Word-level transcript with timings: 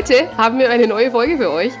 Heute 0.00 0.34
haben 0.38 0.58
wir 0.58 0.70
eine 0.70 0.86
neue 0.86 1.10
Folge 1.10 1.36
für 1.36 1.50
euch. 1.50 1.74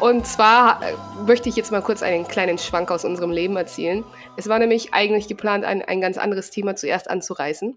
Und 0.00 0.26
zwar 0.26 0.82
äh, 0.82 0.94
möchte 1.26 1.50
ich 1.50 1.56
jetzt 1.56 1.70
mal 1.70 1.82
kurz 1.82 2.02
einen 2.02 2.26
kleinen 2.26 2.56
Schwank 2.56 2.90
aus 2.90 3.04
unserem 3.04 3.30
Leben 3.30 3.58
erzählen. 3.58 4.04
Es 4.38 4.48
war 4.48 4.58
nämlich 4.58 4.94
eigentlich 4.94 5.28
geplant, 5.28 5.66
ein, 5.66 5.82
ein 5.82 6.00
ganz 6.00 6.16
anderes 6.16 6.50
Thema 6.50 6.76
zuerst 6.76 7.10
anzureißen. 7.10 7.76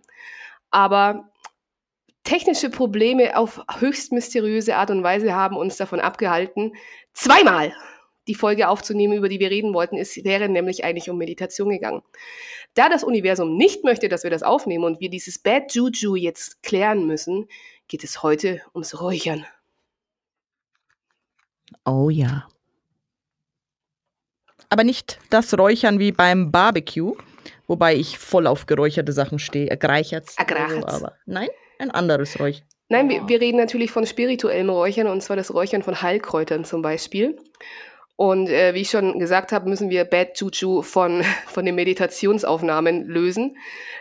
Aber 0.69 1.29
technische 2.23 2.69
Probleme 2.69 3.35
auf 3.35 3.65
höchst 3.79 4.13
mysteriöse 4.13 4.77
Art 4.77 4.91
und 4.91 5.03
Weise 5.03 5.35
haben 5.35 5.57
uns 5.57 5.75
davon 5.75 5.99
abgehalten, 5.99 6.71
zweimal 7.11 7.73
die 8.29 8.35
Folge 8.35 8.69
aufzunehmen, 8.69 9.17
über 9.17 9.27
die 9.27 9.41
wir 9.41 9.51
reden 9.51 9.73
wollten. 9.73 9.97
Es 9.97 10.23
wäre 10.23 10.47
nämlich 10.47 10.85
eigentlich 10.85 11.09
um 11.09 11.17
Meditation 11.17 11.69
gegangen. 11.69 12.01
Da 12.75 12.87
das 12.87 13.03
Universum 13.03 13.57
nicht 13.57 13.83
möchte, 13.83 14.07
dass 14.07 14.23
wir 14.23 14.31
das 14.31 14.41
aufnehmen 14.41 14.85
und 14.85 15.01
wir 15.01 15.09
dieses 15.09 15.37
Bad 15.37 15.73
Juju 15.75 16.15
jetzt 16.15 16.63
klären 16.63 17.07
müssen, 17.07 17.49
geht 17.89 18.05
es 18.05 18.23
heute 18.23 18.61
ums 18.73 19.01
Räuchern. 19.01 19.45
Oh 21.85 22.09
ja. 22.09 22.47
Aber 24.69 24.83
nicht 24.83 25.19
das 25.29 25.57
Räuchern 25.57 25.99
wie 25.99 26.11
beim 26.11 26.51
Barbecue, 26.51 27.15
wobei 27.67 27.95
ich 27.95 28.17
voll 28.17 28.47
auf 28.47 28.67
geräucherte 28.67 29.11
Sachen 29.11 29.39
stehe. 29.39 29.69
Ergreichert's. 29.69 30.37
Ergreichert's. 30.37 30.93
Aber 30.93 31.17
nein, 31.25 31.49
ein 31.79 31.91
anderes 31.91 32.39
Räuchern. 32.39 32.65
Nein, 32.87 33.09
wir, 33.09 33.27
wir 33.27 33.39
reden 33.39 33.57
natürlich 33.57 33.91
von 33.91 34.05
spirituellem 34.05 34.69
Räuchern 34.69 35.07
und 35.07 35.21
zwar 35.21 35.37
das 35.37 35.53
Räuchern 35.53 35.81
von 35.81 36.01
Heilkräutern 36.01 36.65
zum 36.65 36.81
Beispiel. 36.81 37.37
Und 38.17 38.49
äh, 38.49 38.73
wie 38.73 38.81
ich 38.81 38.89
schon 38.89 39.17
gesagt 39.17 39.51
habe, 39.51 39.69
müssen 39.69 39.89
wir 39.89 40.05
Bad 40.05 40.37
Juju 40.37 40.81
von, 40.83 41.23
von 41.47 41.65
den 41.65 41.75
Meditationsaufnahmen 41.75 43.05
lösen. 43.05 43.57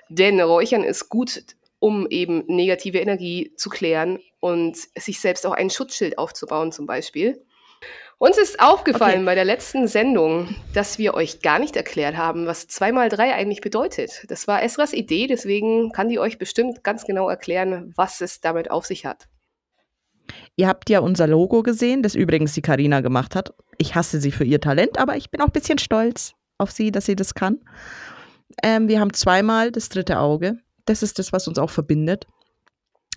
Denn 0.08 0.40
Räuchern 0.40 0.84
ist 0.84 1.08
gut, 1.08 1.42
um 1.78 2.06
eben 2.10 2.44
negative 2.46 2.98
Energie 2.98 3.52
zu 3.56 3.70
klären 3.70 4.18
und 4.40 4.76
sich 4.98 5.20
selbst 5.20 5.46
auch 5.46 5.52
ein 5.52 5.70
Schutzschild 5.70 6.18
aufzubauen 6.18 6.70
zum 6.70 6.86
Beispiel. 6.86 7.40
Uns 8.22 8.36
ist 8.36 8.60
aufgefallen 8.60 9.20
okay. 9.20 9.24
bei 9.24 9.34
der 9.34 9.46
letzten 9.46 9.88
Sendung, 9.88 10.54
dass 10.74 10.98
wir 10.98 11.14
euch 11.14 11.40
gar 11.40 11.58
nicht 11.58 11.74
erklärt 11.74 12.18
haben, 12.18 12.44
was 12.44 12.68
2x3 12.68 13.32
eigentlich 13.32 13.62
bedeutet. 13.62 14.26
Das 14.28 14.46
war 14.46 14.62
Esras 14.62 14.92
Idee, 14.92 15.26
deswegen 15.26 15.90
kann 15.90 16.10
die 16.10 16.18
euch 16.18 16.36
bestimmt 16.36 16.84
ganz 16.84 17.06
genau 17.06 17.30
erklären, 17.30 17.94
was 17.96 18.20
es 18.20 18.42
damit 18.42 18.70
auf 18.70 18.84
sich 18.84 19.06
hat. 19.06 19.26
Ihr 20.54 20.68
habt 20.68 20.90
ja 20.90 21.00
unser 21.00 21.26
Logo 21.26 21.62
gesehen, 21.62 22.02
das 22.02 22.14
übrigens 22.14 22.52
die 22.52 22.60
Karina 22.60 23.00
gemacht 23.00 23.34
hat. 23.34 23.54
Ich 23.78 23.94
hasse 23.94 24.20
sie 24.20 24.32
für 24.32 24.44
ihr 24.44 24.60
Talent, 24.60 24.98
aber 24.98 25.16
ich 25.16 25.30
bin 25.30 25.40
auch 25.40 25.46
ein 25.46 25.52
bisschen 25.52 25.78
stolz 25.78 26.34
auf 26.58 26.72
sie, 26.72 26.92
dass 26.92 27.06
sie 27.06 27.16
das 27.16 27.32
kann. 27.32 27.60
Ähm, 28.62 28.86
wir 28.88 29.00
haben 29.00 29.14
zweimal 29.14 29.72
das 29.72 29.88
dritte 29.88 30.18
Auge. 30.18 30.58
Das 30.84 31.02
ist 31.02 31.18
das, 31.18 31.32
was 31.32 31.48
uns 31.48 31.58
auch 31.58 31.70
verbindet. 31.70 32.26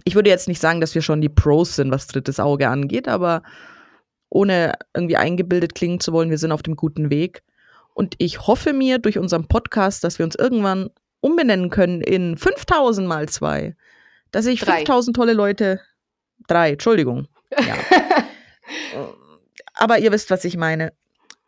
Ich 0.06 0.16
würde 0.16 0.30
jetzt 0.30 0.48
nicht 0.48 0.62
sagen, 0.62 0.80
dass 0.80 0.96
wir 0.96 1.02
schon 1.02 1.20
die 1.20 1.28
Pros 1.28 1.76
sind, 1.76 1.92
was 1.92 2.08
drittes 2.08 2.40
Auge 2.40 2.70
angeht, 2.70 3.10
aber 3.10 3.44
ohne 4.34 4.74
irgendwie 4.96 5.18
eingebildet 5.18 5.76
klingen 5.76 6.00
zu 6.00 6.12
wollen, 6.12 6.32
wir 6.32 6.38
sind 6.38 6.52
auf 6.52 6.64
dem 6.64 6.76
guten 6.76 7.10
Weg. 7.10 7.44
Und 7.94 8.16
ich 8.18 8.48
hoffe 8.48 8.74
mir 8.74 8.98
durch 8.98 9.20
unseren 9.20 9.48
Podcast, 9.48 10.04
dass 10.04 10.18
wir 10.18 10.26
uns 10.26 10.36
irgendwann 10.36 10.90
umbenennen 11.22 11.70
können 11.70 12.02
in 12.02 12.36
5000 12.36 13.08
mal 13.08 13.30
zwei. 13.30 13.76
Dass 14.32 14.48
ich 14.48 14.62
drei. 14.62 14.78
5000 14.78 15.16
tolle 15.16 15.34
Leute, 15.34 15.80
drei, 16.48 16.72
Entschuldigung. 16.72 17.28
Ja. 17.52 17.76
Aber 19.76 20.00
ihr 20.00 20.12
wisst, 20.12 20.32
was 20.32 20.44
ich 20.46 20.58
meine. 20.58 20.94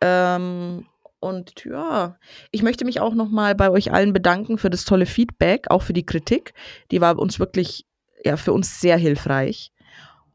Ähm, 0.00 0.86
und 1.18 1.64
ja, 1.64 2.16
ich 2.52 2.62
möchte 2.62 2.84
mich 2.84 3.00
auch 3.00 3.14
nochmal 3.14 3.56
bei 3.56 3.70
euch 3.70 3.92
allen 3.92 4.12
bedanken 4.12 4.58
für 4.58 4.70
das 4.70 4.84
tolle 4.84 5.06
Feedback, 5.06 5.70
auch 5.70 5.82
für 5.82 5.92
die 5.92 6.06
Kritik. 6.06 6.54
Die 6.92 7.00
war 7.00 7.18
uns 7.18 7.40
wirklich, 7.40 7.84
ja, 8.24 8.36
für 8.36 8.52
uns 8.52 8.80
sehr 8.80 8.96
hilfreich. 8.96 9.72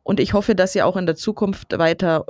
Und 0.03 0.19
ich 0.19 0.33
hoffe, 0.33 0.53
dass 0.53 0.75
ihr 0.75 0.85
auch 0.85 0.97
in 0.97 1.05
der 1.05 1.15
Zukunft 1.15 1.77
weiter 1.77 2.25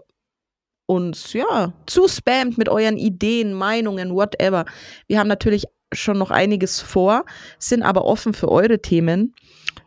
uns 0.91 1.31
ja 1.31 1.72
zuspammt 1.85 2.57
mit 2.57 2.68
euren 2.68 2.97
Ideen, 2.97 3.53
Meinungen, 3.53 4.13
whatever. 4.13 4.66
Wir 5.07 5.19
haben 5.19 5.29
natürlich 5.29 5.66
schon 5.94 6.18
noch 6.18 6.31
einiges 6.31 6.81
vor, 6.81 7.24
sind 7.59 7.81
aber 7.81 8.03
offen 8.03 8.34
für 8.34 8.50
eure 8.50 8.81
Themen, 8.81 9.34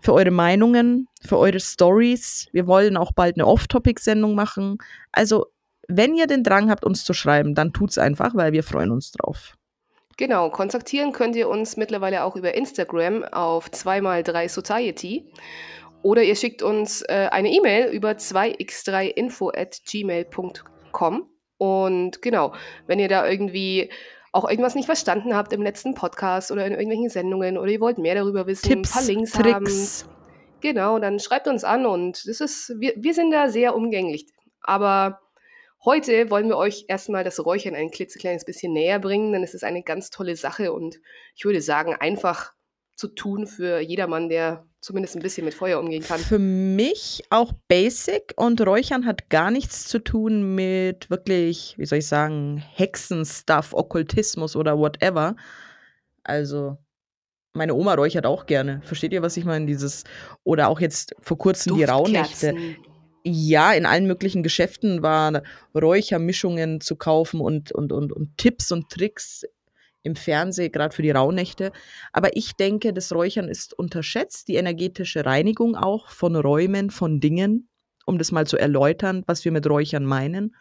für 0.01 0.15
eure 0.15 0.31
Meinungen, 0.31 1.09
für 1.21 1.39
eure 1.39 1.61
Stories. 1.61 2.49
Wir 2.53 2.67
wollen 2.67 2.97
auch 2.97 3.13
bald 3.13 3.37
eine 3.37 3.47
Off-Topic-Sendung 3.47 4.35
machen. 4.35 4.79
Also, 5.13 5.47
wenn 5.89 6.15
ihr 6.15 6.27
den 6.27 6.43
Drang 6.43 6.71
habt, 6.71 6.85
uns 6.85 7.05
zu 7.05 7.13
schreiben, 7.13 7.55
dann 7.55 7.75
tut's 7.75 7.99
einfach, 7.99 8.35
weil 8.35 8.53
wir 8.53 8.63
freuen 8.63 8.91
uns 8.91 9.13
drauf. 9.13 9.57
Genau, 10.17 10.49
kontaktieren 10.49 11.13
könnt 11.13 11.37
ihr 11.37 11.51
uns 11.51 11.77
mittlerweile 11.77 12.25
auch 12.25 12.35
über 12.35 12.55
Instagram 12.55 13.25
auf 13.25 13.69
2x3 13.69 14.49
Society. 14.49 15.27
Oder 16.03 16.23
ihr 16.23 16.37
schickt 16.37 16.63
uns 16.63 17.03
äh, 17.03 17.29
eine 17.31 17.51
E-Mail 17.51 17.93
über 17.93 18.13
2x3info 18.13 19.55
at 19.55 19.81
gmail.com 19.87 20.74
kommen. 20.95 21.29
Und 21.59 22.23
genau, 22.23 22.55
wenn 22.87 22.99
ihr 22.99 23.09
da 23.09 23.29
irgendwie 23.29 23.91
auch 24.33 24.49
irgendwas 24.49 24.75
nicht 24.75 24.87
verstanden 24.87 25.37
habt 25.37 25.53
im 25.53 25.63
letzten 25.63 25.95
Podcast 25.95 26.51
oder 26.51 26.67
in 26.67 26.73
irgendwelchen 26.73 27.11
Sendungen 27.11 27.59
oder 27.59 27.71
ihr 27.71 27.81
wollt 27.81 27.99
mehr 27.99 28.15
darüber 28.15 28.47
wissen, 28.47 28.69
Tipps, 28.69 28.91
ein 28.91 28.93
paar 28.93 29.07
Links 29.07 29.33
Tricks. 29.33 30.05
haben. 30.05 30.15
Genau, 30.61 30.99
dann 30.99 31.21
schreibt 31.21 31.47
uns 31.47 31.63
an 31.63 31.87
und 31.87 32.27
das 32.27 32.41
ist, 32.41 32.73
wir, 32.79 32.95
wir 32.97 33.15
sind 33.15 33.31
da 33.31 33.49
sehr 33.49 33.77
umgänglich. 33.77 34.27
Aber 34.63 35.21
heute 35.85 36.31
wollen 36.31 36.49
wir 36.49 36.57
euch 36.57 36.87
erstmal 36.89 37.23
das 37.23 37.45
Räuchern 37.45 37.75
ein 37.75 37.91
klitzekleines 37.91 38.45
bisschen 38.45 38.73
näher 38.73 38.99
bringen, 38.99 39.33
denn 39.33 39.45
es 39.45 39.55
ist 39.55 39.63
eine 39.63 39.83
ganz 39.83 40.11
tolle 40.11 40.37
Sache 40.37 40.73
und 40.73 40.99
ich 41.37 41.45
würde 41.45 41.61
sagen, 41.61 41.95
einfach 41.95 42.55
zu 42.97 43.09
tun 43.09 43.47
für 43.47 43.79
jedermann, 43.81 44.29
der 44.29 44.67
zumindest 44.85 45.17
ein 45.17 45.23
bisschen 45.23 45.47
mit 45.47 45.55
Feuer 45.55 45.81
umgehen 45.81 46.03
kann. 46.03 46.21
Für 46.21 46.39
mich 46.39 47.25
auch 47.31 47.53
basic 47.69 48.35
und 48.37 48.61
Räuchern 48.61 49.07
hat 49.07 49.31
gar 49.31 49.51
nichts 49.51 49.87
zu 49.87 49.99
tun 49.99 50.55
mit 50.55 51.09
wirklich, 51.09 51.75
wie 51.79 51.87
soll 51.87 51.99
ich 51.99 52.07
sagen, 52.07 52.63
Hexenstuff, 52.75 53.73
Okkultismus 53.73 54.57
oder 54.57 54.79
whatever. 54.79 55.37
Also, 56.23 56.77
meine 57.55 57.73
Oma 57.73 57.95
räuchert 57.95 58.27
auch 58.27 58.45
gerne. 58.45 58.83
Versteht 58.85 59.15
ihr, 59.15 59.23
was 59.23 59.39
ich 59.39 59.47
meine? 59.47 59.65
Dieses, 59.65 60.05
oder 60.43 60.69
auch 60.69 60.81
jetzt 60.81 61.17
vor 61.19 61.39
kurzem 61.39 61.77
die 61.77 61.85
Rauhnächte. 61.85 62.55
Ja, 63.27 63.73
in 63.73 63.87
allen 63.87 64.07
möglichen 64.07 64.43
Geschäften 64.43 65.03
waren 65.03 65.41
Räuchermischungen 65.75 66.83
zu 66.83 66.97
kaufen 66.97 67.41
und, 67.41 67.73
und, 67.73 67.91
und, 67.91 68.13
und 68.13 68.37
Tipps 68.37 68.71
und 68.71 68.91
Tricks 68.91 69.47
im 70.05 70.15
Fernsehen, 70.15 70.71
gerade 70.71 70.95
für 70.95 71.03
die 71.03 71.11
Rauhnächte. 71.11 71.73
Aber 72.13 72.37
ich 72.37 72.55
denke, 72.55 72.93
das 72.93 73.13
Räuchern 73.13 73.49
ist 73.49 73.77
unterschätzt, 73.77 74.47
die 74.49 74.57
energetische 74.57 75.25
Reinigung 75.27 75.75
auch 75.75 76.11
von 76.11 76.37
Räumen, 76.37 76.91
von 76.91 77.21
Dingen, 77.21 77.69
um 78.05 78.19
das 78.19 78.31
mal 78.31 78.47
zu 78.47 78.57
erläutern, 78.57 79.25
was 79.27 79.45
wir 79.45 79.51
mit 79.51 79.69
Räuchern 79.69 80.05
meinen. 80.05 80.55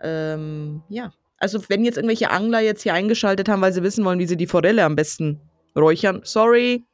Ähm, 0.00 0.82
ja, 0.88 1.12
also 1.38 1.60
wenn 1.68 1.84
jetzt 1.84 1.96
irgendwelche 1.96 2.30
Angler 2.30 2.60
jetzt 2.60 2.82
hier 2.82 2.94
eingeschaltet 2.94 3.48
haben, 3.48 3.60
weil 3.60 3.72
sie 3.72 3.82
wissen 3.82 4.04
wollen, 4.04 4.20
wie 4.20 4.26
sie 4.26 4.36
die 4.36 4.46
Forelle 4.46 4.84
am 4.84 4.96
besten 4.96 5.40
räuchern, 5.74 6.20
sorry. 6.24 6.84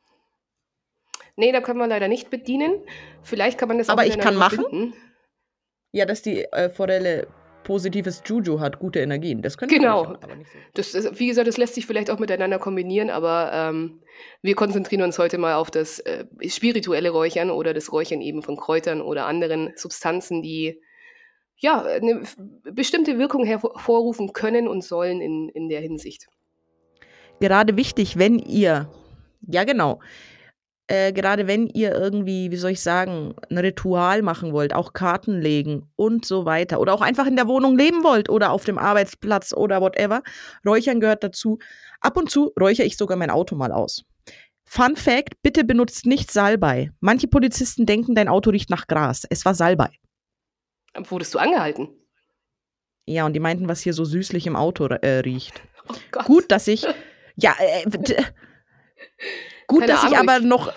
Nee, 1.36 1.52
da 1.52 1.60
können 1.60 1.78
wir 1.78 1.86
leider 1.86 2.08
nicht 2.08 2.30
bedienen. 2.30 2.80
Vielleicht 3.22 3.58
kann 3.58 3.68
man 3.68 3.78
das 3.78 3.88
auch 3.88 3.92
Aber 3.92 4.06
ich 4.06 4.18
kann 4.18 4.36
machen. 4.36 4.94
Ja, 5.92 6.06
dass 6.06 6.22
die 6.22 6.44
äh, 6.44 6.70
Forelle 6.70 7.26
positives 7.64 8.22
Juju 8.24 8.60
hat, 8.60 8.78
gute 8.78 9.00
Energien. 9.00 9.42
Das 9.42 9.56
könnte 9.56 9.74
genau. 9.74 10.04
Machen, 10.04 10.18
aber 10.22 10.36
nicht 10.36 10.50
so. 10.50 10.58
Das 10.74 10.94
ist, 10.94 11.18
wie 11.18 11.26
gesagt, 11.26 11.48
das 11.48 11.56
lässt 11.56 11.74
sich 11.74 11.86
vielleicht 11.86 12.10
auch 12.10 12.18
miteinander 12.18 12.58
kombinieren, 12.58 13.10
aber 13.10 13.50
ähm, 13.52 14.00
wir 14.42 14.54
konzentrieren 14.54 15.02
uns 15.02 15.18
heute 15.18 15.38
mal 15.38 15.54
auf 15.54 15.70
das 15.70 15.98
äh, 16.00 16.24
spirituelle 16.46 17.10
Räuchern 17.10 17.50
oder 17.50 17.74
das 17.74 17.92
Räuchern 17.92 18.20
eben 18.20 18.42
von 18.42 18.56
Kräutern 18.56 19.00
oder 19.00 19.26
anderen 19.26 19.72
Substanzen, 19.76 20.42
die 20.42 20.80
ja 21.56 21.82
eine 21.82 22.22
bestimmte 22.64 23.18
Wirkung 23.18 23.44
hervorrufen 23.44 24.32
können 24.32 24.68
und 24.68 24.82
sollen 24.82 25.20
in, 25.20 25.48
in 25.48 25.68
der 25.68 25.80
Hinsicht. 25.80 26.26
Gerade 27.40 27.76
wichtig, 27.76 28.18
wenn 28.18 28.38
ihr, 28.38 28.88
ja 29.46 29.64
genau, 29.64 30.00
äh, 30.88 31.12
gerade 31.12 31.46
wenn 31.46 31.68
ihr 31.68 31.92
irgendwie, 31.92 32.50
wie 32.50 32.56
soll 32.56 32.72
ich 32.72 32.82
sagen, 32.82 33.34
ein 33.50 33.58
Ritual 33.58 34.22
machen 34.22 34.52
wollt, 34.52 34.74
auch 34.74 34.92
Karten 34.92 35.40
legen 35.40 35.90
und 35.96 36.24
so 36.24 36.44
weiter 36.44 36.80
oder 36.80 36.92
auch 36.92 37.00
einfach 37.00 37.26
in 37.26 37.36
der 37.36 37.48
Wohnung 37.48 37.76
leben 37.76 38.02
wollt 38.04 38.28
oder 38.28 38.50
auf 38.50 38.64
dem 38.64 38.78
Arbeitsplatz 38.78 39.52
oder 39.52 39.80
whatever, 39.80 40.22
Räuchern 40.66 41.00
gehört 41.00 41.24
dazu. 41.24 41.58
Ab 42.00 42.16
und 42.16 42.30
zu 42.30 42.52
räuchere 42.60 42.86
ich 42.86 42.96
sogar 42.96 43.16
mein 43.16 43.30
Auto 43.30 43.54
mal 43.54 43.72
aus. 43.72 44.04
Fun 44.64 44.96
Fact, 44.96 45.42
bitte 45.42 45.64
benutzt 45.64 46.06
nicht 46.06 46.30
Salbei. 46.30 46.90
Manche 47.00 47.28
Polizisten 47.28 47.86
denken, 47.86 48.14
dein 48.14 48.28
Auto 48.28 48.50
riecht 48.50 48.70
nach 48.70 48.86
Gras. 48.86 49.24
Es 49.28 49.44
war 49.44 49.54
Salbei. 49.54 49.90
Wurdest 50.94 51.34
du 51.34 51.38
angehalten? 51.38 51.88
Ja, 53.06 53.26
und 53.26 53.32
die 53.34 53.40
meinten, 53.40 53.68
was 53.68 53.80
hier 53.80 53.94
so 53.94 54.04
süßlich 54.04 54.46
im 54.46 54.56
Auto 54.56 54.86
äh, 54.86 55.18
riecht. 55.20 55.62
Oh 55.88 56.22
Gut, 56.24 56.50
dass 56.50 56.68
ich. 56.68 56.86
Ja, 57.36 57.54
äh, 57.58 57.84
Gut, 59.66 59.80
Keine 59.80 59.92
dass 59.92 60.00
Ahnung, 60.04 60.12
ich 60.12 60.18
aber 60.18 60.38
ich 60.38 60.44
noch 60.44 60.72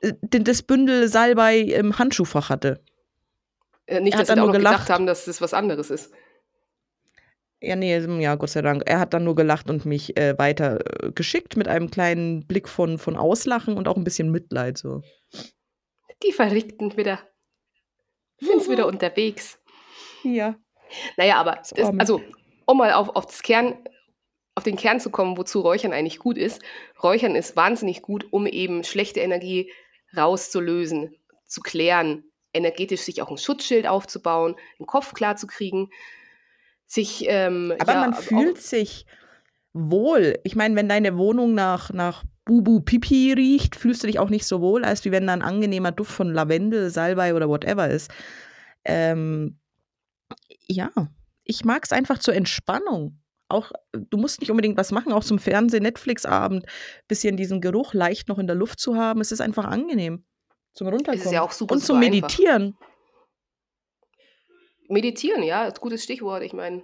äh, 0.00 0.12
das 0.22 0.62
Bündel 0.62 1.08
Salbei 1.08 1.58
im 1.58 1.98
Handschuhfach 1.98 2.48
hatte. 2.48 2.82
Äh, 3.86 4.00
nicht, 4.00 4.18
dass 4.18 4.28
sie 4.28 4.34
auch 4.34 4.46
noch 4.46 4.52
gelacht. 4.52 4.74
gedacht 4.74 4.90
haben, 4.90 5.06
dass 5.06 5.24
das 5.24 5.40
was 5.40 5.54
anderes 5.54 5.90
ist. 5.90 6.12
Ja, 7.62 7.76
nee, 7.76 7.94
ja, 7.98 8.34
Gott 8.36 8.50
sei 8.50 8.62
Dank. 8.62 8.84
Er 8.86 9.00
hat 9.00 9.12
dann 9.12 9.24
nur 9.24 9.34
gelacht 9.34 9.68
und 9.68 9.84
mich 9.84 10.16
äh, 10.16 10.38
weiter 10.38 10.78
äh, 11.04 11.12
geschickt 11.12 11.58
mit 11.58 11.68
einem 11.68 11.90
kleinen 11.90 12.46
Blick 12.46 12.68
von, 12.68 12.96
von 12.96 13.16
Auslachen 13.16 13.76
und 13.76 13.86
auch 13.86 13.96
ein 13.96 14.04
bisschen 14.04 14.30
Mitleid. 14.30 14.78
So. 14.78 15.02
Die 16.22 16.32
Verrückten 16.32 16.96
wieder. 16.96 17.18
Sind 18.38 18.66
wieder 18.68 18.86
unterwegs. 18.86 19.58
Ja. 20.22 20.56
Naja, 21.18 21.36
aber 21.36 21.56
Das 21.56 21.72
also, 21.98 22.22
um 22.64 22.78
mal 22.78 22.92
auf, 22.92 23.10
auf 23.10 23.26
das 23.26 23.42
Kern, 23.42 23.76
auf 24.60 24.64
den 24.64 24.76
Kern 24.76 25.00
zu 25.00 25.08
kommen, 25.08 25.38
wozu 25.38 25.60
Räuchern 25.60 25.94
eigentlich 25.94 26.18
gut 26.18 26.36
ist. 26.36 26.60
Räuchern 27.02 27.34
ist 27.34 27.56
wahnsinnig 27.56 28.02
gut, 28.02 28.26
um 28.30 28.46
eben 28.46 28.84
schlechte 28.84 29.20
Energie 29.20 29.72
rauszulösen, 30.14 31.14
zu 31.46 31.62
klären, 31.62 32.24
energetisch 32.52 33.00
sich 33.00 33.22
auch 33.22 33.30
ein 33.30 33.38
Schutzschild 33.38 33.86
aufzubauen, 33.86 34.54
den 34.78 34.86
Kopf 34.86 35.14
klar 35.14 35.36
zu 35.36 35.46
kriegen, 35.46 35.88
sich 36.84 37.24
ähm, 37.26 37.72
Aber 37.78 37.92
ja, 37.92 38.00
man 38.00 38.12
fühlt 38.12 38.60
sich 38.60 39.06
wohl. 39.72 40.38
Ich 40.44 40.56
meine, 40.56 40.76
wenn 40.76 40.90
deine 40.90 41.16
Wohnung 41.16 41.54
nach, 41.54 41.90
nach 41.90 42.24
Bubu 42.44 42.80
Pipi 42.80 43.32
riecht, 43.32 43.76
fühlst 43.76 44.02
du 44.02 44.08
dich 44.08 44.18
auch 44.18 44.28
nicht 44.28 44.44
so 44.44 44.60
wohl, 44.60 44.84
als 44.84 45.06
wie 45.06 45.10
wenn 45.10 45.26
da 45.26 45.32
ein 45.32 45.42
angenehmer 45.42 45.92
Duft 45.92 46.12
von 46.12 46.34
Lavendel, 46.34 46.90
Salbei 46.90 47.34
oder 47.34 47.48
whatever 47.48 47.88
ist. 47.88 48.10
Ähm, 48.84 49.58
ja, 50.66 50.90
ich 51.44 51.64
mag 51.64 51.82
es 51.84 51.92
einfach 51.92 52.18
zur 52.18 52.34
Entspannung. 52.34 53.20
Auch, 53.50 53.72
du 53.92 54.16
musst 54.16 54.40
nicht 54.40 54.50
unbedingt 54.50 54.76
was 54.76 54.92
machen, 54.92 55.12
auch 55.12 55.24
zum 55.24 55.38
Fernsehen, 55.38 55.82
Netflix-Abend, 55.82 56.66
bisschen 57.08 57.36
diesen 57.36 57.60
Geruch 57.60 57.94
leicht 57.94 58.28
noch 58.28 58.38
in 58.38 58.46
der 58.46 58.56
Luft 58.56 58.78
zu 58.80 58.96
haben. 58.96 59.20
Es 59.20 59.32
ist 59.32 59.40
einfach 59.40 59.64
angenehm 59.64 60.24
zum 60.72 60.88
Runterkommen. 60.88 61.32
ja 61.32 61.42
auch 61.42 61.52
super, 61.52 61.74
Und 61.74 61.80
zum 61.80 61.96
super 61.96 62.06
einfach. 62.06 62.28
Meditieren. 62.28 62.76
Meditieren, 64.88 65.42
ja, 65.42 65.66
ist 65.66 65.78
ein 65.78 65.82
gutes 65.82 66.02
Stichwort. 66.02 66.42
Ich 66.42 66.52
meine, 66.52 66.82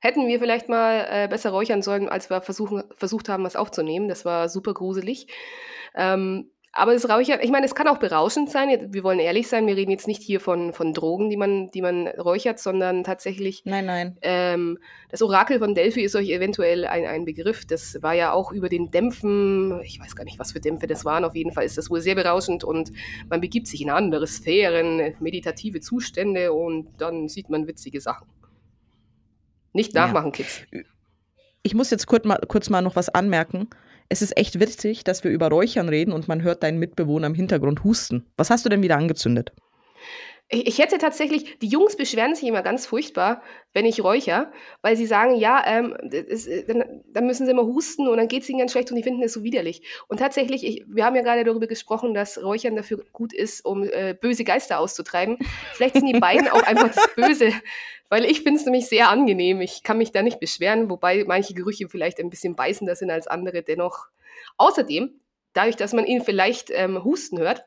hätten 0.00 0.26
wir 0.26 0.38
vielleicht 0.38 0.68
mal 0.68 1.06
äh, 1.08 1.28
besser 1.28 1.50
räuchern 1.50 1.82
sollen, 1.82 2.08
als 2.08 2.30
wir 2.30 2.40
versuchen, 2.40 2.84
versucht 2.94 3.28
haben, 3.28 3.44
was 3.44 3.56
aufzunehmen. 3.56 4.08
Das 4.08 4.24
war 4.24 4.48
super 4.48 4.74
gruselig. 4.74 5.26
Ähm, 5.94 6.50
aber 6.76 6.92
das 6.92 7.08
Räuchern, 7.08 7.40
ich 7.42 7.50
meine, 7.50 7.66
es 7.66 7.74
kann 7.74 7.88
auch 7.88 7.98
berauschend 7.98 8.50
sein. 8.50 8.92
Wir 8.92 9.02
wollen 9.02 9.18
ehrlich 9.18 9.48
sein, 9.48 9.66
wir 9.66 9.76
reden 9.76 9.90
jetzt 9.90 10.06
nicht 10.06 10.22
hier 10.22 10.40
von, 10.40 10.72
von 10.72 10.92
Drogen, 10.92 11.30
die 11.30 11.36
man, 11.36 11.70
die 11.72 11.82
man 11.82 12.06
räuchert, 12.08 12.58
sondern 12.58 13.02
tatsächlich 13.04 13.62
Nein, 13.64 13.86
nein. 13.86 14.18
ähm, 14.22 14.78
das 15.08 15.22
Orakel 15.22 15.58
von 15.58 15.74
Delphi 15.74 16.02
ist 16.02 16.14
euch 16.14 16.30
eventuell 16.30 16.86
ein, 16.86 17.04
ein 17.06 17.24
Begriff. 17.24 17.66
Das 17.66 18.02
war 18.02 18.14
ja 18.14 18.32
auch 18.32 18.52
über 18.52 18.68
den 18.68 18.90
Dämpfen, 18.90 19.80
ich 19.82 19.98
weiß 20.00 20.14
gar 20.14 20.24
nicht, 20.24 20.38
was 20.38 20.52
für 20.52 20.60
Dämpfe 20.60 20.86
das 20.86 21.04
waren. 21.04 21.24
Auf 21.24 21.34
jeden 21.34 21.52
Fall 21.52 21.64
ist 21.64 21.78
das 21.78 21.90
wohl 21.90 22.00
sehr 22.00 22.14
berauschend 22.14 22.62
und 22.64 22.92
man 23.28 23.40
begibt 23.40 23.66
sich 23.66 23.80
in 23.82 23.90
andere 23.90 24.26
Sphären, 24.26 25.14
meditative 25.20 25.80
Zustände 25.80 26.52
und 26.52 26.88
dann 26.98 27.28
sieht 27.28 27.48
man 27.50 27.66
witzige 27.66 28.00
Sachen. 28.00 28.28
Nicht 29.72 29.94
Ja. 29.94 30.06
nachmachen, 30.06 30.32
Kids. 30.32 30.62
Ich 31.62 31.74
muss 31.74 31.90
jetzt 31.90 32.06
kurz 32.06 32.24
mal, 32.24 32.38
kurz 32.48 32.70
mal 32.70 32.80
noch 32.82 32.96
was 32.96 33.08
anmerken. 33.08 33.68
Es 34.08 34.22
ist 34.22 34.36
echt 34.36 34.60
witzig, 34.60 35.04
dass 35.04 35.24
wir 35.24 35.30
über 35.30 35.48
Räuchern 35.48 35.88
reden 35.88 36.12
und 36.12 36.28
man 36.28 36.42
hört 36.42 36.62
deinen 36.62 36.78
Mitbewohner 36.78 37.26
im 37.26 37.34
Hintergrund 37.34 37.82
husten. 37.82 38.26
Was 38.36 38.50
hast 38.50 38.64
du 38.64 38.68
denn 38.68 38.82
wieder 38.82 38.96
angezündet? 38.96 39.52
Ich, 40.48 40.78
hätte 40.78 40.98
tatsächlich, 40.98 41.58
die 41.58 41.66
Jungs 41.66 41.96
beschweren 41.96 42.36
sich 42.36 42.48
immer 42.48 42.62
ganz 42.62 42.86
furchtbar, 42.86 43.42
wenn 43.72 43.84
ich 43.84 44.04
räucher, 44.04 44.52
weil 44.80 44.96
sie 44.96 45.06
sagen, 45.06 45.34
ja, 45.34 45.64
ähm, 45.66 45.96
das, 46.04 46.46
äh, 46.46 46.64
dann, 46.64 47.02
dann 47.12 47.26
müssen 47.26 47.46
sie 47.46 47.50
immer 47.50 47.64
husten 47.64 48.06
und 48.06 48.16
dann 48.16 48.28
geht 48.28 48.44
es 48.44 48.48
ihnen 48.48 48.60
ganz 48.60 48.70
schlecht 48.70 48.90
und 48.90 48.96
die 48.96 49.02
finden 49.02 49.24
es 49.24 49.32
so 49.32 49.42
widerlich. 49.42 49.82
Und 50.06 50.18
tatsächlich, 50.18 50.64
ich, 50.64 50.84
wir 50.86 51.04
haben 51.04 51.16
ja 51.16 51.22
gerade 51.22 51.42
darüber 51.42 51.66
gesprochen, 51.66 52.14
dass 52.14 52.40
Räuchern 52.40 52.76
dafür 52.76 53.04
gut 53.12 53.32
ist, 53.32 53.64
um 53.64 53.82
äh, 53.82 54.14
böse 54.14 54.44
Geister 54.44 54.78
auszutreiben. 54.78 55.36
Vielleicht 55.72 55.96
sind 55.96 56.06
die 56.06 56.20
beiden 56.20 56.46
auch 56.46 56.62
einfach 56.62 56.94
das 56.94 57.08
Böse, 57.16 57.52
weil 58.08 58.24
ich 58.24 58.42
finde 58.42 58.60
es 58.60 58.66
nämlich 58.66 58.86
sehr 58.86 59.08
angenehm. 59.08 59.60
Ich 59.60 59.82
kann 59.82 59.98
mich 59.98 60.12
da 60.12 60.22
nicht 60.22 60.38
beschweren, 60.38 60.88
wobei 60.88 61.24
manche 61.26 61.54
Gerüche 61.54 61.88
vielleicht 61.88 62.20
ein 62.20 62.30
bisschen 62.30 62.54
beißender 62.54 62.94
sind 62.94 63.10
als 63.10 63.26
andere 63.26 63.64
dennoch. 63.64 64.06
Außerdem, 64.58 65.10
dadurch, 65.54 65.76
dass 65.76 65.92
man 65.92 66.06
ihn 66.06 66.22
vielleicht 66.22 66.70
ähm, 66.70 67.02
husten 67.02 67.40
hört, 67.40 67.64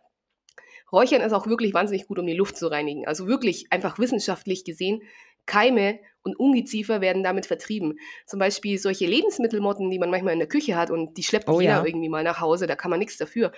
Räuchern 0.91 1.21
ist 1.21 1.33
auch 1.33 1.47
wirklich 1.47 1.73
wahnsinnig 1.73 2.07
gut, 2.07 2.19
um 2.19 2.25
die 2.25 2.33
Luft 2.33 2.57
zu 2.57 2.67
reinigen. 2.67 3.07
Also 3.07 3.27
wirklich 3.27 3.71
einfach 3.71 3.99
wissenschaftlich 3.99 4.63
gesehen, 4.63 5.01
Keime 5.45 5.99
und 6.21 6.39
Ungeziefer 6.39 7.01
werden 7.01 7.23
damit 7.23 7.45
vertrieben. 7.45 7.97
Zum 8.25 8.39
Beispiel 8.39 8.77
solche 8.77 9.05
Lebensmittelmotten, 9.05 9.89
die 9.89 9.99
man 9.99 10.11
manchmal 10.11 10.33
in 10.33 10.39
der 10.39 10.47
Küche 10.47 10.75
hat 10.75 10.91
und 10.91 11.17
die 11.17 11.23
schleppt 11.23 11.49
Oh 11.49 11.59
jeder 11.59 11.79
ja. 11.79 11.85
irgendwie 11.85 12.09
mal 12.09 12.23
nach 12.23 12.39
Hause, 12.39 12.67
da 12.67 12.75
kann 12.75 12.91
man 12.91 12.99
nichts 12.99 13.17
dafür. 13.17 13.51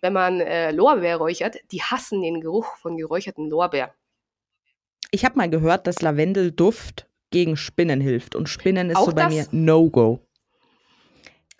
Wenn 0.00 0.12
man 0.12 0.40
äh, 0.40 0.72
Lorbeer 0.72 1.16
räuchert, 1.16 1.56
die 1.70 1.82
hassen 1.82 2.22
den 2.22 2.40
Geruch 2.40 2.76
von 2.78 2.96
geräucherten 2.96 3.48
Lorbeer. 3.48 3.94
Ich 5.10 5.24
habe 5.24 5.36
mal 5.36 5.48
gehört, 5.48 5.86
dass 5.86 6.02
Lavendelduft 6.02 7.06
gegen 7.30 7.56
Spinnen 7.56 8.00
hilft. 8.00 8.34
Und 8.34 8.48
Spinnen 8.48 8.90
ist 8.90 8.96
Auch 8.96 9.06
so 9.06 9.14
bei 9.14 9.22
das? 9.22 9.32
mir 9.32 9.46
No-Go. 9.52 10.20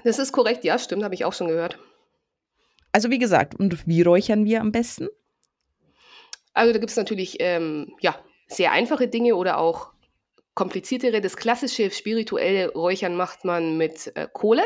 Das 0.04 0.18
ist 0.18 0.32
korrekt, 0.32 0.64
ja, 0.64 0.78
stimmt, 0.78 1.04
habe 1.04 1.14
ich 1.14 1.24
auch 1.24 1.32
schon 1.32 1.48
gehört. 1.48 1.78
Also 2.96 3.10
wie 3.10 3.18
gesagt, 3.18 3.54
und 3.54 3.86
wie 3.86 4.00
räuchern 4.00 4.46
wir 4.46 4.62
am 4.62 4.72
besten? 4.72 5.08
Also 6.54 6.72
da 6.72 6.78
gibt 6.78 6.88
es 6.88 6.96
natürlich 6.96 7.36
ähm, 7.40 7.92
ja, 8.00 8.18
sehr 8.46 8.72
einfache 8.72 9.06
Dinge 9.06 9.36
oder 9.36 9.58
auch 9.58 9.92
kompliziertere. 10.54 11.20
Das 11.20 11.36
klassische 11.36 11.90
spirituelle 11.90 12.72
Räuchern 12.72 13.14
macht 13.14 13.44
man 13.44 13.76
mit 13.76 14.12
äh, 14.16 14.28
Kohle. 14.32 14.62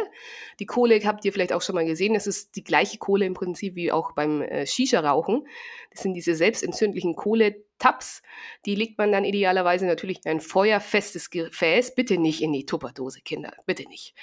Die 0.60 0.66
Kohle 0.66 1.00
habt 1.04 1.24
ihr 1.24 1.32
vielleicht 1.32 1.52
auch 1.52 1.60
schon 1.60 1.74
mal 1.74 1.84
gesehen. 1.84 2.14
Das 2.14 2.28
ist 2.28 2.54
die 2.54 2.62
gleiche 2.62 2.98
Kohle 2.98 3.26
im 3.26 3.34
Prinzip 3.34 3.74
wie 3.74 3.90
auch 3.90 4.12
beim 4.12 4.42
äh, 4.42 4.64
Shisha-Rauchen. 4.64 5.48
Das 5.90 6.04
sind 6.04 6.14
diese 6.14 6.36
selbstentzündlichen 6.36 7.16
Kohletabs. 7.16 8.22
Die 8.64 8.76
legt 8.76 8.96
man 8.96 9.10
dann 9.10 9.24
idealerweise 9.24 9.86
natürlich 9.86 10.20
in 10.24 10.30
ein 10.30 10.40
feuerfestes 10.40 11.30
Gefäß. 11.30 11.96
Bitte 11.96 12.16
nicht 12.16 12.42
in 12.42 12.52
die 12.52 12.64
Tupperdose, 12.64 13.22
Kinder. 13.22 13.54
Bitte 13.66 13.88
nicht. 13.88 14.14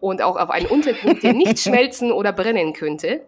Und 0.00 0.22
auch 0.22 0.36
auf 0.36 0.50
einen 0.50 0.66
Untergrund, 0.66 1.22
der 1.22 1.34
nicht 1.34 1.58
schmelzen 1.60 2.10
oder 2.12 2.32
brennen 2.32 2.72
könnte. 2.72 3.26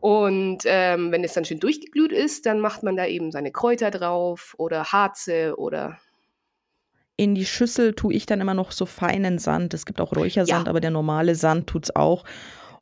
Und 0.00 0.60
ähm, 0.64 1.12
wenn 1.12 1.22
es 1.24 1.34
dann 1.34 1.44
schön 1.44 1.60
durchgeglüht 1.60 2.12
ist, 2.12 2.46
dann 2.46 2.58
macht 2.60 2.82
man 2.82 2.96
da 2.96 3.06
eben 3.06 3.30
seine 3.30 3.52
Kräuter 3.52 3.90
drauf 3.90 4.54
oder 4.58 4.84
Harze 4.86 5.54
oder 5.58 5.98
In 7.16 7.34
die 7.34 7.44
Schüssel 7.44 7.92
tue 7.94 8.14
ich 8.14 8.24
dann 8.24 8.40
immer 8.40 8.54
noch 8.54 8.72
so 8.72 8.86
feinen 8.86 9.38
Sand. 9.38 9.74
Es 9.74 9.84
gibt 9.84 10.00
auch 10.00 10.16
Räuchersand, 10.16 10.66
Ja. 10.66 10.70
aber 10.70 10.80
der 10.80 10.90
normale 10.90 11.34
Sand 11.34 11.66
tut's 11.66 11.94
auch. 11.94 12.24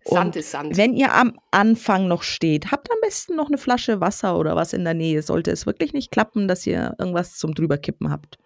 Sand 0.04 0.26
Und 0.26 0.36
ist 0.36 0.52
Sand. 0.52 0.76
Wenn 0.76 0.94
ihr 0.94 1.12
am 1.12 1.38
Anfang 1.50 2.06
noch 2.06 2.22
steht, 2.22 2.70
habt 2.70 2.88
am 2.92 2.98
besten 3.02 3.34
noch 3.34 3.48
eine 3.48 3.58
Flasche 3.58 4.00
Wasser 4.00 4.38
oder 4.38 4.54
was 4.54 4.72
in 4.72 4.84
der 4.84 4.94
Nähe. 4.94 5.20
Sollte 5.22 5.50
es 5.50 5.66
wirklich 5.66 5.92
nicht 5.92 6.12
klappen, 6.12 6.46
dass 6.46 6.64
ihr 6.68 6.94
irgendwas 7.00 7.36
zum 7.36 7.52
drüberkippen 7.52 8.10
habt. 8.12 8.38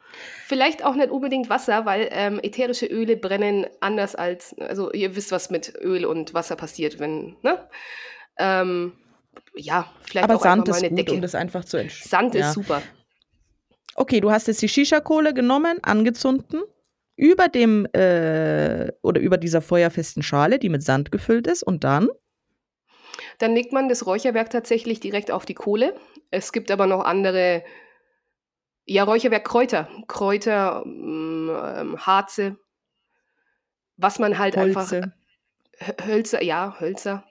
Vielleicht 0.47 0.85
auch 0.85 0.95
nicht 0.95 1.11
unbedingt 1.11 1.49
Wasser, 1.49 1.87
weil 1.87 2.09
ähm, 2.11 2.40
ätherische 2.42 2.87
Öle 2.87 3.16
brennen 3.16 3.66
anders 3.81 4.14
als, 4.14 4.54
also 4.59 4.92
ihr 4.92 5.16
wisst, 5.16 5.33
was 5.33 5.50
mit 5.50 5.75
Öl 5.81 6.04
und 6.04 6.35
Wasser 6.35 6.57
passiert, 6.57 6.99
wenn, 6.99 7.37
ne? 7.42 7.69
Ähm, 8.38 8.92
ja, 9.54 9.90
vielleicht 10.02 10.25
Aber 10.25 10.37
auch 10.37 10.42
Sand 10.42 10.69
ist 10.69 10.83
gut, 10.83 10.99
Decke. 10.99 11.12
um 11.12 11.23
das 11.23 11.35
einfach 11.35 11.64
zu 11.64 11.78
entscheiden. 11.78 12.09
Sand 12.09 12.35
ja. 12.35 12.49
ist 12.49 12.54
super. 12.54 12.83
Okay, 13.95 14.21
du 14.21 14.31
hast 14.31 14.49
jetzt 14.49 14.62
die 14.62 14.69
Shisha-Kohle 14.69 15.35
genommen, 15.35 15.78
angezündet, 15.83 16.62
über 17.16 17.49
dem 17.49 17.87
äh, 17.92 18.90
oder 19.02 19.21
über 19.21 19.37
dieser 19.37 19.61
feuerfesten 19.61 20.23
Schale, 20.23 20.59
die 20.59 20.69
mit 20.69 20.83
Sand 20.83 21.12
gefüllt 21.12 21.47
ist, 21.47 21.62
und 21.62 21.85
dann 21.85 22.09
Dann 23.38 23.54
legt 23.54 23.73
man 23.73 23.88
das 23.88 24.07
Räucherwerk 24.07 24.50
tatsächlich 24.50 25.00
direkt 25.00 25.31
auf 25.31 25.45
die 25.45 25.54
Kohle. 25.54 25.95
Es 26.31 26.52
gibt 26.52 26.71
aber 26.71 26.87
noch 26.87 27.04
andere, 27.04 27.62
ja, 28.87 29.05
Räucherwerk 29.05 29.45
Kräuter. 29.45 29.89
Kräuter, 30.09 30.85
mm, 30.85 31.51
ähm, 31.51 32.07
Harze, 32.07 32.57
was 33.97 34.19
man 34.19 34.39
halt 34.39 34.57
einfach 34.57 34.91
Holze. 34.91 35.12
Hö- 35.79 36.07
Hölzer, 36.07 36.43
ja, 36.43 36.77
Hölzer. 36.81 37.25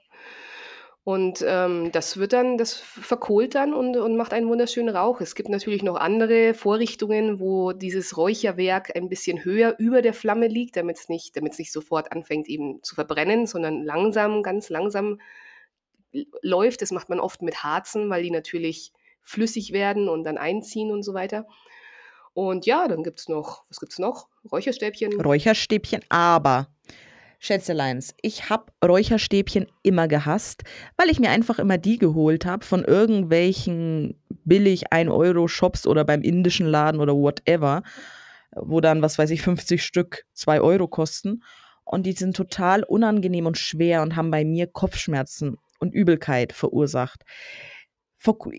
Und 1.03 1.43
ähm, 1.47 1.91
das 1.91 2.17
wird 2.17 2.31
dann, 2.31 2.59
das 2.59 2.75
verkohlt 2.75 3.55
dann 3.55 3.73
und, 3.73 3.97
und 3.97 4.15
macht 4.17 4.33
einen 4.33 4.47
wunderschönen 4.47 4.95
Rauch. 4.95 5.19
Es 5.19 5.33
gibt 5.33 5.49
natürlich 5.49 5.81
noch 5.81 5.95
andere 5.95 6.53
Vorrichtungen, 6.53 7.39
wo 7.39 7.71
dieses 7.71 8.17
Räucherwerk 8.17 8.95
ein 8.95 9.09
bisschen 9.09 9.43
höher 9.43 9.75
über 9.79 10.03
der 10.03 10.13
Flamme 10.13 10.47
liegt, 10.47 10.77
damit 10.77 10.99
es 10.99 11.09
nicht, 11.09 11.35
damit 11.35 11.53
es 11.53 11.59
nicht 11.59 11.71
sofort 11.71 12.11
anfängt 12.11 12.47
eben 12.47 12.83
zu 12.83 12.93
verbrennen, 12.93 13.47
sondern 13.47 13.83
langsam, 13.83 14.43
ganz 14.43 14.69
langsam 14.69 15.19
läuft. 16.43 16.83
Das 16.83 16.91
macht 16.91 17.09
man 17.09 17.19
oft 17.19 17.41
mit 17.41 17.63
Harzen, 17.63 18.09
weil 18.11 18.21
die 18.21 18.31
natürlich 18.31 18.93
flüssig 19.21 19.71
werden 19.71 20.09
und 20.09 20.23
dann 20.23 20.37
einziehen 20.37 20.91
und 20.91 21.03
so 21.03 21.13
weiter. 21.13 21.45
Und 22.33 22.65
ja, 22.65 22.87
dann 22.87 23.03
gibt 23.03 23.19
es 23.19 23.29
noch, 23.29 23.63
was 23.69 23.79
gibt 23.79 23.91
es 23.91 23.99
noch? 23.99 24.27
Räucherstäbchen. 24.51 25.19
Räucherstäbchen, 25.19 26.01
aber 26.09 26.67
Schätzeleins, 27.39 28.13
ich 28.21 28.49
habe 28.49 28.71
Räucherstäbchen 28.85 29.65
immer 29.81 30.07
gehasst, 30.07 30.63
weil 30.95 31.09
ich 31.09 31.19
mir 31.19 31.31
einfach 31.31 31.57
immer 31.57 31.79
die 31.79 31.97
geholt 31.97 32.45
habe 32.45 32.63
von 32.63 32.85
irgendwelchen 32.85 34.21
billig 34.45 34.91
1-Euro-Shops 34.93 35.87
oder 35.87 36.05
beim 36.05 36.21
indischen 36.21 36.67
Laden 36.67 37.01
oder 37.01 37.15
whatever, 37.15 37.81
wo 38.55 38.79
dann, 38.79 39.01
was 39.01 39.17
weiß 39.17 39.31
ich, 39.31 39.41
50 39.41 39.83
Stück 39.83 40.23
2 40.33 40.61
Euro 40.61 40.87
kosten. 40.87 41.41
Und 41.83 42.05
die 42.05 42.11
sind 42.11 42.35
total 42.35 42.83
unangenehm 42.83 43.47
und 43.47 43.57
schwer 43.57 44.03
und 44.03 44.15
haben 44.15 44.29
bei 44.29 44.45
mir 44.45 44.67
Kopfschmerzen 44.67 45.57
und 45.79 45.95
Übelkeit 45.95 46.53
verursacht. 46.53 47.23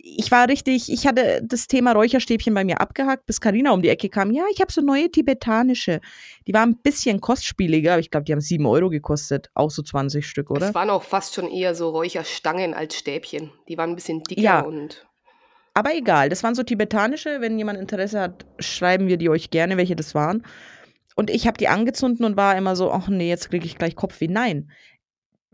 Ich 0.03 0.31
war 0.33 0.49
richtig, 0.49 0.91
ich 0.93 1.07
hatte 1.07 1.41
das 1.45 1.69
Thema 1.69 1.93
Räucherstäbchen 1.93 2.53
bei 2.53 2.65
mir 2.65 2.81
abgehakt, 2.81 3.27
bis 3.27 3.41
Karina 3.41 3.71
um 3.73 3.81
die 3.81 3.89
Ecke 3.89 4.09
kam. 4.09 4.33
Ja, 4.33 4.43
ich 4.53 4.61
habe 4.61 4.73
so 4.73 4.81
neue 4.81 5.11
tibetanische. 5.11 6.01
Die 6.47 6.53
waren 6.55 6.71
ein 6.71 6.79
bisschen 6.83 7.21
kostspieliger, 7.21 7.93
aber 7.93 8.01
ich 8.01 8.11
glaube, 8.11 8.25
die 8.25 8.33
haben 8.33 8.41
7 8.41 8.67
Euro 8.67 8.91
gekostet. 8.91 9.51
Auch 9.55 9.71
so 9.71 9.83
20 9.83 10.27
Stück, 10.27 10.51
oder? 10.51 10.69
Es 10.69 10.75
waren 10.75 10.91
auch 10.91 11.05
fast 11.05 11.35
schon 11.35 11.49
eher 11.49 11.75
so 11.77 11.91
Räucherstangen 11.91 12.75
als 12.75 12.97
Stäbchen. 12.97 13.53
Die 13.69 13.79
waren 13.79 13.91
ein 13.91 13.97
bisschen 13.97 14.23
dicker 14.25 14.41
Ja. 14.41 14.61
und 14.61 15.07
Aber 15.75 15.95
egal, 15.95 16.29
das 16.29 16.43
waren 16.43 16.55
so 16.55 16.65
tibetanische. 16.65 17.41
Wenn 17.41 17.57
jemand 17.57 17.79
Interesse 17.79 18.21
hat, 18.21 18.45
schreiben 18.59 19.07
wir 19.07 19.17
die 19.17 19.29
euch 19.31 19.51
gerne, 19.51 19.77
welche 19.77 19.97
das 19.97 20.15
waren. 20.15 20.45
Und 21.15 21.31
ich 21.31 21.47
habe 21.47 21.59
die 21.59 21.69
angezündet 21.69 22.25
und 22.25 22.37
war 22.37 22.57
immer 22.57 22.75
so, 22.75 22.91
ach 22.91 23.09
nee, 23.09 23.29
jetzt 23.29 23.51
kriege 23.51 23.67
ich 23.67 23.77
gleich 23.77 23.95
Kopfweh. 23.97 24.29
Nein, 24.29 24.71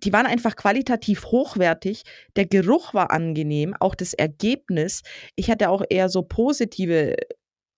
die 0.05 0.13
waren 0.13 0.27
einfach 0.27 0.57
qualitativ 0.57 1.27
hochwertig. 1.27 2.03
Der 2.37 2.47
Geruch 2.47 2.95
war 2.95 3.11
angenehm, 3.11 3.75
auch 3.79 3.95
das 3.95 4.15
Ergebnis. 4.15 5.03
Ich 5.37 5.51
hatte 5.51 5.71
auch 5.71 5.83
eher 5.89 6.09
so 6.09 6.23
positive 6.23 7.17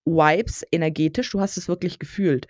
Vibes 0.05 0.65
energetisch. 0.71 1.31
Du 1.31 1.41
hast 1.41 1.57
es 1.57 1.69
wirklich 1.69 1.99
gefühlt. 1.99 2.47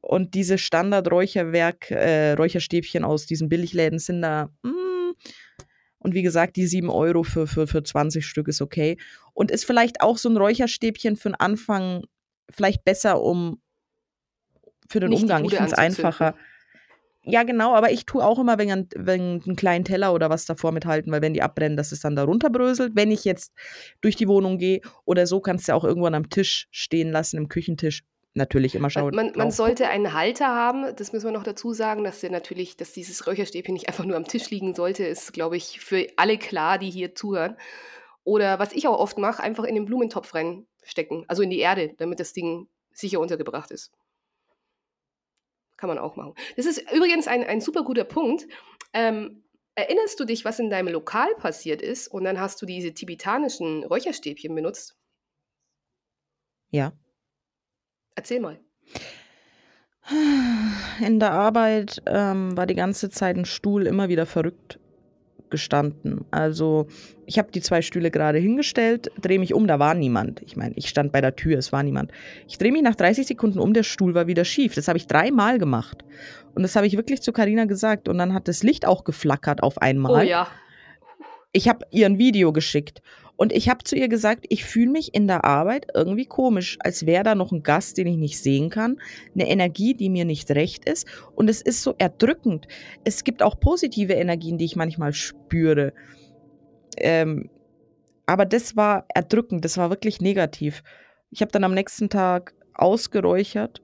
Und 0.00 0.34
diese 0.34 0.58
Standard-Räucherwerk, 0.58 1.90
äh, 1.92 2.32
Räucherstäbchen 2.32 3.04
aus 3.04 3.26
diesen 3.26 3.48
Billigläden 3.48 4.00
sind 4.00 4.22
da. 4.22 4.50
Mm, 4.62 5.12
und 5.98 6.14
wie 6.14 6.22
gesagt, 6.22 6.56
die 6.56 6.66
7 6.66 6.90
Euro 6.90 7.22
für, 7.22 7.46
für, 7.46 7.68
für 7.68 7.84
20 7.84 8.26
Stück 8.26 8.48
ist 8.48 8.60
okay. 8.60 8.98
Und 9.32 9.52
ist 9.52 9.64
vielleicht 9.64 10.00
auch 10.00 10.18
so 10.18 10.28
ein 10.28 10.36
Räucherstäbchen 10.36 11.16
für 11.16 11.30
den 11.30 11.36
Anfang 11.36 12.04
vielleicht 12.50 12.84
besser, 12.84 13.22
um 13.22 13.60
für 14.88 14.98
den 14.98 15.10
Nicht 15.10 15.22
Umgang. 15.22 15.44
Ich 15.44 15.54
finde 15.54 15.70
es 15.70 15.74
einfacher. 15.74 16.34
Ja, 17.24 17.44
genau, 17.44 17.74
aber 17.74 17.92
ich 17.92 18.04
tue 18.04 18.24
auch 18.24 18.38
immer 18.38 18.58
wegen, 18.58 18.88
wegen 18.96 19.42
einen 19.46 19.56
kleinen 19.56 19.84
Teller 19.84 20.12
oder 20.12 20.28
was 20.28 20.44
davor 20.44 20.72
mithalten, 20.72 21.12
weil 21.12 21.22
wenn 21.22 21.34
die 21.34 21.42
abbrennen, 21.42 21.76
dass 21.76 21.92
es 21.92 22.00
dann 22.00 22.16
da 22.16 22.24
runterbröselt. 22.24 22.96
Wenn 22.96 23.12
ich 23.12 23.24
jetzt 23.24 23.52
durch 24.00 24.16
die 24.16 24.26
Wohnung 24.26 24.58
gehe 24.58 24.80
oder 25.04 25.26
so, 25.26 25.40
kannst 25.40 25.68
du 25.68 25.72
ja 25.72 25.76
auch 25.76 25.84
irgendwann 25.84 26.14
am 26.14 26.30
Tisch 26.30 26.66
stehen 26.72 27.12
lassen, 27.12 27.36
im 27.36 27.48
Küchentisch. 27.48 28.02
Natürlich 28.34 28.74
immer 28.74 28.88
schauen. 28.88 29.14
Man, 29.14 29.32
man 29.36 29.50
sollte 29.50 29.88
einen 29.88 30.14
Halter 30.14 30.46
haben, 30.46 30.96
das 30.96 31.12
müssen 31.12 31.26
wir 31.26 31.32
noch 31.32 31.42
dazu 31.42 31.74
sagen, 31.74 32.02
dass 32.02 32.20
der 32.20 32.30
natürlich, 32.30 32.78
dass 32.78 32.92
dieses 32.92 33.26
Räucherstäbchen 33.26 33.74
nicht 33.74 33.88
einfach 33.88 34.06
nur 34.06 34.16
am 34.16 34.26
Tisch 34.26 34.48
liegen 34.48 34.74
sollte, 34.74 35.04
ist, 35.04 35.34
glaube 35.34 35.58
ich, 35.58 35.80
für 35.80 36.06
alle 36.16 36.38
klar, 36.38 36.78
die 36.78 36.88
hier 36.88 37.14
zuhören. 37.14 37.56
Oder 38.24 38.58
was 38.58 38.72
ich 38.72 38.88
auch 38.88 38.98
oft 38.98 39.18
mache, 39.18 39.42
einfach 39.42 39.64
in 39.64 39.74
den 39.74 39.84
Blumentopf 39.84 40.34
reinstecken, 40.34 41.24
also 41.28 41.42
in 41.42 41.50
die 41.50 41.58
Erde, 41.58 41.92
damit 41.98 42.20
das 42.20 42.32
Ding 42.32 42.68
sicher 42.94 43.20
untergebracht 43.20 43.70
ist. 43.70 43.92
Kann 45.82 45.88
man 45.88 45.98
auch 45.98 46.14
machen. 46.14 46.34
Das 46.54 46.64
ist 46.64 46.80
übrigens 46.92 47.26
ein, 47.26 47.42
ein 47.42 47.60
super 47.60 47.82
guter 47.82 48.04
Punkt. 48.04 48.46
Ähm, 48.92 49.42
erinnerst 49.74 50.20
du 50.20 50.24
dich, 50.24 50.44
was 50.44 50.60
in 50.60 50.70
deinem 50.70 50.92
Lokal 50.92 51.34
passiert 51.34 51.82
ist 51.82 52.06
und 52.06 52.22
dann 52.22 52.38
hast 52.38 52.62
du 52.62 52.66
diese 52.66 52.94
tibetanischen 52.94 53.82
Räucherstäbchen 53.82 54.54
benutzt? 54.54 54.96
Ja. 56.70 56.92
Erzähl 58.14 58.38
mal. 58.38 58.60
In 61.04 61.18
der 61.18 61.32
Arbeit 61.32 62.00
ähm, 62.06 62.56
war 62.56 62.66
die 62.66 62.76
ganze 62.76 63.10
Zeit 63.10 63.36
ein 63.36 63.44
Stuhl 63.44 63.88
immer 63.88 64.08
wieder 64.08 64.24
verrückt 64.24 64.78
gestanden. 65.52 66.24
Also 66.32 66.88
ich 67.26 67.38
habe 67.38 67.52
die 67.52 67.60
zwei 67.60 67.82
Stühle 67.82 68.10
gerade 68.10 68.38
hingestellt, 68.38 69.12
drehe 69.20 69.38
mich 69.38 69.54
um, 69.54 69.68
da 69.68 69.78
war 69.78 69.94
niemand. 69.94 70.42
Ich 70.42 70.56
meine, 70.56 70.74
ich 70.74 70.88
stand 70.88 71.12
bei 71.12 71.20
der 71.20 71.36
Tür, 71.36 71.58
es 71.58 71.70
war 71.70 71.84
niemand. 71.84 72.10
Ich 72.48 72.58
drehe 72.58 72.72
mich 72.72 72.82
nach 72.82 72.96
30 72.96 73.24
Sekunden 73.24 73.60
um, 73.60 73.72
der 73.72 73.84
Stuhl 73.84 74.14
war 74.14 74.26
wieder 74.26 74.44
schief. 74.44 74.74
Das 74.74 74.88
habe 74.88 74.98
ich 74.98 75.06
dreimal 75.06 75.58
gemacht. 75.58 76.04
Und 76.56 76.62
das 76.62 76.74
habe 76.74 76.88
ich 76.88 76.96
wirklich 76.96 77.22
zu 77.22 77.32
Karina 77.32 77.66
gesagt. 77.66 78.08
Und 78.08 78.18
dann 78.18 78.34
hat 78.34 78.48
das 78.48 78.64
Licht 78.64 78.86
auch 78.86 79.04
geflackert 79.04 79.62
auf 79.62 79.80
einmal. 79.80 80.26
Oh 80.26 80.28
ja. 80.28 80.48
Ich 81.52 81.68
habe 81.68 81.86
ihr 81.90 82.06
ein 82.06 82.18
Video 82.18 82.52
geschickt 82.52 83.02
und 83.36 83.52
ich 83.52 83.68
habe 83.68 83.84
zu 83.84 83.96
ihr 83.96 84.08
gesagt, 84.08 84.46
ich 84.48 84.64
fühle 84.64 84.90
mich 84.90 85.14
in 85.14 85.26
der 85.26 85.44
Arbeit 85.44 85.86
irgendwie 85.94 86.26
komisch, 86.26 86.78
als 86.80 87.06
wäre 87.06 87.24
da 87.24 87.34
noch 87.34 87.52
ein 87.52 87.62
Gast, 87.62 87.98
den 87.98 88.06
ich 88.06 88.16
nicht 88.16 88.38
sehen 88.40 88.70
kann, 88.70 89.00
eine 89.34 89.48
Energie, 89.48 89.94
die 89.94 90.08
mir 90.08 90.24
nicht 90.24 90.50
recht 90.50 90.84
ist. 90.84 91.06
Und 91.34 91.50
es 91.50 91.60
ist 91.60 91.82
so 91.82 91.94
erdrückend. 91.98 92.68
Es 93.04 93.24
gibt 93.24 93.42
auch 93.42 93.58
positive 93.58 94.14
Energien, 94.14 94.58
die 94.58 94.64
ich 94.64 94.76
manchmal 94.76 95.12
spüre. 95.12 95.92
Ähm, 96.96 97.50
aber 98.26 98.46
das 98.46 98.76
war 98.76 99.06
erdrückend, 99.14 99.64
das 99.64 99.76
war 99.76 99.90
wirklich 99.90 100.20
negativ. 100.20 100.82
Ich 101.30 101.40
habe 101.40 101.52
dann 101.52 101.64
am 101.64 101.74
nächsten 101.74 102.08
Tag 102.08 102.54
ausgeräuchert 102.74 103.82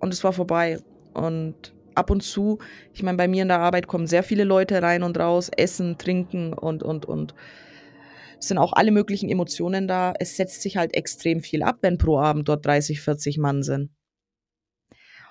und 0.00 0.12
es 0.14 0.22
war 0.24 0.32
vorbei. 0.32 0.78
Und 1.12 1.74
ab 1.98 2.10
und 2.10 2.22
zu, 2.22 2.58
ich 2.94 3.02
meine, 3.02 3.18
bei 3.18 3.28
mir 3.28 3.42
in 3.42 3.48
der 3.48 3.60
Arbeit 3.60 3.86
kommen 3.86 4.06
sehr 4.06 4.22
viele 4.22 4.44
Leute 4.44 4.80
rein 4.82 5.02
und 5.02 5.18
raus, 5.18 5.50
essen, 5.56 5.98
trinken 5.98 6.52
und, 6.52 6.82
und, 6.82 7.04
und 7.04 7.34
es 8.38 8.48
sind 8.48 8.58
auch 8.58 8.72
alle 8.72 8.92
möglichen 8.92 9.28
Emotionen 9.28 9.88
da. 9.88 10.14
Es 10.18 10.36
setzt 10.36 10.62
sich 10.62 10.76
halt 10.76 10.94
extrem 10.94 11.40
viel 11.40 11.62
ab, 11.62 11.78
wenn 11.80 11.98
pro 11.98 12.18
Abend 12.18 12.48
dort 12.48 12.64
30, 12.64 13.00
40 13.00 13.38
Mann 13.38 13.62
sind. 13.62 13.90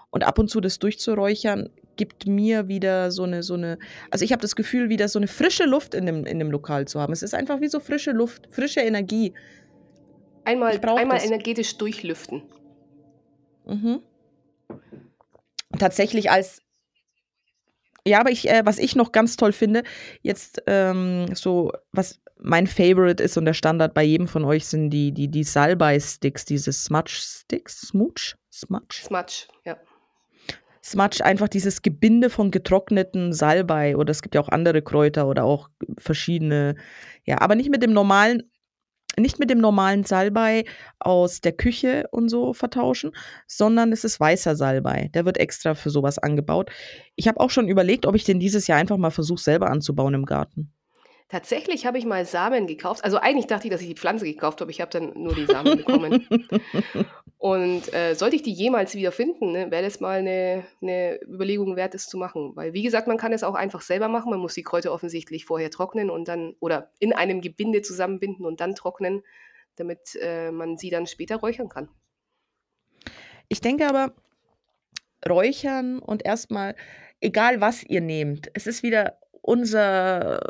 Und 0.10 0.26
ab 0.26 0.40
und 0.40 0.50
zu 0.50 0.62
das 0.62 0.80
durchzuräuchern, 0.80 1.70
gibt 1.96 2.28
mir 2.28 2.68
wieder 2.68 3.12
so 3.12 3.24
eine, 3.24 3.44
so 3.44 3.56
eine, 3.56 3.78
also 4.12 4.24
ich 4.24 4.32
habe 4.32 4.42
das 4.42 4.56
Gefühl, 4.56 4.90
wieder 4.90 5.08
so 5.08 5.20
eine 5.20 5.28
frische 5.28 5.66
Luft 5.66 5.96
in 5.96 6.06
dem, 6.06 6.26
in 6.26 6.40
dem 6.40 6.52
Lokal 6.52 6.88
zu 6.88 7.00
haben. 7.00 7.12
Es 7.12 7.24
ist 7.24 7.34
einfach 7.34 7.60
wie 7.60 7.68
so 7.68 7.80
frische 7.80 8.12
Luft, 8.12 8.48
frische 8.52 8.82
Energie. 8.82 9.34
Einmal, 10.46 10.80
einmal 10.80 11.22
energetisch 11.24 11.78
durchlüften. 11.78 12.44
Mhm. 13.66 14.02
Tatsächlich 15.78 16.32
als 16.32 16.62
ja, 18.08 18.22
aber 18.22 18.32
ich, 18.32 18.50
äh, 18.50 18.62
was 18.64 18.80
ich 18.80 18.96
noch 18.96 19.12
ganz 19.12 19.36
toll 19.36 19.52
finde, 19.52 19.84
jetzt 20.22 20.64
ähm, 20.66 21.26
so, 21.36 21.74
was 21.92 22.22
mein 22.40 22.66
Favorite 22.66 23.22
ist 23.22 23.38
und 23.38 23.44
der 23.44 23.54
Standard 23.54 23.94
bei 23.94 24.04
jedem 24.04 24.28
von 24.28 24.46
euch 24.46 24.66
sind 24.66 24.92
die, 24.92 25.12
die, 25.12 25.28
die 25.28 25.44
Salbei-Sticks, 25.44 26.46
diese 26.46 26.72
Smudge-Sticks, 26.72 27.82
Smooch? 27.82 28.36
Smudge? 28.52 29.02
Smudge, 29.04 29.48
ja. 29.66 29.76
Smudge, 30.82 31.26
einfach 31.26 31.50
dieses 31.50 31.82
Gebinde 31.82 32.30
von 32.30 32.50
getrockneten 32.50 33.34
Salbei 33.34 33.98
oder 33.98 34.12
es 34.12 34.22
gibt 34.22 34.36
ja 34.36 34.42
auch 34.42 34.50
andere 34.50 34.82
Kräuter 34.82 35.28
oder 35.28 35.44
auch 35.44 35.70
verschiedene, 35.98 36.76
ja, 37.26 37.42
aber 37.42 37.56
nicht 37.56 37.70
mit 37.70 37.84
dem 37.84 37.92
normalen, 37.92 38.50
nicht 39.20 39.40
mit 39.40 39.50
dem 39.50 39.60
normalen 39.60 40.04
Salbei 40.04 40.66
aus 41.00 41.42
der 41.42 41.54
Küche 41.54 42.08
und 42.12 42.30
so 42.30 42.54
vertauschen, 42.54 43.12
sondern 43.48 43.92
es 43.92 44.04
ist 44.04 44.20
weißer 44.20 44.56
Salbei. 44.56 45.10
Der 45.14 45.26
wird 45.26 45.38
extra 45.38 45.76
für 45.76 45.90
sowas 45.90 46.20
angebaut. 46.20 46.70
Ich 47.16 47.28
habe 47.28 47.40
auch 47.40 47.50
schon 47.50 47.68
überlegt, 47.68 48.06
ob 48.06 48.16
ich 48.16 48.24
den 48.24 48.40
dieses 48.40 48.68
Jahr 48.68 48.78
einfach 48.80 48.98
mal 48.98 49.12
versuche, 49.12 49.42
selber 49.42 49.70
anzubauen 49.70 50.14
im 50.14 50.26
Garten. 50.26 50.72
Tatsächlich 51.30 51.86
habe 51.86 51.98
ich 51.98 52.06
mal 52.06 52.26
Samen 52.26 52.68
gekauft. 52.68 53.04
Also 53.04 53.18
eigentlich 53.18 53.48
dachte 53.48 53.68
ich, 53.68 53.72
dass 53.72 53.82
ich 53.82 53.88
die 53.88 53.96
Pflanze 53.96 54.26
gekauft 54.26 54.62
habe. 54.62 54.72
Ich 54.72 54.80
habe 54.80 54.92
dann 54.92 55.12
nur 55.22 55.36
die 55.36 55.46
Samen 55.46 55.78
bekommen. 55.78 56.26
Und 57.38 57.94
äh, 57.94 58.16
sollte 58.16 58.38
ich 58.38 58.44
die 58.44 58.54
jemals 58.54 58.96
wieder 58.96 59.12
finden, 59.12 59.52
ne, 59.52 59.70
wäre 59.70 59.84
das 59.84 60.00
mal 60.00 60.20
eine, 60.20 60.66
eine 60.82 61.20
Überlegung 61.22 61.76
wert, 61.76 61.94
es 61.96 62.08
zu 62.08 62.18
machen. 62.18 62.54
Weil, 62.56 62.74
wie 62.74 62.82
gesagt, 62.82 63.08
man 63.08 63.18
kann 63.18 63.34
es 63.34 63.44
auch 63.44 63.56
einfach 63.56 63.82
selber 63.82 64.08
machen. 64.08 64.32
Man 64.32 64.40
muss 64.40 64.54
die 64.54 64.64
Kräuter 64.64 64.92
offensichtlich 64.94 65.46
vorher 65.46 65.70
trocknen 65.70 66.10
und 66.10 66.30
dann 66.30 66.56
oder 66.60 66.92
in 67.00 67.14
einem 67.14 67.42
Gebinde 67.42 67.82
zusammenbinden 67.82 68.46
und 68.46 68.62
dann 68.62 68.74
trocknen, 68.74 69.22
damit 69.76 70.18
äh, 70.22 70.52
man 70.52 70.78
sie 70.78 70.90
dann 70.90 71.08
später 71.08 71.36
räuchern 71.36 71.70
kann. 71.70 71.90
Ich 73.50 73.62
denke 73.62 73.88
aber, 73.88 74.14
räuchern 75.28 76.00
und 76.00 76.26
erstmal, 76.26 76.76
egal 77.20 77.62
was 77.62 77.84
ihr 77.84 78.02
nehmt, 78.02 78.50
es 78.54 78.66
ist 78.66 78.82
wieder 78.82 79.20
unser 79.48 80.42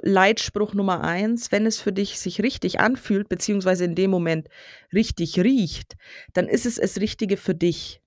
Leitspruch 0.00 0.74
Nummer 0.74 1.02
eins, 1.02 1.50
wenn 1.50 1.66
es 1.66 1.80
für 1.80 1.92
dich 1.92 2.20
sich 2.20 2.40
richtig 2.40 2.78
anfühlt, 2.78 3.28
beziehungsweise 3.28 3.84
in 3.84 3.96
dem 3.96 4.12
Moment 4.12 4.48
richtig 4.92 5.40
riecht, 5.40 5.96
dann 6.34 6.46
ist 6.46 6.64
es 6.64 6.76
das 6.76 7.00
Richtige 7.00 7.36
für 7.36 7.56
dich. 7.56 8.00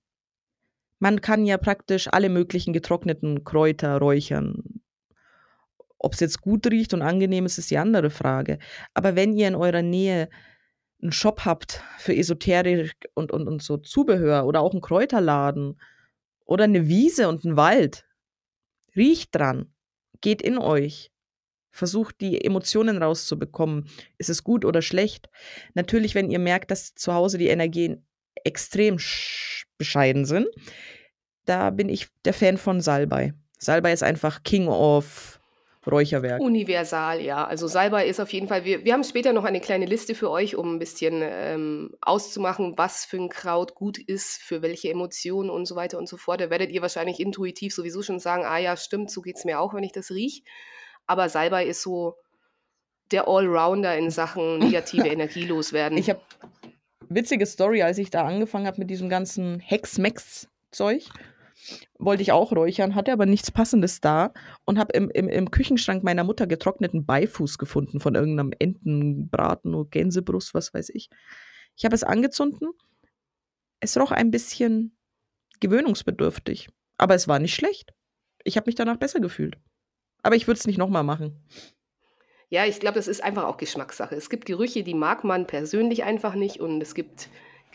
Man 1.00 1.20
kann 1.20 1.44
ja 1.44 1.58
praktisch 1.58 2.08
alle 2.10 2.30
möglichen 2.30 2.72
getrockneten 2.72 3.44
Kräuter 3.44 3.98
räuchern. 3.98 4.80
Ob 5.98 6.14
es 6.14 6.20
jetzt 6.20 6.40
gut 6.40 6.66
riecht 6.66 6.94
und 6.94 7.02
angenehm 7.02 7.44
ist, 7.44 7.58
ist 7.58 7.70
die 7.70 7.78
andere 7.78 8.08
Frage. 8.08 8.58
Aber 8.94 9.16
wenn 9.16 9.34
ihr 9.34 9.48
in 9.48 9.54
eurer 9.54 9.82
Nähe 9.82 10.30
einen 11.02 11.12
Shop 11.12 11.44
habt 11.44 11.82
für 11.98 12.16
Esoterik 12.16 12.94
und, 13.12 13.32
und, 13.32 13.46
und 13.48 13.62
so 13.62 13.76
Zubehör 13.76 14.46
oder 14.46 14.62
auch 14.62 14.72
einen 14.72 14.80
Kräuterladen 14.80 15.78
oder 16.46 16.64
eine 16.64 16.88
Wiese 16.88 17.28
und 17.28 17.44
einen 17.44 17.58
Wald, 17.58 18.06
riecht 18.96 19.34
dran 19.34 19.74
geht 20.20 20.42
in 20.42 20.58
euch. 20.58 21.10
Versucht 21.70 22.20
die 22.20 22.44
Emotionen 22.44 23.02
rauszubekommen. 23.02 23.88
Ist 24.16 24.30
es 24.30 24.42
gut 24.42 24.64
oder 24.64 24.82
schlecht? 24.82 25.28
Natürlich, 25.74 26.14
wenn 26.14 26.30
ihr 26.30 26.38
merkt, 26.38 26.70
dass 26.70 26.94
zu 26.94 27.14
Hause 27.14 27.38
die 27.38 27.48
Energien 27.48 28.06
extrem 28.44 28.98
bescheiden 29.76 30.24
sind, 30.24 30.48
da 31.44 31.70
bin 31.70 31.88
ich 31.88 32.08
der 32.24 32.34
Fan 32.34 32.58
von 32.58 32.80
Salbei. 32.80 33.34
Salbei 33.58 33.92
ist 33.92 34.02
einfach 34.02 34.42
King 34.42 34.68
of 34.68 35.37
Räucherwerk. 35.86 36.40
Universal, 36.40 37.20
ja. 37.20 37.46
Also 37.46 37.66
Salbei 37.66 38.06
ist 38.06 38.20
auf 38.20 38.32
jeden 38.32 38.48
Fall, 38.48 38.64
wir, 38.64 38.84
wir 38.84 38.92
haben 38.92 39.04
später 39.04 39.32
noch 39.32 39.44
eine 39.44 39.60
kleine 39.60 39.86
Liste 39.86 40.14
für 40.14 40.30
euch, 40.30 40.56
um 40.56 40.74
ein 40.74 40.78
bisschen 40.78 41.20
ähm, 41.22 41.90
auszumachen, 42.00 42.74
was 42.76 43.04
für 43.04 43.18
ein 43.18 43.28
Kraut 43.28 43.74
gut 43.74 43.98
ist, 43.98 44.42
für 44.42 44.62
welche 44.62 44.90
Emotionen 44.90 45.50
und 45.50 45.66
so 45.66 45.76
weiter 45.76 45.98
und 45.98 46.08
so 46.08 46.16
fort. 46.16 46.40
Da 46.40 46.50
werdet 46.50 46.70
ihr 46.70 46.82
wahrscheinlich 46.82 47.20
intuitiv 47.20 47.74
sowieso 47.74 48.02
schon 48.02 48.18
sagen, 48.18 48.44
ah 48.44 48.58
ja, 48.58 48.76
stimmt, 48.76 49.10
so 49.10 49.22
geht 49.22 49.36
es 49.36 49.44
mir 49.44 49.60
auch, 49.60 49.74
wenn 49.74 49.84
ich 49.84 49.92
das 49.92 50.10
rieche. 50.10 50.42
Aber 51.06 51.28
Salbei 51.28 51.66
ist 51.66 51.82
so 51.82 52.16
der 53.10 53.28
Allrounder 53.28 53.96
in 53.96 54.10
Sachen 54.10 54.58
negative 54.58 55.08
Energie 55.08 55.44
loswerden. 55.44 55.96
Ich 55.96 56.10
habe 56.10 56.20
witzige 57.08 57.46
Story, 57.46 57.82
als 57.82 57.98
ich 57.98 58.10
da 58.10 58.24
angefangen 58.24 58.66
habe 58.66 58.78
mit 58.78 58.90
diesem 58.90 59.08
ganzen 59.08 59.60
Hex-Mex-Zeug 59.60 61.04
wollte 61.98 62.22
ich 62.22 62.32
auch 62.32 62.52
räuchern, 62.52 62.94
hatte 62.94 63.12
aber 63.12 63.26
nichts 63.26 63.50
Passendes 63.50 64.00
da 64.00 64.32
und 64.64 64.78
habe 64.78 64.92
im, 64.92 65.10
im, 65.10 65.28
im 65.28 65.50
Küchenschrank 65.50 66.02
meiner 66.02 66.24
Mutter 66.24 66.46
getrockneten 66.46 67.04
Beifuß 67.04 67.58
gefunden 67.58 68.00
von 68.00 68.14
irgendeinem 68.14 68.52
Entenbraten 68.58 69.74
oder 69.74 69.88
Gänsebrust, 69.90 70.54
was 70.54 70.72
weiß 70.72 70.90
ich. 70.90 71.10
Ich 71.76 71.84
habe 71.84 71.94
es 71.94 72.04
angezündet. 72.04 72.62
Es 73.80 73.96
roch 73.96 74.10
ein 74.10 74.30
bisschen 74.30 74.96
gewöhnungsbedürftig, 75.60 76.68
aber 76.96 77.14
es 77.14 77.28
war 77.28 77.38
nicht 77.38 77.54
schlecht. 77.54 77.92
Ich 78.44 78.56
habe 78.56 78.66
mich 78.66 78.74
danach 78.74 78.96
besser 78.96 79.20
gefühlt. 79.20 79.58
Aber 80.22 80.36
ich 80.36 80.46
würde 80.46 80.58
es 80.58 80.66
nicht 80.66 80.78
nochmal 80.78 81.04
machen. 81.04 81.40
Ja, 82.50 82.64
ich 82.64 82.80
glaube, 82.80 82.94
das 82.94 83.08
ist 83.08 83.22
einfach 83.22 83.44
auch 83.44 83.58
Geschmackssache. 83.58 84.14
Es 84.14 84.30
gibt 84.30 84.46
Gerüche, 84.46 84.82
die 84.82 84.94
mag 84.94 85.22
man 85.22 85.46
persönlich 85.46 86.04
einfach 86.04 86.34
nicht 86.34 86.60
und 86.60 86.80
es 86.80 86.94
gibt 86.94 87.28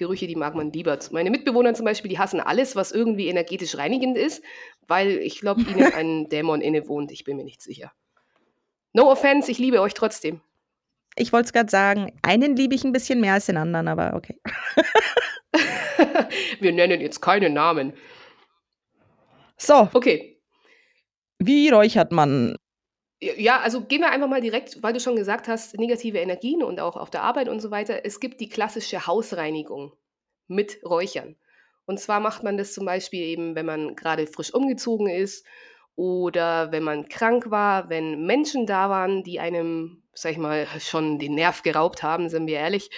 Gerüche, 0.04 0.28
die 0.28 0.36
mag 0.36 0.54
man 0.54 0.72
lieber. 0.72 1.00
Meine 1.12 1.32
Mitbewohner 1.32 1.74
zum 1.74 1.86
Beispiel, 1.86 2.10
die 2.10 2.20
hassen 2.20 2.42
alles, 2.42 2.76
was 2.76 2.92
irgendwie 2.92 3.30
energetisch 3.30 3.78
reinigend 3.78 4.18
ist, 4.18 4.44
weil 4.88 5.12
ich 5.12 5.40
glaube, 5.40 5.62
ihnen 5.72 5.94
ein 5.94 6.30
Dämon 6.30 6.62
inne 6.62 6.88
wohnt. 6.88 7.12
Ich 7.12 7.24
bin 7.24 7.38
mir 7.38 7.46
nicht 7.46 7.62
sicher. 7.62 7.94
No 8.92 9.10
offense, 9.10 9.50
ich 9.50 9.58
liebe 9.58 9.80
euch 9.82 9.94
trotzdem. 9.94 10.42
Ich 11.16 11.32
wollte 11.32 11.46
es 11.46 11.54
gerade 11.54 11.70
sagen, 11.70 12.12
einen 12.22 12.56
liebe 12.56 12.76
ich 12.76 12.84
ein 12.84 12.92
bisschen 12.92 13.22
mehr 13.22 13.34
als 13.34 13.46
den 13.46 13.58
anderen, 13.58 13.88
aber 13.88 14.14
okay. 14.16 14.40
Wir 16.60 16.74
nennen 16.74 17.00
jetzt 17.00 17.22
keine 17.22 17.50
Namen. 17.50 17.94
So. 19.58 19.90
Okay. 19.94 20.42
Wie 21.40 21.70
räuchert 21.70 22.12
man? 22.12 22.58
Ja, 23.38 23.60
also 23.60 23.82
gehen 23.82 24.02
wir 24.02 24.12
einfach 24.12 24.28
mal 24.28 24.42
direkt, 24.42 24.84
weil 24.84 24.94
du 24.94 25.00
schon 25.00 25.16
gesagt 25.16 25.48
hast, 25.48 25.78
negative 25.78 26.18
Energien 26.18 26.64
und 26.64 26.80
auch 26.80 26.98
auf 26.98 27.10
der 27.10 27.24
Arbeit 27.24 27.48
und 27.48 27.62
so 27.62 27.72
weiter. 27.72 28.06
Es 28.06 28.20
gibt 28.20 28.42
die 28.42 28.50
klassische 28.50 29.08
Hausreinigung 29.08 29.94
mit 30.48 30.80
Räuchern. 30.84 31.36
Und 31.86 32.00
zwar 32.00 32.20
macht 32.20 32.44
man 32.44 32.58
das 32.58 32.74
zum 32.74 32.86
Beispiel 32.86 33.22
eben, 33.22 33.56
wenn 33.56 33.66
man 33.66 33.96
gerade 33.96 34.28
frisch 34.28 34.54
umgezogen 34.54 35.08
ist 35.08 35.46
oder 35.96 36.72
wenn 36.72 36.84
man 36.84 37.08
krank 37.08 37.50
war, 37.50 37.90
wenn 37.90 38.26
Menschen 38.26 38.66
da 38.66 38.90
waren, 38.90 39.24
die 39.24 39.40
einem, 39.40 40.04
sag 40.14 40.34
ich 40.34 40.38
mal, 40.38 40.66
schon 40.80 41.20
den 41.20 41.36
Nerv 41.36 41.62
geraubt 41.62 42.04
haben, 42.04 42.30
sind 42.30 42.48
wir 42.48 42.58
ehrlich, 42.58 42.90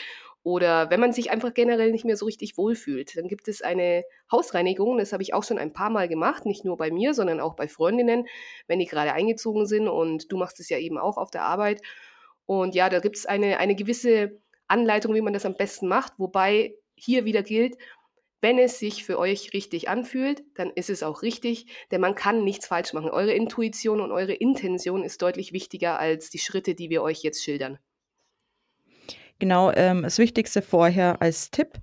oder 0.45 0.91
wenn 0.91 0.99
man 0.99 1.11
sich 1.11 1.31
einfach 1.31 1.55
generell 1.55 1.91
nicht 1.91 2.05
mehr 2.05 2.17
so 2.17 2.27
richtig 2.27 2.55
wohlfühlt, 2.55 3.17
dann 3.17 3.27
gibt 3.27 3.47
es 3.47 3.63
eine 3.63 4.03
Hausreinigung. 4.31 4.99
Das 4.99 5.11
habe 5.11 5.23
ich 5.23 5.33
auch 5.33 5.43
schon 5.43 5.57
ein 5.57 5.73
paar 5.73 5.89
Mal 5.89 6.07
gemacht, 6.07 6.45
nicht 6.45 6.63
nur 6.63 6.77
bei 6.77 6.91
mir, 6.91 7.15
sondern 7.15 7.39
auch 7.39 7.55
bei 7.55 7.67
Freundinnen, 7.67 8.27
wenn 8.67 8.77
die 8.77 8.85
gerade 8.85 9.13
eingezogen 9.13 9.65
sind. 9.65 9.87
Und 9.87 10.31
du 10.31 10.37
machst 10.37 10.59
es 10.59 10.69
ja 10.69 10.77
eben 10.77 10.99
auch 10.99 11.17
auf 11.17 11.31
der 11.31 11.41
Arbeit. 11.41 11.81
Und 12.45 12.75
ja, 12.75 12.89
da 12.89 12.99
gibt 12.99 13.17
es 13.17 13.25
eine, 13.25 13.57
eine 13.57 13.75
gewisse 13.75 14.39
Anleitung, 14.67 15.15
wie 15.15 15.21
man 15.21 15.33
das 15.33 15.47
am 15.47 15.57
besten 15.57 15.87
macht. 15.87 16.13
Wobei 16.19 16.75
hier 16.93 17.25
wieder 17.25 17.41
gilt, 17.41 17.75
wenn 18.39 18.59
es 18.59 18.77
sich 18.77 19.03
für 19.03 19.17
euch 19.17 19.51
richtig 19.51 19.89
anfühlt, 19.89 20.43
dann 20.53 20.69
ist 20.69 20.91
es 20.91 21.01
auch 21.01 21.23
richtig, 21.23 21.65
denn 21.89 22.01
man 22.01 22.13
kann 22.13 22.43
nichts 22.43 22.67
falsch 22.67 22.93
machen. 22.93 23.09
Eure 23.09 23.33
Intuition 23.33 23.99
und 23.99 24.11
eure 24.11 24.33
Intention 24.33 25.03
ist 25.03 25.23
deutlich 25.23 25.53
wichtiger 25.53 25.97
als 25.97 26.29
die 26.29 26.37
Schritte, 26.37 26.75
die 26.75 26.91
wir 26.91 27.01
euch 27.01 27.23
jetzt 27.23 27.43
schildern. 27.43 27.79
Genau, 29.39 29.71
ähm, 29.71 30.03
das 30.03 30.17
Wichtigste 30.17 30.61
vorher 30.61 31.21
als 31.21 31.51
Tipp: 31.51 31.73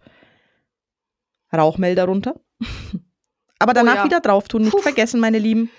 Rauchmelder 1.52 2.04
runter. 2.04 2.34
Aber 3.58 3.74
danach 3.74 3.94
oh 3.94 3.98
ja. 3.98 4.04
wieder 4.04 4.20
drauf 4.20 4.48
tun, 4.48 4.62
nicht 4.62 4.72
Puh. 4.72 4.80
vergessen, 4.80 5.20
meine 5.20 5.38
Lieben. 5.38 5.70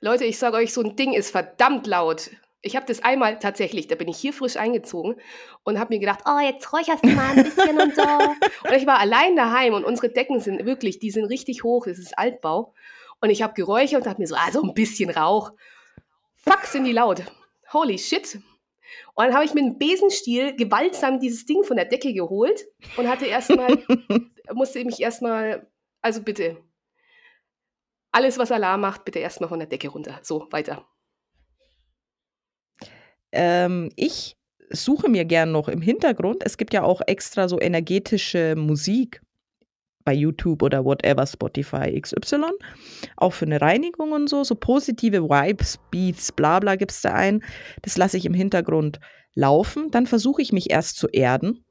Leute, 0.00 0.24
ich 0.24 0.38
sage 0.38 0.56
euch, 0.56 0.72
so 0.72 0.82
ein 0.82 0.96
Ding 0.96 1.12
ist 1.12 1.30
verdammt 1.30 1.86
laut. 1.86 2.30
Ich 2.62 2.76
habe 2.76 2.84
das 2.84 3.02
einmal 3.02 3.38
tatsächlich, 3.38 3.86
da 3.86 3.94
bin 3.94 4.08
ich 4.08 4.18
hier 4.18 4.34
frisch 4.34 4.56
eingezogen 4.56 5.16
und 5.62 5.78
habe 5.78 5.94
mir 5.94 6.00
gedacht, 6.00 6.20
oh, 6.26 6.38
jetzt 6.40 6.70
räucherst 6.72 7.04
du 7.04 7.08
mal 7.08 7.30
ein 7.30 7.44
bisschen 7.44 7.80
und 7.80 7.94
so. 7.94 8.02
Und 8.68 8.74
ich 8.76 8.86
war 8.86 8.98
allein 8.98 9.34
daheim 9.36 9.72
und 9.72 9.84
unsere 9.84 10.10
Decken 10.10 10.40
sind 10.40 10.66
wirklich, 10.66 10.98
die 10.98 11.10
sind 11.10 11.24
richtig 11.24 11.64
hoch, 11.64 11.86
das 11.86 11.98
ist 11.98 12.18
Altbau. 12.18 12.74
Und 13.20 13.30
ich 13.30 13.42
habe 13.42 13.54
geräuchert 13.54 13.98
und 13.98 14.06
dachte 14.06 14.20
mir 14.20 14.26
so, 14.26 14.34
ah, 14.34 14.50
so 14.52 14.62
ein 14.62 14.74
bisschen 14.74 15.10
Rauch. 15.10 15.52
Fuck, 16.36 16.64
sind 16.64 16.84
die 16.84 16.92
laut. 16.92 17.22
Holy 17.72 17.98
shit. 17.98 18.38
Und 19.14 19.26
dann 19.26 19.34
habe 19.34 19.44
ich 19.44 19.54
mit 19.54 19.64
einem 19.64 19.78
Besenstiel 19.78 20.54
gewaltsam 20.56 21.20
dieses 21.20 21.46
Ding 21.46 21.64
von 21.64 21.76
der 21.76 21.86
Decke 21.86 22.12
geholt 22.12 22.66
und 22.96 23.08
hatte 23.08 23.26
erstmal, 23.26 23.78
musste 24.54 24.84
mich 24.84 25.00
erstmal, 25.00 25.66
also 26.02 26.22
bitte, 26.22 26.58
alles, 28.12 28.38
was 28.38 28.50
Alarm 28.50 28.80
macht, 28.80 29.04
bitte 29.04 29.20
erstmal 29.20 29.48
von 29.48 29.60
der 29.60 29.68
Decke 29.68 29.88
runter. 29.88 30.18
So, 30.22 30.48
weiter. 30.50 30.84
Ähm, 33.32 33.90
ich 33.96 34.36
suche 34.70 35.08
mir 35.08 35.24
gern 35.24 35.52
noch 35.52 35.68
im 35.68 35.80
Hintergrund. 35.80 36.42
Es 36.44 36.56
gibt 36.56 36.72
ja 36.72 36.82
auch 36.82 37.00
extra 37.06 37.48
so 37.48 37.60
energetische 37.60 38.54
Musik 38.56 39.20
bei 40.04 40.14
YouTube 40.14 40.62
oder 40.62 40.84
whatever, 40.84 41.26
Spotify 41.26 42.00
XY, 42.00 42.44
auch 43.16 43.32
für 43.32 43.46
eine 43.46 43.60
Reinigung 43.60 44.12
und 44.12 44.28
so, 44.28 44.44
so 44.44 44.54
positive 44.54 45.22
Vibes, 45.22 45.78
Beats, 45.90 46.32
bla 46.32 46.60
bla 46.60 46.76
gibt 46.76 46.92
es 46.92 47.02
da 47.02 47.12
ein. 47.12 47.42
Das 47.82 47.96
lasse 47.96 48.16
ich 48.16 48.24
im 48.24 48.34
Hintergrund 48.34 49.00
laufen. 49.34 49.90
Dann 49.90 50.06
versuche 50.06 50.42
ich 50.42 50.52
mich 50.52 50.70
erst 50.70 50.96
zu 50.96 51.08
erden. 51.08 51.64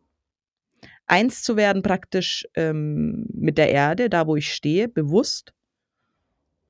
Eins 1.07 1.41
zu 1.41 1.57
werden 1.57 1.81
praktisch 1.81 2.47
ähm, 2.55 3.25
mit 3.33 3.57
der 3.57 3.71
Erde, 3.71 4.09
da 4.09 4.27
wo 4.27 4.35
ich 4.35 4.53
stehe, 4.53 4.87
bewusst. 4.87 5.53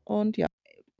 Und 0.05 0.37
ja, 0.37 0.47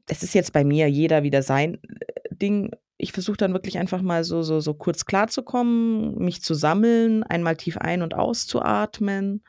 es 0.07 0.23
ist 0.23 0.33
jetzt 0.33 0.51
bei 0.51 0.65
mir 0.65 0.89
jeder 0.89 1.23
wieder 1.23 1.41
sein 1.41 1.75
äh, 1.75 2.35
Ding. 2.35 2.71
Ich 2.97 3.13
versuche 3.13 3.37
dann 3.37 3.53
wirklich 3.53 3.77
einfach 3.77 4.01
mal 4.01 4.25
so, 4.25 4.41
so, 4.41 4.59
so 4.59 4.73
kurz 4.73 5.05
klarzukommen, 5.05 6.17
mich 6.17 6.43
zu 6.43 6.53
sammeln, 6.53 7.23
einmal 7.23 7.55
tief 7.55 7.77
ein- 7.77 8.01
und 8.01 8.13
auszuatmen 8.13 9.41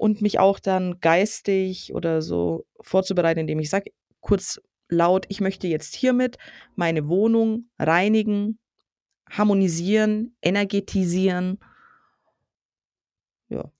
und 0.00 0.22
mich 0.22 0.38
auch 0.38 0.58
dann 0.58 0.98
geistig 1.00 1.92
oder 1.94 2.22
so 2.22 2.64
vorzubereiten, 2.80 3.40
indem 3.40 3.58
ich 3.58 3.68
sage, 3.68 3.92
kurz 4.20 4.58
laut, 4.88 5.26
ich 5.28 5.42
möchte 5.42 5.66
jetzt 5.66 5.94
hiermit 5.94 6.38
meine 6.74 7.06
Wohnung 7.06 7.68
reinigen, 7.78 8.58
harmonisieren, 9.28 10.34
energetisieren. 10.40 11.58
Ja. 13.50 13.70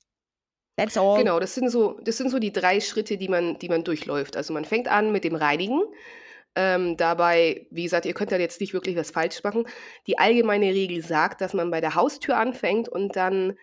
That's 0.76 0.98
all. 0.98 1.16
Genau, 1.18 1.40
das 1.40 1.54
sind 1.54 1.70
so, 1.70 1.98
das 2.04 2.18
sind 2.18 2.28
so 2.28 2.38
die 2.38 2.52
drei 2.52 2.80
Schritte, 2.80 3.16
die 3.16 3.28
man, 3.28 3.59
die 3.59 3.70
man 3.70 3.83
durchläuft. 3.83 4.37
Also 4.37 4.52
man 4.52 4.66
fängt 4.66 4.88
an 4.88 5.12
mit 5.12 5.24
dem 5.24 5.35
Reinigen. 5.35 5.80
Ähm, 6.54 6.98
dabei, 6.98 7.66
wie 7.70 7.85
gesagt, 7.85 8.04
ihr 8.04 8.12
könnt 8.12 8.30
da 8.30 8.37
jetzt 8.37 8.61
nicht 8.61 8.74
wirklich 8.74 8.94
was 8.94 9.11
falsch 9.11 9.42
machen. 9.42 9.64
Die 10.06 10.18
allgemeine 10.18 10.66
Regel 10.66 11.02
sagt, 11.02 11.40
dass 11.40 11.54
man 11.54 11.70
bei 11.70 11.80
der 11.80 11.94
Haustür 11.94 12.37
anfängt 12.37 12.90
und 12.90 13.16
dann 13.16 13.54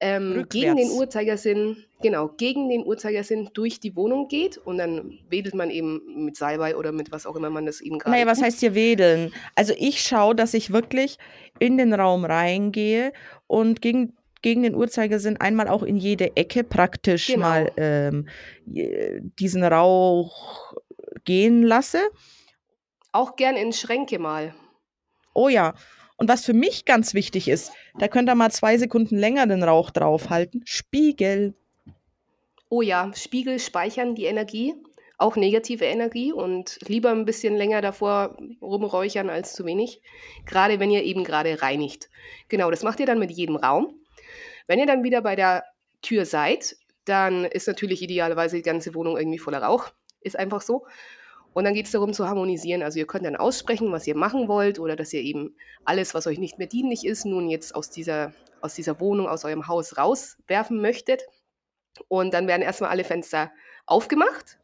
ähm, 0.00 0.46
gegen 0.48 0.76
den 0.76 0.90
Uhrzeigersinn, 0.90 1.84
genau, 2.02 2.28
gegen 2.28 2.68
den 2.68 2.84
Uhrzeigersinn 2.84 3.50
durch 3.54 3.80
die 3.80 3.96
Wohnung 3.96 4.28
geht 4.28 4.58
und 4.58 4.78
dann 4.78 5.18
wedelt 5.30 5.54
man 5.54 5.70
eben 5.70 6.24
mit 6.24 6.36
Salbei 6.36 6.76
oder 6.76 6.92
mit 6.92 7.12
was 7.12 7.26
auch 7.26 7.36
immer 7.36 7.50
man 7.50 7.66
das 7.66 7.80
eben 7.80 7.98
gerade. 7.98 8.10
Naja, 8.10 8.26
was 8.26 8.42
heißt 8.42 8.60
hier 8.60 8.74
wedeln? 8.74 9.32
Also 9.54 9.72
ich 9.78 10.02
schaue, 10.02 10.34
dass 10.34 10.54
ich 10.54 10.72
wirklich 10.72 11.18
in 11.58 11.78
den 11.78 11.94
Raum 11.94 12.24
reingehe 12.24 13.12
und 13.46 13.80
gegen 13.80 14.14
gegen 14.42 14.62
den 14.62 14.74
Uhrzeigersinn 14.74 15.38
einmal 15.38 15.66
auch 15.66 15.82
in 15.82 15.96
jede 15.96 16.36
Ecke 16.36 16.62
praktisch 16.62 17.28
genau. 17.28 17.40
mal 17.40 17.72
ähm, 17.76 18.28
diesen 18.64 19.64
Rauch 19.64 20.74
gehen 21.24 21.62
lasse. 21.62 22.00
Auch 23.12 23.34
gern 23.34 23.56
in 23.56 23.72
Schränke 23.72 24.18
mal. 24.18 24.54
Oh 25.34 25.48
ja. 25.48 25.74
Und 26.16 26.28
was 26.28 26.44
für 26.44 26.54
mich 26.54 26.84
ganz 26.84 27.14
wichtig 27.14 27.48
ist, 27.48 27.72
da 27.98 28.08
könnt 28.08 28.28
ihr 28.28 28.34
mal 28.34 28.50
zwei 28.50 28.78
Sekunden 28.78 29.16
länger 29.16 29.46
den 29.46 29.62
Rauch 29.62 29.90
draufhalten. 29.90 30.62
Spiegel. 30.64 31.54
Oh 32.68 32.82
ja, 32.82 33.12
Spiegel 33.14 33.58
speichern 33.58 34.14
die 34.14 34.24
Energie, 34.24 34.74
auch 35.18 35.36
negative 35.36 35.84
Energie 35.84 36.32
und 36.32 36.78
lieber 36.86 37.10
ein 37.10 37.26
bisschen 37.26 37.54
länger 37.54 37.80
davor 37.80 38.36
rumräuchern 38.62 39.30
als 39.30 39.52
zu 39.52 39.64
wenig. 39.66 40.00
Gerade 40.46 40.80
wenn 40.80 40.90
ihr 40.90 41.04
eben 41.04 41.22
gerade 41.22 41.60
reinigt. 41.62 42.08
Genau, 42.48 42.70
das 42.70 42.82
macht 42.82 43.00
ihr 43.00 43.06
dann 43.06 43.18
mit 43.18 43.30
jedem 43.30 43.56
Raum. 43.56 43.94
Wenn 44.66 44.78
ihr 44.78 44.86
dann 44.86 45.04
wieder 45.04 45.20
bei 45.20 45.36
der 45.36 45.64
Tür 46.02 46.24
seid, 46.24 46.76
dann 47.04 47.44
ist 47.44 47.68
natürlich 47.68 48.02
idealerweise 48.02 48.56
die 48.56 48.62
ganze 48.62 48.94
Wohnung 48.94 49.16
irgendwie 49.16 49.38
voller 49.38 49.62
Rauch. 49.62 49.90
Ist 50.20 50.38
einfach 50.38 50.60
so. 50.60 50.86
Und 51.56 51.64
dann 51.64 51.72
geht 51.72 51.86
es 51.86 51.92
darum 51.92 52.12
zu 52.12 52.28
harmonisieren. 52.28 52.82
Also 52.82 52.98
ihr 52.98 53.06
könnt 53.06 53.24
dann 53.24 53.34
aussprechen, 53.34 53.90
was 53.90 54.06
ihr 54.06 54.14
machen 54.14 54.46
wollt 54.46 54.78
oder 54.78 54.94
dass 54.94 55.14
ihr 55.14 55.22
eben 55.22 55.56
alles, 55.86 56.12
was 56.12 56.26
euch 56.26 56.38
nicht 56.38 56.58
mehr 56.58 56.66
dienlich 56.66 57.06
ist, 57.06 57.24
nun 57.24 57.48
jetzt 57.48 57.74
aus 57.74 57.88
dieser, 57.88 58.34
aus 58.60 58.74
dieser 58.74 59.00
Wohnung, 59.00 59.26
aus 59.26 59.42
eurem 59.46 59.66
Haus 59.66 59.96
rauswerfen 59.96 60.82
möchtet. 60.82 61.22
Und 62.08 62.34
dann 62.34 62.46
werden 62.46 62.60
erstmal 62.60 62.90
alle 62.90 63.04
Fenster 63.04 63.50
aufgemacht. 63.86 64.58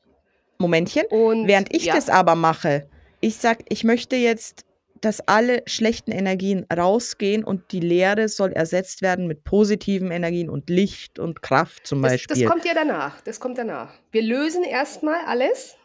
Momentchen. 0.58 1.06
Und, 1.08 1.48
Während 1.48 1.74
ich 1.74 1.86
ja. 1.86 1.94
das 1.94 2.10
aber 2.10 2.34
mache, 2.34 2.90
ich 3.22 3.38
sage, 3.38 3.64
ich 3.70 3.84
möchte 3.84 4.16
jetzt, 4.16 4.66
dass 5.00 5.26
alle 5.26 5.62
schlechten 5.64 6.12
Energien 6.12 6.66
rausgehen 6.70 7.42
und 7.42 7.72
die 7.72 7.80
Leere 7.80 8.28
soll 8.28 8.52
ersetzt 8.52 9.00
werden 9.00 9.26
mit 9.26 9.44
positiven 9.44 10.10
Energien 10.10 10.50
und 10.50 10.68
Licht 10.68 11.18
und 11.18 11.40
Kraft 11.40 11.86
zum 11.86 12.02
das, 12.02 12.12
Beispiel. 12.12 12.42
Das 12.42 12.52
kommt 12.52 12.66
ja 12.66 12.74
danach. 12.74 13.22
Das 13.22 13.40
kommt 13.40 13.56
danach. 13.56 13.94
Wir 14.10 14.22
lösen 14.22 14.62
erstmal 14.62 15.24
alles 15.24 15.78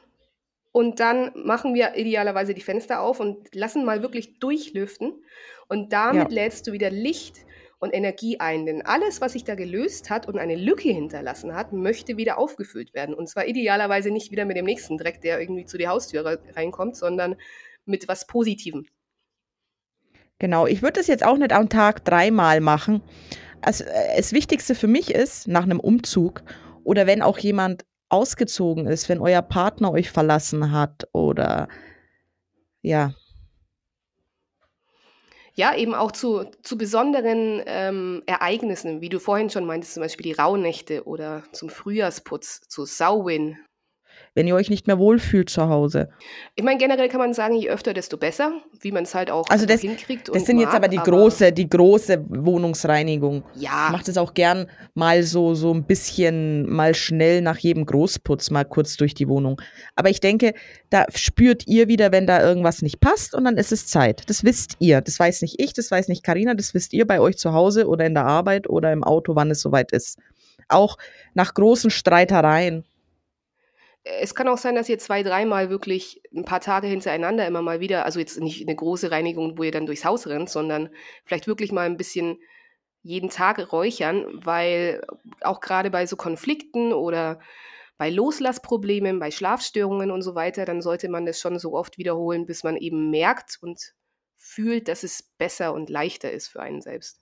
und 0.78 1.00
dann 1.00 1.32
machen 1.34 1.74
wir 1.74 1.96
idealerweise 1.96 2.54
die 2.54 2.62
Fenster 2.62 3.02
auf 3.02 3.20
und 3.20 3.56
lassen 3.56 3.84
mal 3.84 4.04
wirklich 4.04 4.38
durchlüften. 4.38 5.12
Und 5.68 5.92
damit 5.92 6.30
ja. 6.30 6.44
lädst 6.44 6.68
du 6.68 6.72
wieder 6.72 6.92
Licht 6.92 7.48
und 7.80 7.96
Energie 7.96 8.40
ein. 8.40 8.68
Denn 8.68 8.84
alles, 8.84 9.20
was 9.20 9.34
sich 9.34 9.44
da 9.44 9.56
gelöst 9.56 10.12
hat 10.12 10.28
und 10.28 10.38
eine 10.38 10.56
Lücke 10.56 10.90
hinterlassen 10.90 11.56
hat, 11.56 11.74
möchte 11.74 12.16
wieder 12.18 12.38
aufgefüllt 12.38 12.94
werden. 12.94 13.16
Und 13.16 13.28
zwar 13.28 13.48
idealerweise 13.48 14.12
nicht 14.12 14.30
wieder 14.30 14.46
mit 14.46 14.56
dem 14.56 14.66
nächsten 14.66 15.00
Dreck, 15.00 15.20
der 15.22 15.42
irgendwie 15.42 15.66
zu 15.66 15.80
der 15.80 15.90
Haustür 15.90 16.40
reinkommt, 16.56 16.96
sondern 16.96 17.38
mit 17.86 18.08
was 18.08 18.28
Positivem. 18.28 18.86
Genau, 20.38 20.68
ich 20.68 20.84
würde 20.84 21.00
das 21.00 21.08
jetzt 21.08 21.26
auch 21.26 21.40
nicht 21.40 21.54
am 21.54 21.70
Tag 21.70 22.06
dreimal 22.06 22.62
machen. 22.62 23.02
Also, 23.62 23.84
äh, 23.84 24.16
das 24.16 24.32
Wichtigste 24.32 24.76
für 24.76 24.86
mich 24.86 25.10
ist, 25.10 25.48
nach 25.48 25.64
einem 25.64 25.80
Umzug 25.80 26.44
oder 26.84 27.08
wenn 27.08 27.24
auch 27.24 27.40
jemand 27.40 27.84
ausgezogen 28.10 28.88
ist, 28.88 29.10
wenn 29.10 29.22
euer 29.22 29.42
Partner 29.42 29.92
euch 29.92 30.10
verlassen 30.12 30.72
hat 30.72 31.08
oder 31.14 31.68
ja. 32.82 33.14
Ja, 35.54 35.76
eben 35.76 35.96
auch 35.96 36.12
zu, 36.12 36.46
zu 36.62 36.78
besonderen 36.78 37.64
ähm, 37.66 38.22
Ereignissen, 38.28 39.02
wie 39.02 39.10
du 39.10 39.20
vorhin 39.20 39.50
schon 39.50 39.66
meintest, 39.66 39.96
zum 39.96 40.04
Beispiel 40.04 40.24
die 40.24 40.40
Rauhnächte 40.40 41.06
oder 41.06 41.44
zum 41.52 41.70
Frühjahrsputz, 41.70 42.62
zu 42.70 42.86
Sauwin 42.86 43.58
wenn 44.38 44.46
ihr 44.46 44.54
euch 44.54 44.70
nicht 44.70 44.86
mehr 44.86 45.00
wohlfühlt 45.00 45.50
zu 45.50 45.68
Hause. 45.68 46.10
Ich 46.54 46.64
meine, 46.64 46.78
generell 46.78 47.10
kann 47.10 47.20
man 47.20 47.34
sagen, 47.34 47.56
je 47.56 47.72
öfter, 47.72 47.96
desto 47.96 48.18
besser, 48.18 48.52
wie 48.82 48.92
man 48.92 49.02
es 49.02 49.16
halt 49.16 49.32
auch 49.32 49.50
also 49.50 49.66
das, 49.66 49.82
hinkriegt. 49.82 50.30
Das 50.32 50.46
sind 50.46 50.58
mag, 50.58 50.66
jetzt 50.66 50.76
aber 50.76 50.88
die 50.90 51.00
aber 51.00 51.10
große, 51.10 51.52
die 51.52 51.68
große 51.68 52.24
Wohnungsreinigung. 52.30 53.44
Ja. 53.56 53.90
Macht 53.92 54.08
es 54.08 54.16
auch 54.16 54.36
gern 54.36 54.68
mal 54.94 55.24
so, 55.24 55.56
so 55.56 55.74
ein 55.74 55.86
bisschen 55.86 56.70
mal 56.70 56.94
schnell 56.94 57.42
nach 57.42 57.58
jedem 57.58 57.88
Großputz 57.88 58.52
mal 58.52 58.64
kurz 58.64 58.96
durch 58.96 59.16
die 59.16 59.28
Wohnung. 59.28 59.60
Aber 59.96 60.12
ich 60.12 60.20
denke, 60.20 60.54
da 60.92 61.08
spürt 61.16 61.66
ihr 61.66 61.88
wieder, 61.88 62.12
wenn 62.12 62.28
da 62.28 62.40
irgendwas 62.40 62.84
nicht 62.84 63.00
passt 63.00 63.34
und 63.34 63.44
dann 63.44 63.58
ist 63.58 63.72
es 63.72 63.88
Zeit. 63.88 64.22
Das 64.30 64.44
wisst 64.44 64.76
ihr. 64.78 65.02
Das 65.02 65.20
weiß 65.20 65.42
nicht 65.42 65.56
ich, 65.60 65.74
das 65.74 65.90
weiß 65.90 66.10
nicht 66.10 66.22
Karina, 66.22 66.54
das 66.54 66.76
wisst 66.76 66.94
ihr 66.94 67.08
bei 67.08 67.20
euch 67.20 67.40
zu 67.40 67.54
Hause 67.54 67.88
oder 67.88 68.06
in 68.06 68.14
der 68.14 68.28
Arbeit 68.28 68.70
oder 68.70 68.94
im 68.94 69.04
Auto, 69.04 69.36
wann 69.36 69.50
es 69.50 69.62
soweit 69.62 69.92
ist. 69.94 70.20
Auch 70.70 71.00
nach 71.34 71.56
großen 71.56 71.90
Streitereien 71.90 72.84
es 74.20 74.36
kann 74.36 74.48
auch 74.48 74.58
sein, 74.58 74.76
dass 74.76 74.90
ihr 74.90 75.00
zwei, 75.00 75.24
dreimal 75.24 75.70
wirklich 75.70 76.22
ein 76.36 76.46
paar 76.46 76.62
Tage 76.62 76.88
hintereinander 76.88 77.48
immer 77.48 77.62
mal 77.62 77.80
wieder, 77.80 78.06
also 78.06 78.20
jetzt 78.20 78.40
nicht 78.40 78.62
eine 78.62 78.76
große 78.76 79.12
Reinigung, 79.12 79.58
wo 79.58 79.64
ihr 79.64 79.72
dann 79.72 79.86
durchs 79.86 80.06
Haus 80.06 80.28
rennt, 80.28 80.50
sondern 80.50 80.90
vielleicht 81.26 81.48
wirklich 81.48 81.72
mal 81.72 81.86
ein 81.86 81.98
bisschen 81.98 82.38
jeden 83.02 83.30
Tag 83.30 83.72
räuchern, 83.72 84.26
weil 84.44 85.02
auch 85.42 85.62
gerade 85.62 85.90
bei 85.90 86.06
so 86.06 86.16
Konflikten 86.16 86.94
oder 86.94 87.40
bei 87.98 88.10
Loslassproblemen, 88.10 89.20
bei 89.20 89.32
Schlafstörungen 89.32 90.12
und 90.12 90.22
so 90.22 90.36
weiter, 90.36 90.66
dann 90.66 90.82
sollte 90.82 91.10
man 91.10 91.26
das 91.26 91.40
schon 91.40 91.58
so 91.58 91.74
oft 91.74 91.98
wiederholen, 91.98 92.46
bis 92.46 92.64
man 92.64 92.76
eben 92.76 93.10
merkt 93.10 93.58
und 93.62 93.94
fühlt, 94.36 94.88
dass 94.88 95.04
es 95.04 95.24
besser 95.38 95.74
und 95.74 95.90
leichter 95.90 96.32
ist 96.32 96.48
für 96.48 96.62
einen 96.62 96.82
selbst. 96.82 97.20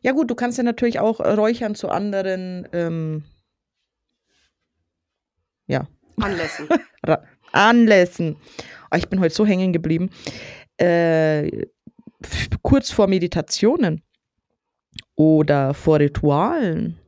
Ja 0.00 0.12
gut, 0.12 0.30
du 0.30 0.34
kannst 0.34 0.58
ja 0.58 0.64
natürlich 0.64 1.00
auch 1.00 1.20
räuchern 1.20 1.74
zu 1.74 1.88
anderen 1.88 2.68
ähm, 2.72 3.24
ja. 5.72 5.88
Anlässen. 6.20 6.68
Anlässen. 7.52 8.36
Oh, 8.90 8.96
ich 8.96 9.08
bin 9.08 9.20
heute 9.20 9.34
so 9.34 9.46
hängen 9.46 9.72
geblieben. 9.72 10.10
Äh, 10.76 11.66
kurz 12.62 12.90
vor 12.90 13.08
Meditationen 13.08 14.02
oder 15.16 15.74
vor 15.74 15.98
Ritualen 15.98 16.98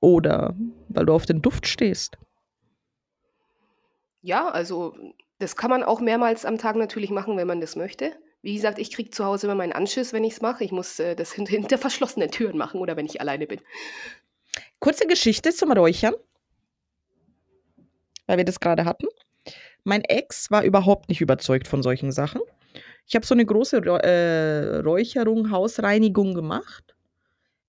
oder 0.00 0.56
weil 0.88 1.06
du 1.06 1.12
auf 1.12 1.26
den 1.26 1.42
Duft 1.42 1.66
stehst. 1.66 2.16
Ja, 4.22 4.48
also 4.48 4.94
das 5.38 5.54
kann 5.54 5.70
man 5.70 5.82
auch 5.82 6.00
mehrmals 6.00 6.44
am 6.44 6.58
Tag 6.58 6.76
natürlich 6.76 7.10
machen, 7.10 7.36
wenn 7.36 7.46
man 7.46 7.60
das 7.60 7.76
möchte. 7.76 8.12
Wie 8.42 8.54
gesagt, 8.54 8.78
ich 8.78 8.90
kriege 8.90 9.10
zu 9.10 9.24
Hause 9.24 9.46
immer 9.46 9.56
meinen 9.56 9.72
Anschiss, 9.72 10.12
wenn 10.12 10.24
ich 10.24 10.34
es 10.34 10.40
mache. 10.40 10.64
Ich 10.64 10.72
muss 10.72 10.98
äh, 10.98 11.14
das 11.14 11.32
hinter 11.34 11.78
verschlossenen 11.78 12.30
Türen 12.30 12.56
machen 12.56 12.80
oder 12.80 12.96
wenn 12.96 13.06
ich 13.06 13.20
alleine 13.20 13.46
bin. 13.46 13.60
Kurze 14.80 15.06
Geschichte 15.06 15.52
zum 15.52 15.72
Räuchern 15.72 16.14
weil 18.28 18.36
wir 18.36 18.44
das 18.44 18.60
gerade 18.60 18.84
hatten. 18.84 19.08
Mein 19.82 20.04
Ex 20.04 20.50
war 20.52 20.62
überhaupt 20.62 21.08
nicht 21.08 21.20
überzeugt 21.20 21.66
von 21.66 21.82
solchen 21.82 22.12
Sachen. 22.12 22.40
Ich 23.06 23.16
habe 23.16 23.26
so 23.26 23.34
eine 23.34 23.46
große 23.46 23.78
äh, 23.78 24.76
Räucherung, 24.80 25.50
Hausreinigung 25.50 26.34
gemacht. 26.34 26.94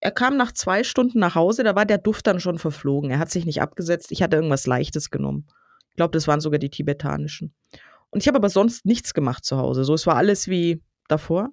Er 0.01 0.11
kam 0.11 0.37
nach 0.37 0.51
zwei 0.51 0.83
Stunden 0.83 1.19
nach 1.19 1.35
Hause, 1.35 1.63
da 1.63 1.75
war 1.75 1.85
der 1.85 1.97
Duft 1.97 2.27
dann 2.27 2.39
schon 2.39 2.59
verflogen. 2.59 3.09
Er 3.09 3.19
hat 3.19 3.31
sich 3.31 3.45
nicht 3.45 3.61
abgesetzt. 3.61 4.11
Ich 4.11 4.21
hatte 4.21 4.35
irgendwas 4.35 4.67
Leichtes 4.67 5.09
genommen. 5.09 5.47
Ich 5.89 5.95
glaube, 5.95 6.11
das 6.11 6.27
waren 6.27 6.39
sogar 6.41 6.59
die 6.59 6.69
tibetanischen. 6.69 7.53
Und 8.09 8.21
ich 8.21 8.27
habe 8.27 8.37
aber 8.37 8.49
sonst 8.49 8.85
nichts 8.85 9.13
gemacht 9.13 9.45
zu 9.45 9.57
Hause. 9.57 9.83
So, 9.83 9.93
es 9.93 10.07
war 10.07 10.15
alles 10.15 10.47
wie 10.47 10.81
davor. 11.07 11.49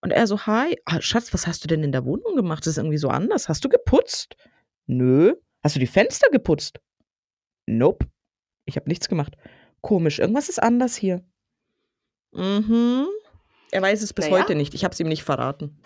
Und 0.00 0.12
er 0.12 0.26
so, 0.26 0.46
hi, 0.46 0.76
ah, 0.86 1.00
Schatz, 1.00 1.32
was 1.34 1.46
hast 1.46 1.62
du 1.64 1.68
denn 1.68 1.82
in 1.82 1.92
der 1.92 2.04
Wohnung 2.04 2.34
gemacht? 2.34 2.60
Das 2.60 2.72
ist 2.72 2.78
irgendwie 2.78 2.98
so 2.98 3.08
anders. 3.08 3.48
Hast 3.48 3.64
du 3.64 3.68
geputzt? 3.68 4.36
Nö. 4.86 5.34
Hast 5.62 5.76
du 5.76 5.80
die 5.80 5.86
Fenster 5.86 6.30
geputzt? 6.30 6.80
Nope. 7.66 8.06
Ich 8.64 8.76
habe 8.76 8.88
nichts 8.88 9.08
gemacht. 9.08 9.36
Komisch, 9.80 10.18
irgendwas 10.18 10.48
ist 10.48 10.62
anders 10.62 10.96
hier. 10.96 11.24
Mhm. 12.32 13.06
Er 13.70 13.82
weiß 13.82 14.02
es 14.02 14.12
bis 14.12 14.26
naja. 14.26 14.42
heute 14.42 14.54
nicht. 14.54 14.74
Ich 14.74 14.84
habe 14.84 14.92
es 14.92 15.00
ihm 15.00 15.08
nicht 15.08 15.22
verraten. 15.22 15.80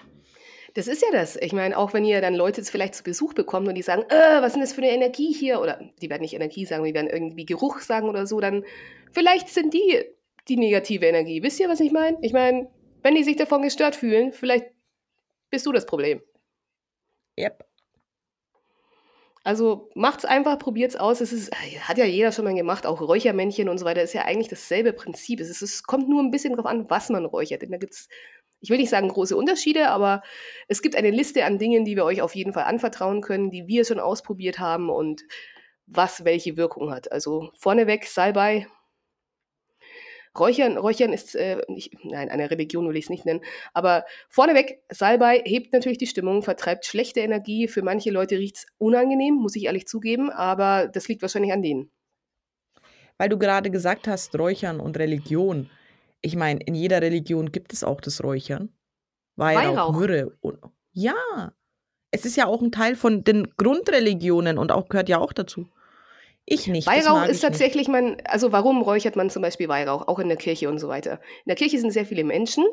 Das 0.74 0.88
ist 0.88 1.02
ja 1.02 1.08
das. 1.12 1.36
Ich 1.36 1.52
meine, 1.52 1.78
auch 1.78 1.92
wenn 1.92 2.04
ihr 2.04 2.20
dann 2.20 2.34
Leute 2.34 2.62
vielleicht 2.64 2.96
zu 2.96 3.04
Besuch 3.04 3.32
bekommt 3.32 3.68
und 3.68 3.76
die 3.76 3.82
sagen, 3.82 4.02
äh, 4.08 4.40
was 4.40 4.48
ist 4.48 4.54
denn 4.54 4.62
das 4.62 4.72
für 4.72 4.82
eine 4.82 4.90
Energie 4.90 5.32
hier? 5.32 5.60
Oder 5.60 5.80
die 6.02 6.10
werden 6.10 6.22
nicht 6.22 6.34
Energie 6.34 6.66
sagen, 6.66 6.82
die 6.84 6.94
werden 6.94 7.08
irgendwie 7.08 7.46
Geruch 7.46 7.78
sagen 7.80 8.08
oder 8.08 8.26
so, 8.26 8.40
dann 8.40 8.64
vielleicht 9.12 9.48
sind 9.48 9.72
die 9.72 10.04
die 10.48 10.56
negative 10.56 11.06
Energie. 11.06 11.42
Wisst 11.42 11.60
ihr, 11.60 11.68
was 11.68 11.80
ich 11.80 11.92
meine? 11.92 12.18
Ich 12.22 12.32
meine, 12.32 12.68
wenn 13.02 13.14
die 13.14 13.24
sich 13.24 13.36
davon 13.36 13.62
gestört 13.62 13.96
fühlen, 13.96 14.32
vielleicht 14.32 14.66
bist 15.50 15.64
du 15.66 15.72
das 15.72 15.86
Problem. 15.86 16.20
Yep. 17.38 17.64
Also 19.44 19.90
macht's 19.94 20.24
einfach, 20.24 20.58
probiert's 20.58 20.96
aus. 20.96 21.20
Es 21.20 21.30
ist, 21.30 21.54
hat 21.86 21.98
ja 21.98 22.06
jeder 22.06 22.32
schon 22.32 22.46
mal 22.46 22.54
gemacht, 22.54 22.86
auch 22.86 23.02
Räuchermännchen 23.02 23.68
und 23.68 23.76
so 23.76 23.84
weiter, 23.84 24.02
ist 24.02 24.14
ja 24.14 24.22
eigentlich 24.22 24.48
dasselbe 24.48 24.94
Prinzip. 24.94 25.38
Es, 25.38 25.50
ist, 25.50 25.60
es 25.60 25.82
kommt 25.82 26.08
nur 26.08 26.22
ein 26.22 26.30
bisschen 26.30 26.54
darauf 26.54 26.66
an, 26.66 26.88
was 26.88 27.10
man 27.10 27.26
räuchert. 27.26 27.60
Denn 27.60 27.70
da 27.70 27.76
gibt's, 27.76 28.08
ich 28.60 28.70
will 28.70 28.78
nicht 28.78 28.88
sagen 28.88 29.08
große 29.08 29.36
Unterschiede, 29.36 29.90
aber 29.90 30.22
es 30.66 30.80
gibt 30.80 30.96
eine 30.96 31.10
Liste 31.10 31.44
an 31.44 31.58
Dingen, 31.58 31.84
die 31.84 31.94
wir 31.94 32.06
euch 32.06 32.22
auf 32.22 32.34
jeden 32.34 32.54
Fall 32.54 32.64
anvertrauen 32.64 33.20
können, 33.20 33.50
die 33.50 33.66
wir 33.66 33.84
schon 33.84 34.00
ausprobiert 34.00 34.58
haben 34.58 34.88
und 34.88 35.24
was 35.86 36.24
welche 36.24 36.56
Wirkung 36.56 36.90
hat. 36.90 37.12
Also 37.12 37.50
vorneweg 37.58 38.06
Salbei, 38.06 38.66
Räuchern, 40.38 40.76
Räuchern 40.76 41.12
ist, 41.12 41.34
äh, 41.34 41.62
nicht, 41.68 41.92
nein, 42.04 42.28
eine 42.28 42.50
Religion 42.50 42.88
will 42.88 42.96
ich 42.96 43.04
es 43.04 43.10
nicht 43.10 43.24
nennen, 43.24 43.40
aber 43.72 44.04
vorneweg, 44.28 44.82
Salbei 44.90 45.42
hebt 45.44 45.72
natürlich 45.72 45.98
die 45.98 46.06
Stimmung, 46.06 46.42
vertreibt 46.42 46.86
schlechte 46.86 47.20
Energie. 47.20 47.68
Für 47.68 47.82
manche 47.82 48.10
Leute 48.10 48.36
riecht 48.38 48.56
es 48.56 48.66
unangenehm, 48.78 49.34
muss 49.34 49.56
ich 49.56 49.64
ehrlich 49.64 49.86
zugeben, 49.86 50.30
aber 50.30 50.88
das 50.88 51.08
liegt 51.08 51.22
wahrscheinlich 51.22 51.52
an 51.52 51.62
denen. 51.62 51.90
Weil 53.16 53.28
du 53.28 53.38
gerade 53.38 53.70
gesagt 53.70 54.08
hast, 54.08 54.36
Räuchern 54.38 54.80
und 54.80 54.98
Religion. 54.98 55.70
Ich 56.20 56.36
meine, 56.36 56.60
in 56.64 56.74
jeder 56.74 57.00
Religion 57.00 57.52
gibt 57.52 57.72
es 57.72 57.84
auch 57.84 58.00
das 58.00 58.24
Räuchern. 58.24 58.70
Weihrauch, 59.36 59.76
Weihrauch. 59.76 59.92
Myrrhe. 59.94 60.36
Und, 60.40 60.58
ja, 60.92 61.52
es 62.10 62.24
ist 62.24 62.36
ja 62.36 62.46
auch 62.46 62.62
ein 62.62 62.72
Teil 62.72 62.96
von 62.96 63.24
den 63.24 63.48
Grundreligionen 63.56 64.58
und 64.58 64.72
auch 64.72 64.88
gehört 64.88 65.08
ja 65.08 65.18
auch 65.18 65.32
dazu. 65.32 65.68
Ich 66.46 66.66
nicht. 66.66 66.86
Weihrauch 66.86 67.26
ist 67.26 67.40
tatsächlich 67.40 67.88
nicht. 67.88 68.02
man, 68.02 68.16
also 68.24 68.52
warum 68.52 68.82
räuchert 68.82 69.16
man 69.16 69.30
zum 69.30 69.42
Beispiel 69.42 69.68
Weihrauch, 69.68 70.08
auch 70.08 70.18
in 70.18 70.28
der 70.28 70.36
Kirche 70.36 70.68
und 70.68 70.78
so 70.78 70.88
weiter? 70.88 71.14
In 71.44 71.48
der 71.48 71.56
Kirche 71.56 71.78
sind 71.78 71.90
sehr 71.90 72.04
viele 72.04 72.24
Menschen 72.24 72.64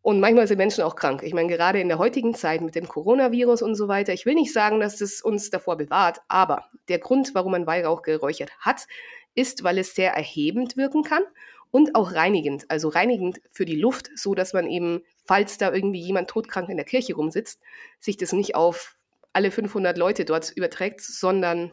und 0.00 0.20
manchmal 0.20 0.46
sind 0.46 0.58
Menschen 0.58 0.84
auch 0.84 0.96
krank. 0.96 1.22
Ich 1.22 1.34
meine, 1.34 1.48
gerade 1.48 1.80
in 1.80 1.88
der 1.88 1.98
heutigen 1.98 2.34
Zeit 2.34 2.62
mit 2.62 2.74
dem 2.74 2.88
Coronavirus 2.88 3.62
und 3.62 3.74
so 3.74 3.88
weiter, 3.88 4.12
ich 4.12 4.24
will 4.24 4.34
nicht 4.34 4.52
sagen, 4.52 4.80
dass 4.80 5.00
es 5.00 5.20
uns 5.20 5.50
davor 5.50 5.76
bewahrt, 5.76 6.20
aber 6.28 6.64
der 6.88 6.98
Grund, 6.98 7.34
warum 7.34 7.52
man 7.52 7.66
Weihrauch 7.66 8.02
geräuchert 8.02 8.52
hat, 8.60 8.86
ist, 9.34 9.64
weil 9.64 9.78
es 9.78 9.94
sehr 9.94 10.12
erhebend 10.12 10.76
wirken 10.76 11.02
kann 11.02 11.22
und 11.70 11.94
auch 11.94 12.12
reinigend, 12.12 12.70
also 12.70 12.88
reinigend 12.88 13.40
für 13.50 13.64
die 13.64 13.76
Luft, 13.76 14.10
so 14.14 14.34
dass 14.34 14.52
man 14.52 14.68
eben, 14.68 15.02
falls 15.24 15.58
da 15.58 15.72
irgendwie 15.72 16.00
jemand 16.00 16.28
todkrank 16.28 16.68
in 16.68 16.76
der 16.76 16.86
Kirche 16.86 17.14
rumsitzt, 17.14 17.60
sich 17.98 18.16
das 18.16 18.32
nicht 18.32 18.54
auf 18.54 18.96
alle 19.32 19.50
500 19.50 19.98
Leute 19.98 20.24
dort 20.24 20.52
überträgt, 20.52 21.00
sondern 21.00 21.72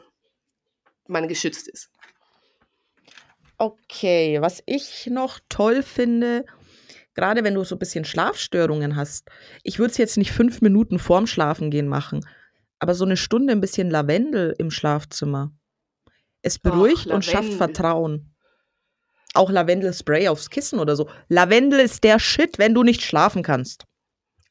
man 1.12 1.28
geschützt 1.28 1.68
ist. 1.68 1.90
Okay, 3.58 4.42
was 4.42 4.64
ich 4.66 5.08
noch 5.08 5.40
toll 5.48 5.84
finde, 5.84 6.46
gerade 7.14 7.44
wenn 7.44 7.54
du 7.54 7.64
so 7.64 7.76
ein 7.76 7.80
bisschen 7.80 8.06
Schlafstörungen 8.06 8.96
hast, 8.96 9.30
ich 9.64 9.78
würde 9.78 9.92
es 9.92 9.98
jetzt 9.98 10.18
nicht 10.18 10.32
fünf 10.32 10.62
Minuten 10.62 10.98
vorm 10.98 11.28
Schlafengehen 11.28 11.88
machen, 11.88 12.26
aber 12.80 12.96
so 12.96 13.06
eine 13.06 13.18
Stunde 13.18 13.54
ein 13.54 13.62
bisschen 13.62 13.92
Lavendel 13.92 14.56
im 14.58 14.72
Schlafzimmer. 14.72 15.52
Es 16.42 16.58
beruhigt 16.58 17.08
Och, 17.08 17.14
und 17.14 17.26
schafft 17.26 17.54
Vertrauen. 17.54 18.34
Auch 19.34 19.52
Lavendelspray 19.52 20.28
aufs 20.28 20.50
Kissen 20.50 20.80
oder 20.80 20.96
so. 20.96 21.08
Lavendel 21.30 21.80
ist 21.80 22.04
der 22.04 22.20
Shit, 22.20 22.58
wenn 22.58 22.74
du 22.74 22.84
nicht 22.84 23.04
schlafen 23.04 23.44
kannst. 23.44 23.86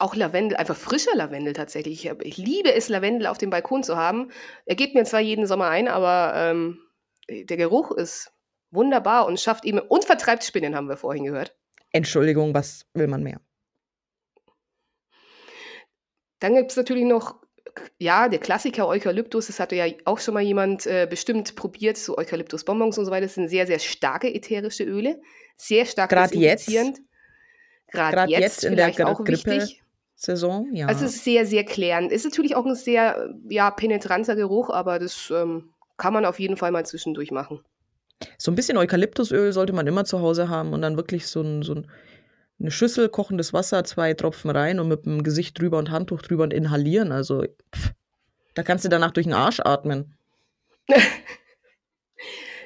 Auch 0.00 0.16
Lavendel, 0.16 0.56
einfach 0.56 0.76
frischer 0.76 1.14
Lavendel 1.14 1.52
tatsächlich. 1.52 2.06
Ich, 2.06 2.12
ich, 2.22 2.36
liebe 2.38 2.72
es, 2.72 2.88
Lavendel 2.88 3.26
auf 3.26 3.36
dem 3.36 3.50
Balkon 3.50 3.82
zu 3.82 3.96
haben. 3.96 4.30
Er 4.64 4.74
geht 4.74 4.94
mir 4.94 5.04
zwar 5.04 5.20
jeden 5.20 5.46
Sommer 5.46 5.68
ein, 5.68 5.88
aber 5.88 6.32
ähm, 6.34 6.80
der 7.28 7.58
Geruch 7.58 7.90
ist 7.92 8.32
wunderbar 8.70 9.26
und 9.26 9.38
schafft 9.38 9.66
eben 9.66 9.78
und 9.78 10.06
vertreibt 10.06 10.42
Spinnen, 10.42 10.74
haben 10.74 10.88
wir 10.88 10.96
vorhin 10.96 11.24
gehört. 11.24 11.54
Entschuldigung, 11.92 12.54
was 12.54 12.86
will 12.94 13.08
man 13.08 13.22
mehr? 13.22 13.40
Dann 16.38 16.54
gibt 16.54 16.70
es 16.70 16.78
natürlich 16.78 17.04
noch, 17.04 17.42
ja, 17.98 18.28
der 18.28 18.38
Klassiker 18.38 18.88
Eukalyptus, 18.88 19.48
das 19.48 19.60
hatte 19.60 19.76
ja 19.76 19.84
auch 20.06 20.18
schon 20.18 20.32
mal 20.32 20.42
jemand 20.42 20.86
äh, 20.86 21.06
bestimmt 21.10 21.54
probiert, 21.56 21.98
so 21.98 22.16
Eukalyptusbonbons 22.16 22.96
und 22.96 23.04
so 23.04 23.10
weiter. 23.10 23.26
Das 23.26 23.34
sind 23.34 23.48
sehr, 23.48 23.66
sehr 23.66 23.80
starke 23.80 24.32
ätherische 24.32 24.84
Öle, 24.84 25.20
sehr 25.56 25.84
stark 25.84 26.08
Gerade 26.08 26.36
jetzt? 26.36 26.70
Gerade 27.88 28.30
jetzt, 28.30 28.40
jetzt 28.40 28.64
in 28.64 28.76
der 28.76 28.88
auch 29.06 29.20
wichtig. 29.26 29.82
Grippe-Saison, 30.20 30.74
ja. 30.74 30.86
Also 30.86 31.04
es 31.06 31.16
ist 31.16 31.24
sehr, 31.24 31.46
sehr 31.46 31.64
klärend. 31.64 32.12
Ist 32.12 32.24
natürlich 32.24 32.54
auch 32.56 32.66
ein 32.66 32.74
sehr 32.74 33.34
ja, 33.48 33.70
penetranter 33.70 34.36
Geruch, 34.36 34.70
aber 34.70 34.98
das 34.98 35.32
ähm, 35.34 35.70
kann 35.96 36.12
man 36.12 36.24
auf 36.24 36.38
jeden 36.38 36.56
Fall 36.56 36.70
mal 36.70 36.84
zwischendurch 36.84 37.30
machen. 37.30 37.60
So 38.36 38.50
ein 38.50 38.54
bisschen 38.54 38.76
Eukalyptusöl 38.76 39.52
sollte 39.52 39.72
man 39.72 39.86
immer 39.86 40.04
zu 40.04 40.20
Hause 40.20 40.48
haben 40.48 40.72
und 40.72 40.82
dann 40.82 40.96
wirklich 40.96 41.26
so, 41.26 41.40
ein, 41.40 41.62
so 41.62 41.74
ein, 41.74 41.90
eine 42.58 42.70
Schüssel, 42.70 43.08
kochendes 43.08 43.54
Wasser, 43.54 43.82
zwei 43.84 44.12
Tropfen 44.12 44.50
rein 44.50 44.78
und 44.78 44.88
mit 44.88 45.06
dem 45.06 45.22
Gesicht 45.22 45.58
drüber 45.58 45.78
und 45.78 45.90
Handtuch 45.90 46.20
drüber 46.20 46.42
und 46.42 46.52
inhalieren. 46.52 47.12
Also 47.12 47.44
pff, 47.74 47.92
da 48.54 48.62
kannst 48.62 48.84
du 48.84 48.90
danach 48.90 49.12
durch 49.12 49.26
den 49.26 49.34
Arsch 49.34 49.60
atmen. 49.60 50.14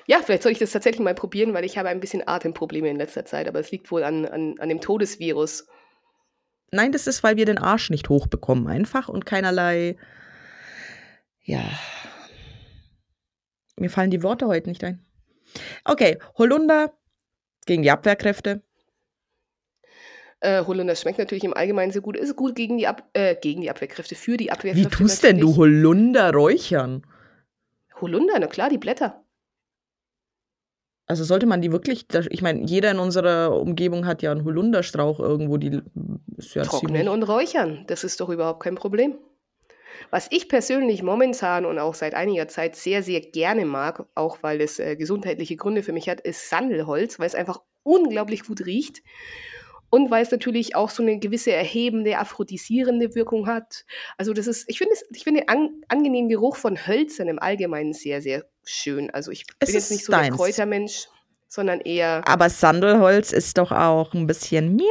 Ja, 0.06 0.18
vielleicht 0.22 0.42
soll 0.42 0.52
ich 0.52 0.58
das 0.58 0.72
tatsächlich 0.72 1.00
mal 1.00 1.14
probieren, 1.14 1.54
weil 1.54 1.64
ich 1.64 1.78
habe 1.78 1.88
ein 1.88 1.98
bisschen 1.98 2.28
Atemprobleme 2.28 2.90
in 2.90 2.98
letzter 2.98 3.24
Zeit, 3.24 3.48
aber 3.48 3.58
es 3.60 3.70
liegt 3.70 3.90
wohl 3.90 4.04
an, 4.04 4.26
an, 4.26 4.56
an 4.58 4.68
dem 4.68 4.82
Todesvirus. 4.82 5.66
Nein, 6.70 6.92
das 6.92 7.06
ist, 7.06 7.22
weil 7.22 7.36
wir 7.36 7.46
den 7.46 7.58
Arsch 7.58 7.90
nicht 7.90 8.08
hochbekommen, 8.08 8.66
einfach 8.66 9.08
und 9.08 9.26
keinerlei. 9.26 9.96
Ja. 11.42 11.62
Mir 13.76 13.90
fallen 13.90 14.10
die 14.10 14.22
Worte 14.22 14.46
heute 14.46 14.68
nicht 14.68 14.82
ein. 14.84 15.04
Okay, 15.84 16.18
Holunder 16.38 16.92
gegen 17.66 17.82
die 17.82 17.90
Abwehrkräfte. 17.90 18.62
Äh, 20.40 20.64
Holunder 20.66 20.94
schmeckt 20.94 21.18
natürlich 21.18 21.44
im 21.44 21.54
Allgemeinen 21.54 21.92
sehr 21.92 22.02
gut, 22.02 22.16
ist 22.16 22.36
gut 22.36 22.54
gegen 22.54 22.76
die, 22.76 22.86
Ab 22.86 23.08
äh, 23.14 23.34
gegen 23.36 23.62
die 23.62 23.70
Abwehrkräfte, 23.70 24.14
für 24.14 24.36
die 24.36 24.46
Wie 24.46 24.50
Abwehrkräfte. 24.50 24.90
tust 24.90 25.22
denn 25.22 25.38
du 25.38 25.48
natürlich. 25.48 25.56
Holunder 25.58 26.32
räuchern? 26.32 27.06
Holunder, 28.00 28.34
na 28.38 28.46
klar, 28.46 28.68
die 28.68 28.78
Blätter. 28.78 29.23
Also 31.06 31.24
sollte 31.24 31.46
man 31.46 31.60
die 31.60 31.70
wirklich, 31.70 32.06
ich 32.30 32.40
meine, 32.40 32.64
jeder 32.64 32.90
in 32.90 32.98
unserer 32.98 33.60
Umgebung 33.60 34.06
hat 34.06 34.22
ja 34.22 34.32
einen 34.32 34.44
Holunderstrauch 34.44 35.20
irgendwo, 35.20 35.58
die 35.58 35.82
ist 36.36 36.54
ja 36.54 36.62
Trocknen 36.62 37.08
und 37.08 37.22
räuchern, 37.24 37.84
das 37.88 38.04
ist 38.04 38.20
doch 38.20 38.30
überhaupt 38.30 38.62
kein 38.62 38.74
Problem. 38.74 39.18
Was 40.10 40.28
ich 40.30 40.48
persönlich 40.48 41.02
momentan 41.02 41.66
und 41.66 41.78
auch 41.78 41.94
seit 41.94 42.14
einiger 42.14 42.48
Zeit 42.48 42.74
sehr, 42.74 43.02
sehr 43.02 43.20
gerne 43.20 43.64
mag, 43.64 44.06
auch 44.14 44.38
weil 44.42 44.60
es 44.60 44.78
äh, 44.78 44.96
gesundheitliche 44.96 45.56
Gründe 45.56 45.82
für 45.82 45.92
mich 45.92 46.08
hat, 46.08 46.20
ist 46.20 46.48
Sandelholz, 46.48 47.18
weil 47.18 47.26
es 47.26 47.34
einfach 47.34 47.60
unglaublich 47.82 48.44
gut 48.44 48.64
riecht 48.64 49.02
und 49.90 50.10
weil 50.10 50.22
es 50.22 50.30
natürlich 50.30 50.74
auch 50.76 50.90
so 50.90 51.02
eine 51.02 51.18
gewisse 51.18 51.52
erhebende, 51.52 52.18
aphrodisierende 52.18 53.14
Wirkung 53.14 53.46
hat. 53.46 53.84
Also 54.18 54.32
das 54.32 54.46
ist, 54.46 54.68
ich 54.68 54.78
finde 54.78 54.94
es, 54.94 55.04
ich 55.10 55.24
finde 55.24 55.40
den 55.40 55.48
an, 55.48 55.70
angenehmen 55.88 56.28
Geruch 56.28 56.56
von 56.56 56.76
Hölzern 56.86 57.28
im 57.28 57.38
Allgemeinen 57.38 57.92
sehr, 57.92 58.20
sehr 58.22 58.44
schön. 58.64 59.10
Also 59.10 59.30
ich 59.30 59.44
Es 59.60 59.66
bin 59.68 59.74
jetzt 59.76 59.90
nicht 59.90 60.04
so 60.04 60.12
der 60.12 60.22
deins. 60.22 60.36
Kräutermensch, 60.36 61.06
sondern 61.48 61.80
eher, 61.80 62.22
Aber 62.26 62.50
Sandelholz 62.50 63.32
ist 63.32 63.56
doch 63.58 63.70
auch 63.72 64.12
ein 64.14 64.26
bisschen 64.26 64.74
miau, 64.76 64.84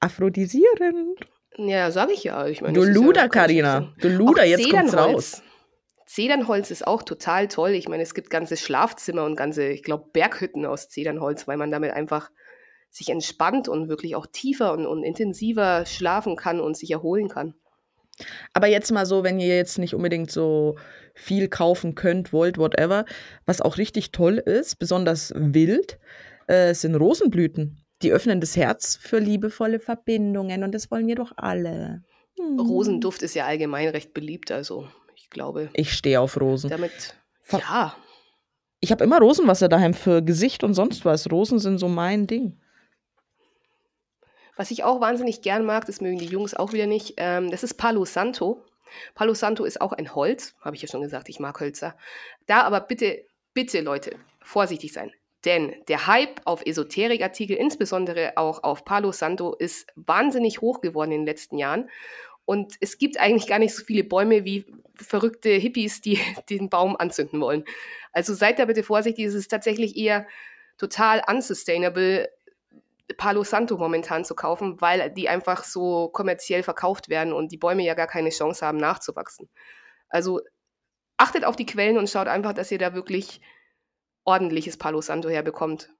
aphrodisierend. 0.00 1.20
ja, 1.56 1.90
sage 1.90 2.12
ich 2.12 2.24
ja. 2.24 2.46
Ich 2.46 2.60
meine, 2.60 2.74
Du 2.74 2.84
ja- 2.84 2.90
Luder, 2.92 3.28
Karina. 3.28 3.72
sagen. 3.72 3.94
Du 4.00 4.08
Luder, 4.08 4.44
jetzt 4.44 4.68
kommt's 4.70 4.96
raus. 4.96 5.42
Zedernholz 6.06 6.70
ist 6.70 6.86
auch 6.86 7.02
total 7.02 7.48
toll. 7.48 7.70
Ich 7.70 7.88
meine, 7.88 8.02
es 8.02 8.14
gibt 8.14 8.30
ganze 8.30 8.56
Schlafzimmer 8.56 9.24
und 9.24 9.36
ganze, 9.36 9.68
ich 9.68 9.82
glaube, 9.82 10.10
Berghütten 10.12 10.66
aus 10.66 10.88
Zedernholz, 10.88 11.48
weil 11.48 11.56
man 11.56 11.70
damit 11.70 11.92
einfach 11.92 12.30
sich 12.94 13.08
entspannt 13.08 13.68
und 13.68 13.88
wirklich 13.88 14.14
auch 14.14 14.26
tiefer 14.26 14.72
und, 14.72 14.86
und 14.86 15.02
intensiver 15.02 15.84
schlafen 15.84 16.36
kann 16.36 16.60
und 16.60 16.76
sich 16.76 16.92
erholen 16.92 17.28
kann. 17.28 17.54
Aber 18.52 18.68
jetzt 18.68 18.92
mal 18.92 19.04
so, 19.04 19.24
wenn 19.24 19.40
ihr 19.40 19.56
jetzt 19.56 19.78
nicht 19.78 19.94
unbedingt 19.94 20.30
so 20.30 20.76
viel 21.12 21.48
kaufen 21.48 21.96
könnt, 21.96 22.32
wollt, 22.32 22.56
whatever, 22.56 23.04
was 23.46 23.60
auch 23.60 23.78
richtig 23.78 24.12
toll 24.12 24.38
ist, 24.38 24.78
besonders 24.78 25.32
wild, 25.34 25.98
äh, 26.46 26.72
sind 26.72 26.94
Rosenblüten. 26.94 27.84
Die 28.02 28.12
öffnen 28.12 28.40
das 28.40 28.56
Herz 28.56 28.94
für 28.94 29.18
liebevolle 29.18 29.80
Verbindungen 29.80 30.62
und 30.62 30.72
das 30.72 30.92
wollen 30.92 31.08
wir 31.08 31.16
doch 31.16 31.32
alle. 31.36 32.04
Hm. 32.38 32.60
Rosenduft 32.60 33.22
ist 33.22 33.34
ja 33.34 33.46
allgemein 33.46 33.88
recht 33.88 34.14
beliebt, 34.14 34.52
also 34.52 34.86
ich 35.16 35.30
glaube, 35.30 35.68
Ich 35.72 35.92
stehe 35.94 36.20
auf 36.20 36.40
Rosen. 36.40 36.70
damit, 36.70 37.16
ja, 37.50 37.96
Ich 38.78 38.92
habe 38.92 39.02
immer 39.02 39.18
Rosenwasser 39.18 39.68
daheim 39.68 39.94
für 39.94 40.22
Gesicht 40.22 40.62
und 40.62 40.74
sonst 40.74 41.04
was. 41.04 41.28
Rosen 41.32 41.58
sind 41.58 41.78
so 41.78 41.88
mein 41.88 42.28
Ding. 42.28 42.60
Was 44.56 44.70
ich 44.70 44.84
auch 44.84 45.00
wahnsinnig 45.00 45.42
gern 45.42 45.64
mag, 45.64 45.86
das 45.86 46.00
mögen 46.00 46.18
die 46.18 46.26
Jungs 46.26 46.54
auch 46.54 46.72
wieder 46.72 46.86
nicht, 46.86 47.14
ähm, 47.16 47.50
das 47.50 47.62
ist 47.62 47.74
Palo 47.74 48.04
Santo. 48.04 48.64
Palo 49.14 49.34
Santo 49.34 49.64
ist 49.64 49.80
auch 49.80 49.92
ein 49.92 50.14
Holz, 50.14 50.54
habe 50.60 50.76
ich 50.76 50.82
ja 50.82 50.88
schon 50.88 51.02
gesagt, 51.02 51.28
ich 51.28 51.40
mag 51.40 51.58
Hölzer. 51.60 51.96
Da 52.46 52.62
aber 52.62 52.80
bitte, 52.80 53.24
bitte 53.52 53.80
Leute, 53.80 54.16
vorsichtig 54.42 54.92
sein. 54.92 55.12
Denn 55.44 55.74
der 55.88 56.06
Hype 56.06 56.40
auf 56.44 56.64
Esoterikartikel, 56.64 57.56
insbesondere 57.56 58.32
auch 58.36 58.62
auf 58.62 58.84
Palo 58.84 59.12
Santo, 59.12 59.54
ist 59.54 59.86
wahnsinnig 59.94 60.60
hoch 60.60 60.80
geworden 60.80 61.12
in 61.12 61.20
den 61.20 61.26
letzten 61.26 61.58
Jahren. 61.58 61.90
Und 62.46 62.74
es 62.80 62.98
gibt 62.98 63.18
eigentlich 63.18 63.46
gar 63.46 63.58
nicht 63.58 63.74
so 63.74 63.84
viele 63.84 64.04
Bäume 64.04 64.44
wie 64.44 64.66
verrückte 64.96 65.50
Hippies, 65.50 66.00
die 66.00 66.18
den 66.50 66.70
Baum 66.70 66.96
anzünden 66.96 67.40
wollen. 67.40 67.64
Also 68.12 68.32
seid 68.32 68.58
da 68.58 68.64
bitte 68.64 68.82
vorsichtig, 68.82 69.26
es 69.26 69.34
ist 69.34 69.48
tatsächlich 69.48 69.96
eher 69.96 70.26
total 70.78 71.22
unsustainable, 71.28 72.28
Palo 73.16 73.44
Santo 73.44 73.76
momentan 73.76 74.24
zu 74.24 74.34
kaufen, 74.34 74.80
weil 74.80 75.10
die 75.10 75.28
einfach 75.28 75.64
so 75.64 76.08
kommerziell 76.08 76.62
verkauft 76.62 77.08
werden 77.08 77.32
und 77.32 77.52
die 77.52 77.58
Bäume 77.58 77.82
ja 77.82 77.94
gar 77.94 78.06
keine 78.06 78.30
Chance 78.30 78.64
haben, 78.64 78.78
nachzuwachsen. 78.78 79.48
Also 80.08 80.40
achtet 81.16 81.44
auf 81.44 81.56
die 81.56 81.66
Quellen 81.66 81.98
und 81.98 82.08
schaut 82.08 82.28
einfach, 82.28 82.54
dass 82.54 82.70
ihr 82.70 82.78
da 82.78 82.94
wirklich 82.94 83.40
ordentliches 84.24 84.76
Palo 84.78 85.00
Santo 85.00 85.28
herbekommt. 85.28 85.90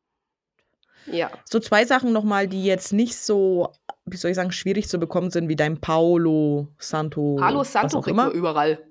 Ja, 1.06 1.30
So 1.44 1.60
zwei 1.60 1.84
Sachen 1.84 2.12
nochmal, 2.12 2.48
die 2.48 2.64
jetzt 2.64 2.92
nicht 2.94 3.16
so, 3.16 3.70
wie 4.06 4.16
soll 4.16 4.30
ich 4.30 4.36
sagen, 4.36 4.52
schwierig 4.52 4.88
zu 4.88 4.98
bekommen 4.98 5.30
sind, 5.30 5.48
wie 5.48 5.56
dein 5.56 5.78
Paolo 5.78 6.68
Santo. 6.78 7.36
Palo 7.38 7.62
Santo 7.62 8.00
kriegt 8.00 8.12
immer. 8.14 8.30
überall. 8.30 8.82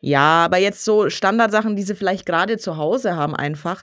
Ja, 0.00 0.44
aber 0.44 0.58
jetzt 0.58 0.84
so 0.84 1.08
Standardsachen, 1.08 1.76
die 1.76 1.82
sie 1.82 1.94
vielleicht 1.94 2.26
gerade 2.26 2.58
zu 2.58 2.76
Hause 2.76 3.16
haben, 3.16 3.34
einfach. 3.34 3.82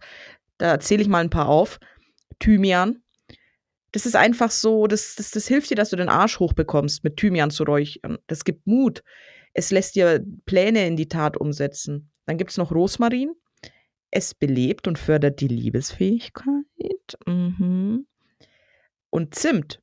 Da 0.60 0.80
zähle 0.80 1.02
ich 1.02 1.08
mal 1.08 1.24
ein 1.24 1.30
paar 1.30 1.50
auf. 1.50 1.80
Thymian. 2.40 3.02
Das 3.98 4.06
ist 4.06 4.16
einfach 4.16 4.52
so, 4.52 4.86
das, 4.86 5.16
das, 5.16 5.32
das 5.32 5.48
hilft 5.48 5.72
dir, 5.72 5.76
dass 5.76 5.90
du 5.90 5.96
den 5.96 6.08
Arsch 6.08 6.40
hochbekommst, 6.40 7.04
mit 7.04 7.18
Thymian 7.18 7.50
zu 7.50 7.64
räuchern. 7.64 8.20
Das 8.28 8.44
gibt 8.44 8.68
Mut. 8.68 9.02
Es 9.56 9.72
lässt 9.72 9.96
dir 9.96 10.24
Pläne 10.46 10.86
in 10.86 10.96
die 10.96 11.08
Tat 11.08 11.36
umsetzen. 11.36 12.12
Dann 12.28 12.38
gibt 12.38 12.52
es 12.52 12.58
noch 12.58 12.72
Rosmarin. 12.72 13.32
Es 14.12 14.36
belebt 14.36 14.88
und 14.88 15.00
fördert 15.00 15.42
die 15.42 15.48
Liebesfähigkeit. 15.48 16.46
Mhm. 17.26 18.06
Und 19.10 19.34
Zimt. 19.34 19.82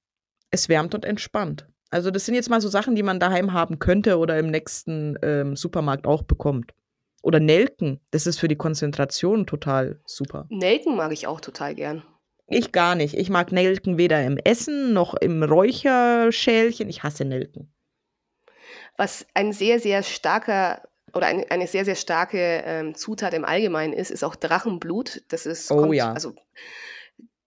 Es 0.53 0.69
wärmt 0.69 0.95
und 0.95 1.05
entspannt. 1.05 1.67
Also 1.91 2.13
das 2.13 2.25
sind 2.25 2.37
jetzt 2.37 2.51
mal 2.51 2.61
so 2.61 2.69
Sachen, 2.69 2.95
die 2.95 3.03
man 3.03 3.19
daheim 3.19 3.53
haben 3.53 3.81
könnte 3.81 4.19
oder 4.19 4.39
im 4.39 4.47
nächsten 4.47 5.19
ähm, 5.23 5.57
Supermarkt 5.57 6.07
auch 6.07 6.23
bekommt. 6.23 6.71
Oder 7.21 7.41
Nelken. 7.41 8.01
Das 8.13 8.29
ist 8.29 8.39
für 8.39 8.47
die 8.47 8.55
Konzentration 8.55 9.45
total 9.45 10.01
super. 10.07 10.47
Nelken 10.51 10.95
mag 10.95 11.11
ich 11.11 11.27
auch 11.27 11.41
total 11.41 11.75
gern. 11.75 12.05
Ich 12.47 12.73
gar 12.73 12.95
nicht. 12.95 13.15
Ich 13.15 13.31
mag 13.31 13.53
Nelken 13.53 13.97
weder 13.99 14.23
im 14.25 14.37
Essen 14.39 14.93
noch 14.93 15.15
im 15.15 15.43
Räucherschälchen. 15.43 16.89
Ich 16.89 17.03
hasse 17.03 17.25
Nelken. 17.25 17.73
Was 18.97 19.27
ein 19.35 19.53
sehr, 19.53 19.81
sehr 19.81 20.03
starker 20.03 20.83
oder 21.15 21.27
eine, 21.27 21.51
eine 21.51 21.67
sehr, 21.67 21.85
sehr 21.85 21.95
starke 21.95 22.63
ähm, 22.67 22.95
Zutat 22.95 23.35
im 23.35 23.45
Allgemeinen 23.45 23.93
ist, 23.93 24.11
ist 24.11 24.25
auch 24.25 24.37
Drachenblut. 24.37 25.23
Das 25.29 25.47
ist, 25.47 25.71
Oh 25.71 25.93
ja. 25.93 26.13
also, 26.13 26.35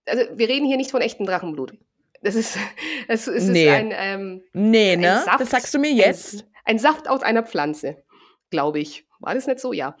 also 0.06 0.22
wir 0.34 0.48
reden 0.48 0.66
hier 0.66 0.76
nicht 0.78 0.90
von 0.90 1.00
echtem 1.02 1.26
Drachenblut. 1.26 1.74
Das 2.22 2.34
ist, 2.34 2.56
es, 3.08 3.26
es 3.28 3.44
Nee. 3.44 3.64
ist 3.66 3.70
ein, 3.72 3.92
ähm, 3.94 4.42
Nee, 4.52 4.92
Ein 4.92 5.00
ne? 5.00 5.22
Saft, 5.24 5.40
das 5.40 5.50
sagst 5.50 5.74
du 5.74 5.78
mir 5.78 5.92
jetzt. 5.92 6.34
Ein, 6.34 6.42
ein 6.64 6.78
Saft 6.78 7.08
aus 7.08 7.22
einer 7.22 7.42
Pflanze, 7.44 8.02
glaube 8.50 8.80
ich. 8.80 9.06
War 9.20 9.34
das 9.34 9.46
nicht 9.46 9.60
so? 9.60 9.72
Ja. 9.72 9.96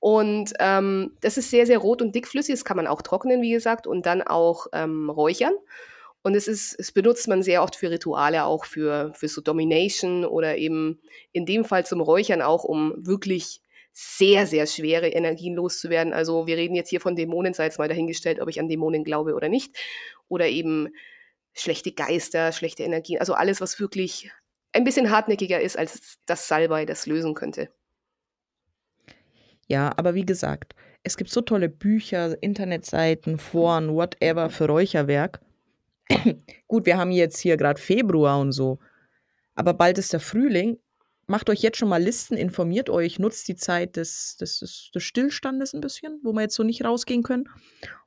Und 0.00 0.52
ähm, 0.58 1.16
das 1.20 1.38
ist 1.38 1.50
sehr, 1.50 1.66
sehr 1.66 1.78
rot 1.78 2.02
und 2.02 2.14
dickflüssig. 2.14 2.54
Das 2.54 2.64
kann 2.64 2.76
man 2.76 2.86
auch 2.86 3.02
trocknen, 3.02 3.42
wie 3.42 3.52
gesagt, 3.52 3.86
und 3.86 4.06
dann 4.06 4.22
auch 4.22 4.66
ähm, 4.72 5.08
räuchern. 5.10 5.54
Und 6.22 6.34
es 6.34 6.48
ist, 6.48 6.74
es 6.78 6.90
benutzt 6.90 7.28
man 7.28 7.44
sehr 7.44 7.62
oft 7.62 7.76
für 7.76 7.90
Rituale, 7.90 8.44
auch 8.44 8.64
für, 8.64 9.12
für 9.14 9.28
so 9.28 9.40
Domination 9.40 10.24
oder 10.24 10.56
eben 10.56 11.00
in 11.32 11.46
dem 11.46 11.64
Fall 11.64 11.86
zum 11.86 12.00
Räuchern 12.00 12.42
auch, 12.42 12.64
um 12.64 12.94
wirklich 12.96 13.60
sehr, 13.92 14.46
sehr 14.46 14.66
schwere 14.66 15.08
Energien 15.08 15.54
loszuwerden. 15.54 16.12
Also 16.12 16.48
wir 16.48 16.56
reden 16.56 16.74
jetzt 16.74 16.90
hier 16.90 17.00
von 17.00 17.14
Dämonen, 17.14 17.54
sei 17.54 17.66
es 17.66 17.78
mal 17.78 17.88
dahingestellt, 17.88 18.40
ob 18.40 18.48
ich 18.48 18.58
an 18.58 18.68
Dämonen 18.68 19.04
glaube 19.04 19.34
oder 19.34 19.48
nicht. 19.48 19.76
Oder 20.28 20.48
eben 20.48 20.88
schlechte 21.54 21.92
Geister, 21.92 22.52
schlechte 22.52 22.82
Energien. 22.82 23.20
Also 23.20 23.34
alles, 23.34 23.60
was 23.60 23.78
wirklich 23.78 24.30
ein 24.72 24.84
bisschen 24.84 25.10
hartnäckiger 25.10 25.60
ist 25.60 25.78
als 25.78 26.18
das 26.26 26.48
Salbei 26.48 26.84
das 26.84 27.06
lösen 27.06 27.34
könnte. 27.34 27.70
Ja, 29.68 29.92
aber 29.96 30.14
wie 30.14 30.26
gesagt, 30.26 30.74
es 31.02 31.16
gibt 31.16 31.30
so 31.30 31.40
tolle 31.40 31.68
Bücher, 31.68 32.40
Internetseiten, 32.42 33.38
Foren, 33.38 33.94
whatever 33.94 34.50
für 34.50 34.66
Räucherwerk. 34.66 35.40
Gut, 36.68 36.86
wir 36.86 36.98
haben 36.98 37.10
jetzt 37.10 37.38
hier 37.38 37.56
gerade 37.56 37.80
Februar 37.80 38.40
und 38.40 38.52
so. 38.52 38.78
Aber 39.54 39.74
bald 39.74 39.98
ist 39.98 40.12
der 40.12 40.20
Frühling. 40.20 40.78
Macht 41.26 41.50
euch 41.50 41.60
jetzt 41.60 41.78
schon 41.78 41.88
mal 41.88 42.02
Listen, 42.02 42.36
informiert 42.36 42.88
euch, 42.88 43.18
nutzt 43.18 43.48
die 43.48 43.56
Zeit 43.56 43.96
des, 43.96 44.36
des, 44.36 44.60
des, 44.60 44.90
des 44.94 45.02
Stillstandes 45.02 45.74
ein 45.74 45.80
bisschen, 45.80 46.20
wo 46.22 46.32
wir 46.32 46.42
jetzt 46.42 46.54
so 46.54 46.62
nicht 46.62 46.84
rausgehen 46.84 47.24
können. 47.24 47.48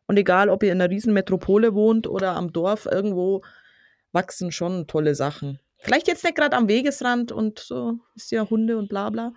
Und 0.08 0.17
egal, 0.17 0.50
ob 0.50 0.63
ihr 0.63 0.72
in 0.72 0.82
einer 0.82 0.89
riesen 0.89 1.13
Metropole 1.13 1.74
wohnt 1.74 2.08
oder 2.08 2.36
am 2.36 2.54
Dorf, 2.54 2.86
irgendwo 2.86 3.43
wachsen 4.13 4.52
schon 4.52 4.88
tolle 4.88 5.15
Sachen. 5.15 5.60
Vielleicht 5.78 6.08
jetzt 6.08 6.24
nicht 6.24 6.36
gerade 6.36 6.56
am 6.56 6.67
Wegesrand 6.67 7.32
und 7.32 7.60
so, 7.60 8.00
ist 8.15 8.32
ja 8.32 8.50
Hunde 8.50 8.78
und 8.78 8.89
bla 8.89 9.10
bla. 9.10 9.34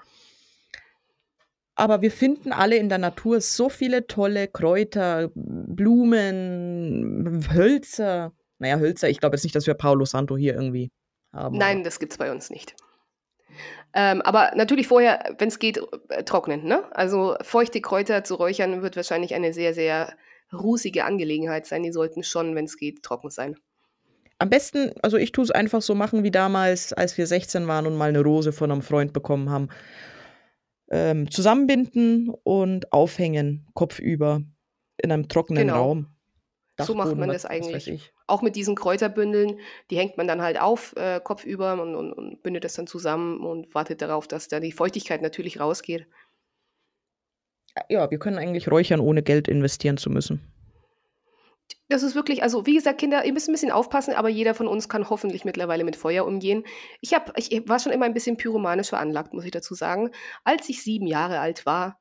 Aber 1.74 2.02
wir 2.02 2.10
finden 2.10 2.52
alle 2.52 2.76
in 2.76 2.90
der 2.90 2.98
Natur 2.98 3.40
so 3.40 3.68
viele 3.68 4.06
tolle 4.06 4.46
Kräuter, 4.48 5.30
Blumen, 5.34 6.68
Hölzer. 7.54 8.32
Naja, 8.58 8.78
Hölzer, 8.78 9.08
ich 9.08 9.20
glaube 9.20 9.36
jetzt 9.36 9.44
nicht, 9.44 9.56
dass 9.56 9.66
wir 9.66 9.74
Paulo 9.74 10.04
Santo 10.04 10.36
hier 10.36 10.54
irgendwie 10.54 10.90
haben. 11.32 11.56
Nein, 11.56 11.82
das 11.82 11.98
gibt 11.98 12.12
es 12.12 12.18
bei 12.18 12.30
uns 12.30 12.50
nicht. 12.50 12.74
Ähm, 13.94 14.22
aber 14.22 14.52
natürlich 14.54 14.88
vorher, 14.88 15.34
wenn 15.38 15.48
es 15.48 15.58
geht, 15.58 15.80
äh, 16.08 16.24
trocknen. 16.24 16.64
Ne? 16.64 16.84
Also 16.92 17.36
feuchte 17.42 17.80
Kräuter 17.80 18.24
zu 18.24 18.36
räuchern 18.36 18.82
wird 18.82 18.96
wahrscheinlich 18.96 19.34
eine 19.34 19.52
sehr, 19.52 19.74
sehr 19.74 20.14
rußige 20.52 21.02
Angelegenheit 21.02 21.66
sein. 21.66 21.82
Die 21.82 21.92
sollten 21.92 22.22
schon, 22.22 22.54
wenn 22.54 22.64
es 22.66 22.76
geht, 22.78 23.02
trocken 23.02 23.30
sein. 23.30 23.56
Am 24.38 24.50
besten, 24.50 24.92
also 25.02 25.18
ich 25.18 25.32
tue 25.32 25.44
es 25.44 25.50
einfach 25.50 25.82
so 25.82 25.94
machen 25.94 26.24
wie 26.24 26.30
damals, 26.30 26.92
als 26.92 27.16
wir 27.16 27.26
16 27.26 27.68
waren 27.68 27.86
und 27.86 27.96
mal 27.96 28.08
eine 28.08 28.22
Rose 28.22 28.52
von 28.52 28.72
einem 28.72 28.82
Freund 28.82 29.12
bekommen 29.12 29.50
haben. 29.50 29.68
Ähm, 30.94 31.30
zusammenbinden 31.30 32.30
und 32.42 32.92
aufhängen, 32.92 33.66
kopfüber, 33.72 34.42
in 34.98 35.10
einem 35.10 35.28
trockenen 35.28 35.68
genau. 35.68 35.78
Raum. 35.78 36.06
so 36.78 36.94
macht 36.94 37.16
man 37.16 37.30
das 37.30 37.46
eigentlich. 37.46 38.12
Auch 38.26 38.42
mit 38.42 38.56
diesen 38.56 38.74
Kräuterbündeln, 38.74 39.58
die 39.90 39.96
hängt 39.96 40.18
man 40.18 40.28
dann 40.28 40.42
halt 40.42 40.60
auf, 40.60 40.94
äh, 40.96 41.20
kopfüber 41.24 41.80
und, 41.80 41.94
und, 41.94 42.12
und 42.12 42.42
bindet 42.42 42.64
das 42.64 42.74
dann 42.74 42.86
zusammen 42.86 43.40
und 43.40 43.74
wartet 43.74 44.02
darauf, 44.02 44.28
dass 44.28 44.48
da 44.48 44.60
die 44.60 44.72
Feuchtigkeit 44.72 45.22
natürlich 45.22 45.60
rausgeht. 45.60 46.06
Ja, 47.88 48.10
wir 48.10 48.18
können 48.18 48.36
eigentlich 48.36 48.70
räuchern, 48.70 49.00
ohne 49.00 49.22
Geld 49.22 49.48
investieren 49.48 49.96
zu 49.96 50.10
müssen. 50.10 50.51
Das 51.92 52.02
ist 52.02 52.14
wirklich, 52.14 52.42
also 52.42 52.64
wie 52.64 52.76
gesagt, 52.76 52.98
Kinder, 52.98 53.22
ihr 53.26 53.34
müsst 53.34 53.50
ein 53.50 53.52
bisschen 53.52 53.70
aufpassen, 53.70 54.14
aber 54.14 54.30
jeder 54.30 54.54
von 54.54 54.66
uns 54.66 54.88
kann 54.88 55.10
hoffentlich 55.10 55.44
mittlerweile 55.44 55.84
mit 55.84 55.94
Feuer 55.94 56.24
umgehen. 56.24 56.64
Ich, 57.02 57.12
hab, 57.12 57.36
ich 57.36 57.68
war 57.68 57.78
schon 57.80 57.92
immer 57.92 58.06
ein 58.06 58.14
bisschen 58.14 58.38
pyromanisch 58.38 58.88
veranlagt, 58.88 59.34
muss 59.34 59.44
ich 59.44 59.50
dazu 59.50 59.74
sagen. 59.74 60.10
Als 60.42 60.70
ich 60.70 60.82
sieben 60.82 61.06
Jahre 61.06 61.38
alt 61.38 61.66
war, 61.66 62.00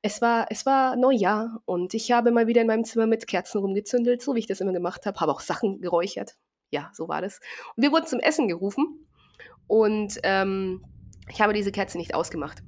es 0.00 0.22
war, 0.22 0.46
es 0.50 0.64
war 0.64 0.94
Neujahr 0.94 1.60
und 1.64 1.92
ich 1.92 2.12
habe 2.12 2.30
mal 2.30 2.46
wieder 2.46 2.60
in 2.60 2.68
meinem 2.68 2.84
Zimmer 2.84 3.08
mit 3.08 3.26
Kerzen 3.26 3.58
rumgezündelt, 3.58 4.22
so 4.22 4.36
wie 4.36 4.38
ich 4.38 4.46
das 4.46 4.60
immer 4.60 4.72
gemacht 4.72 5.06
habe, 5.06 5.18
habe 5.18 5.32
auch 5.32 5.40
Sachen 5.40 5.80
geräuchert. 5.80 6.36
Ja, 6.70 6.92
so 6.94 7.08
war 7.08 7.20
das. 7.20 7.40
Und 7.74 7.82
wir 7.82 7.90
wurden 7.90 8.06
zum 8.06 8.20
Essen 8.20 8.46
gerufen 8.46 9.08
und 9.66 10.20
ähm, 10.22 10.84
ich 11.28 11.40
habe 11.40 11.52
diese 11.52 11.72
Kerze 11.72 11.98
nicht 11.98 12.14
ausgemacht. 12.14 12.62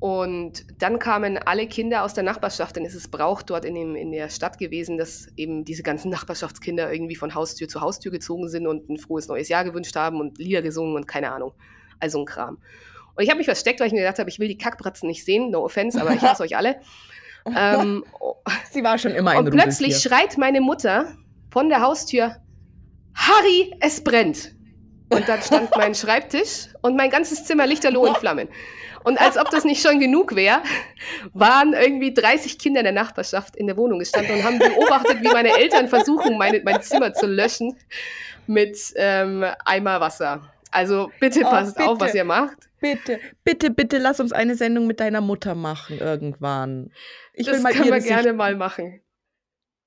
Und 0.00 0.64
dann 0.80 1.00
kamen 1.00 1.38
alle 1.38 1.66
Kinder 1.66 2.04
aus 2.04 2.14
der 2.14 2.22
Nachbarschaft, 2.22 2.76
denn 2.76 2.84
es 2.84 2.94
ist 2.94 3.10
Brauch 3.10 3.42
dort 3.42 3.64
in, 3.64 3.74
dem, 3.74 3.96
in 3.96 4.12
der 4.12 4.28
Stadt 4.28 4.58
gewesen, 4.58 4.96
dass 4.96 5.26
eben 5.36 5.64
diese 5.64 5.82
ganzen 5.82 6.10
Nachbarschaftskinder 6.10 6.92
irgendwie 6.92 7.16
von 7.16 7.34
Haustür 7.34 7.68
zu 7.68 7.80
Haustür 7.80 8.12
gezogen 8.12 8.48
sind 8.48 8.68
und 8.68 8.88
ein 8.88 8.98
frohes 8.98 9.26
neues 9.26 9.48
Jahr 9.48 9.64
gewünscht 9.64 9.96
haben 9.96 10.20
und 10.20 10.38
Lieder 10.38 10.62
gesungen 10.62 10.94
und 10.94 11.08
keine 11.08 11.32
Ahnung. 11.32 11.52
Also 11.98 12.20
ein 12.20 12.26
Kram. 12.26 12.58
Und 13.16 13.24
ich 13.24 13.30
habe 13.30 13.38
mich 13.38 13.46
versteckt, 13.46 13.80
weil 13.80 13.88
ich 13.88 13.92
mir 13.92 14.02
gedacht 14.02 14.20
habe, 14.20 14.30
ich 14.30 14.38
will 14.38 14.46
die 14.46 14.56
Kackbratzen 14.56 15.08
nicht 15.08 15.24
sehen, 15.24 15.50
no 15.50 15.64
offense, 15.64 16.00
aber 16.00 16.12
ich 16.12 16.22
hasse 16.22 16.42
euch 16.44 16.56
alle. 16.56 16.76
Ähm, 17.56 18.04
Sie 18.70 18.84
war 18.84 18.98
schon 18.98 19.12
immer 19.12 19.32
ein 19.32 19.38
Und 19.38 19.50
plötzlich 19.50 19.98
schreit 19.98 20.38
meine 20.38 20.60
Mutter 20.60 21.16
von 21.50 21.68
der 21.68 21.80
Haustür, 21.80 22.36
Harry, 23.14 23.74
es 23.80 24.04
brennt. 24.04 24.54
Und 25.10 25.28
dann 25.28 25.40
stand 25.40 25.70
mein 25.76 25.94
Schreibtisch 25.94 26.68
und 26.82 26.96
mein 26.96 27.10
ganzes 27.10 27.44
Zimmer 27.44 27.66
lichterloh 27.66 28.06
in 28.06 28.14
Flammen. 28.14 28.48
Und 29.04 29.18
als 29.20 29.38
ob 29.38 29.50
das 29.50 29.64
nicht 29.64 29.82
schon 29.82 30.00
genug 30.00 30.34
wäre, 30.34 30.60
waren 31.32 31.72
irgendwie 31.72 32.12
30 32.12 32.58
Kinder 32.58 32.80
in 32.80 32.84
der 32.84 32.92
Nachbarschaft 32.92 33.56
in 33.56 33.66
der 33.66 33.76
Wohnung 33.76 33.98
gestanden 33.98 34.36
und 34.36 34.44
haben 34.44 34.58
beobachtet, 34.58 35.22
wie 35.22 35.28
meine 35.28 35.56
Eltern 35.56 35.88
versuchen, 35.88 36.36
meine, 36.36 36.60
mein 36.62 36.82
Zimmer 36.82 37.14
zu 37.14 37.26
löschen 37.26 37.76
mit 38.46 38.78
ähm, 38.96 39.44
Eimer 39.64 40.00
Wasser. 40.00 40.52
Also 40.70 41.10
bitte 41.20 41.40
oh, 41.44 41.50
passt 41.50 41.76
bitte, 41.76 41.88
auf, 41.88 42.00
was 42.00 42.14
ihr 42.14 42.24
macht. 42.24 42.56
Bitte, 42.80 43.18
bitte, 43.44 43.70
bitte 43.70 43.98
lass 43.98 44.20
uns 44.20 44.32
eine 44.32 44.54
Sendung 44.54 44.86
mit 44.86 45.00
deiner 45.00 45.20
Mutter 45.20 45.54
machen 45.54 45.98
irgendwann. 45.98 46.92
Ich 47.32 47.46
das 47.46 47.56
will 47.56 47.62
mal 47.62 47.72
können 47.72 47.92
wir 47.92 48.00
gerne 48.00 48.32
mal 48.32 48.54
machen. 48.56 49.00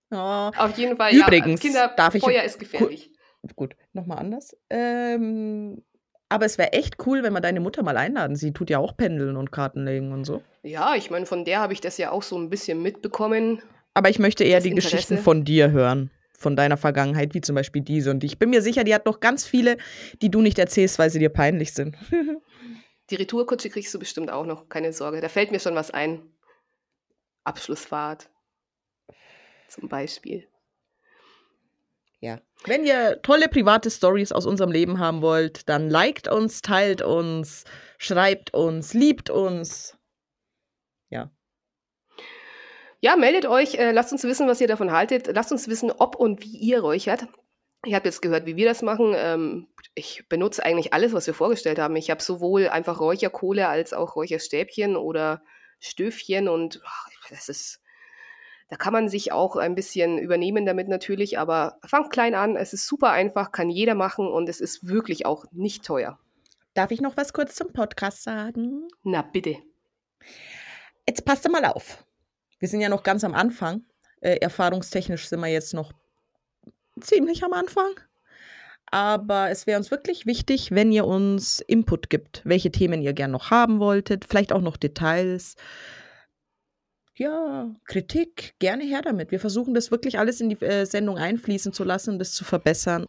Oh. 0.10 0.52
Auf 0.58 0.78
jeden 0.78 0.98
Fall, 0.98 1.14
Übrigens, 1.14 1.64
ja, 1.64 1.70
Kinder, 1.70 1.94
darf 1.96 2.16
ich, 2.16 2.24
Feuer 2.24 2.44
ist 2.44 2.60
gefährlich. 2.60 3.12
Gut, 3.56 3.76
nochmal 3.94 4.20
anders. 4.20 4.56
Ähm, 4.70 5.84
aber 6.30 6.46
es 6.46 6.58
wäre 6.58 6.72
echt 6.72 6.96
cool, 7.06 7.24
wenn 7.24 7.34
wir 7.34 7.42
deine 7.42 7.60
Mutter 7.60 7.84
mal 7.84 7.98
einladen. 7.98 8.38
Sie 8.38 8.54
tut 8.54 8.70
ja 8.70 8.80
auch 8.80 8.96
Pendeln 8.96 9.36
und 9.36 9.52
Karten 9.52 9.84
legen 9.84 10.14
und 10.14 10.24
so. 10.24 10.42
Ja, 10.64 10.96
ich 10.96 11.12
meine, 11.12 11.26
von 11.26 11.44
der 11.44 11.60
habe 11.60 11.74
ich 11.74 11.82
das 11.82 11.98
ja 11.98 12.12
auch 12.12 12.24
so 12.24 12.38
ein 12.38 12.50
bisschen 12.50 12.82
mitbekommen. 12.82 13.62
Aber 13.94 14.10
ich 14.10 14.18
möchte 14.18 14.46
eher 14.46 14.62
die 14.62 14.70
Interesse. 14.70 14.96
Geschichten 14.96 15.18
von 15.18 15.44
dir 15.44 15.72
hören. 15.72 16.10
Von 16.38 16.56
deiner 16.56 16.78
Vergangenheit, 16.78 17.34
wie 17.34 17.42
zum 17.42 17.56
Beispiel 17.56 17.82
diese. 17.82 18.12
Und 18.12 18.24
ich 18.24 18.40
bin 18.40 18.50
mir 18.50 18.62
sicher, 18.62 18.84
die 18.84 18.96
hat 18.96 19.06
noch 19.06 19.20
ganz 19.20 19.46
viele, 19.46 19.78
die 20.22 20.32
du 20.32 20.42
nicht 20.42 20.58
erzählst, 20.58 20.98
weil 20.98 21.10
sie 21.10 21.20
dir 21.20 21.30
peinlich 21.30 21.74
sind. 21.74 21.98
die 23.10 23.16
Retourkutsche 23.16 23.70
kriegst 23.70 23.94
du 23.94 24.00
bestimmt 24.00 24.32
auch 24.32 24.46
noch, 24.46 24.70
keine 24.70 24.94
Sorge. 24.94 25.20
Da 25.20 25.28
fällt 25.28 25.52
mir 25.52 25.60
schon 25.60 25.76
was 25.76 25.92
ein. 25.92 26.22
Abschlussfahrt. 27.44 28.30
Zum 29.68 29.90
Beispiel. 29.90 30.48
Ja. 32.22 32.40
Wenn 32.66 32.86
ihr 32.86 33.20
tolle 33.24 33.50
private 33.50 33.90
Stories 33.90 34.32
aus 34.32 34.46
unserem 34.46 34.72
Leben 34.72 35.00
haben 35.00 35.24
wollt, 35.24 35.68
dann 35.68 35.90
liked 35.90 36.28
uns, 36.28 36.62
teilt 36.62 37.02
uns, 37.02 37.66
schreibt 37.98 38.54
uns, 38.54 38.94
liebt 38.94 39.32
uns. 39.32 39.98
Ja. 41.10 41.32
Ja, 43.00 43.16
meldet 43.16 43.48
euch, 43.48 43.76
äh, 43.76 43.92
lasst 43.92 44.12
uns 44.12 44.24
wissen, 44.24 44.48
was 44.48 44.62
ihr 44.62 44.68
davon 44.68 44.92
haltet. 44.92 45.28
Lasst 45.34 45.52
uns 45.52 45.68
wissen, 45.68 45.92
ob 45.92 46.16
und 46.16 46.44
wie 46.44 46.58
ihr 46.58 46.82
räuchert. 46.82 47.26
Ihr 47.84 47.96
habt 47.96 48.06
jetzt 48.06 48.22
gehört, 48.22 48.46
wie 48.46 48.56
wir 48.56 48.68
das 48.68 48.84
machen. 48.84 49.14
Ähm, 49.16 49.68
ich 49.96 50.30
benutze 50.30 50.64
eigentlich 50.64 50.94
alles, 50.94 51.14
was 51.14 51.26
wir 51.26 51.34
vorgestellt 51.34 51.80
haben. 51.80 51.96
Ich 51.96 52.12
habe 52.12 52.22
sowohl 52.22 52.68
einfach 52.68 53.00
Räucherkohle 53.00 53.68
als 53.68 53.94
auch 53.94 54.16
Räucherstäbchen 54.16 54.96
oder 54.96 55.42
Stöfchen 55.80 56.48
und 56.48 56.80
ach, 56.86 57.10
das 57.32 57.50
ist 57.50 57.81
da 58.72 58.78
kann 58.78 58.94
man 58.94 59.10
sich 59.10 59.34
auch 59.34 59.58
ein 59.58 59.76
bisschen 59.76 60.18
übernehmen 60.18 60.66
damit 60.66 60.88
natürlich, 60.88 61.38
aber 61.38 61.78
fangt 61.84 62.10
klein 62.10 62.34
an. 62.34 62.56
Es 62.56 62.72
ist 62.72 62.88
super 62.88 63.10
einfach, 63.12 63.52
kann 63.52 63.70
jeder 63.70 63.96
machen 63.96 64.26
und 64.28 64.48
es 64.48 64.62
ist 64.62 64.88
wirklich 64.88 65.26
auch 65.26 65.44
nicht 65.52 65.84
teuer. 65.84 66.18
Darf 66.74 66.92
ich 66.92 67.02
noch 67.02 67.18
was 67.18 67.34
kurz 67.34 67.54
zum 67.54 67.74
Podcast 67.74 68.24
sagen? 68.24 68.88
Na 69.04 69.24
bitte. 69.24 69.58
Jetzt 71.06 71.26
passt 71.26 71.52
mal 71.52 71.66
auf. 71.66 72.06
Wir 72.60 72.70
sind 72.70 72.80
ja 72.80 72.88
noch 72.88 73.04
ganz 73.04 73.26
am 73.26 73.34
Anfang. 73.34 73.84
Äh, 74.22 74.38
erfahrungstechnisch 74.38 75.28
sind 75.28 75.42
wir 75.42 75.48
jetzt 75.48 75.74
noch 75.74 75.92
ziemlich 77.02 77.44
am 77.44 77.52
Anfang. 77.52 78.00
Aber 78.86 79.50
es 79.50 79.68
wäre 79.68 79.80
uns 79.80 79.92
wirklich 79.92 80.26
wichtig, 80.26 80.72
wenn 80.72 80.94
ihr 80.94 81.06
uns 81.06 81.60
Input 81.60 82.10
gibt, 82.10 82.42
welche 82.46 82.72
Themen 82.72 83.02
ihr 83.02 83.12
gerne 83.12 83.34
noch 83.34 83.52
haben 83.52 83.80
wolltet, 83.80 84.24
vielleicht 84.24 84.54
auch 84.54 84.62
noch 84.62 84.78
Details 84.78 85.58
ja, 87.22 87.72
Kritik, 87.86 88.56
gerne 88.58 88.84
her 88.84 89.04
damit. 89.04 89.30
Wir 89.30 89.40
versuchen 89.40 89.76
das 89.76 89.92
wirklich 89.92 90.18
alles 90.18 90.42
in 90.42 90.50
die 90.50 90.60
äh, 90.62 90.86
Sendung 90.86 91.20
einfließen 91.20 91.72
zu 91.72 91.84
lassen 91.84 92.14
und 92.14 92.20
das 92.20 92.34
zu 92.34 92.44
verbessern. 92.44 93.06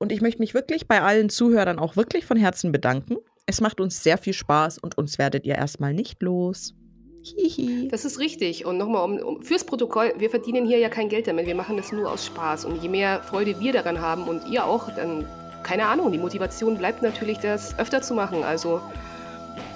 Und 0.00 0.10
ich 0.10 0.20
möchte 0.20 0.40
mich 0.40 0.54
wirklich 0.54 0.88
bei 0.88 1.02
allen 1.02 1.30
Zuhörern 1.30 1.78
auch 1.78 1.94
wirklich 1.94 2.26
von 2.26 2.36
Herzen 2.36 2.72
bedanken. 2.72 3.16
Es 3.46 3.60
macht 3.60 3.80
uns 3.80 4.02
sehr 4.02 4.18
viel 4.18 4.32
Spaß 4.32 4.78
und 4.78 4.98
uns 4.98 5.18
werdet 5.18 5.46
ihr 5.46 5.54
erstmal 5.54 5.94
nicht 5.94 6.20
los. 6.20 6.74
Hihi. 7.22 7.86
Das 7.88 8.04
ist 8.04 8.18
richtig. 8.18 8.66
Und 8.66 8.76
nochmal 8.76 9.04
um, 9.04 9.18
um, 9.18 9.42
fürs 9.42 9.64
Protokoll, 9.64 10.14
wir 10.18 10.30
verdienen 10.30 10.66
hier 10.66 10.78
ja 10.78 10.88
kein 10.88 11.08
Geld 11.08 11.28
damit. 11.28 11.46
Wir 11.46 11.54
machen 11.54 11.76
das 11.76 11.92
nur 11.92 12.10
aus 12.10 12.26
Spaß. 12.26 12.64
Und 12.64 12.82
je 12.82 12.88
mehr 12.88 13.22
Freude 13.22 13.60
wir 13.60 13.72
daran 13.72 14.00
haben 14.00 14.24
und 14.24 14.48
ihr 14.50 14.64
auch, 14.64 14.90
dann, 14.96 15.26
keine 15.62 15.86
Ahnung, 15.86 16.10
die 16.10 16.18
Motivation 16.18 16.76
bleibt 16.76 17.02
natürlich, 17.02 17.38
das 17.38 17.78
öfter 17.78 18.02
zu 18.02 18.14
machen. 18.14 18.42
Also, 18.42 18.80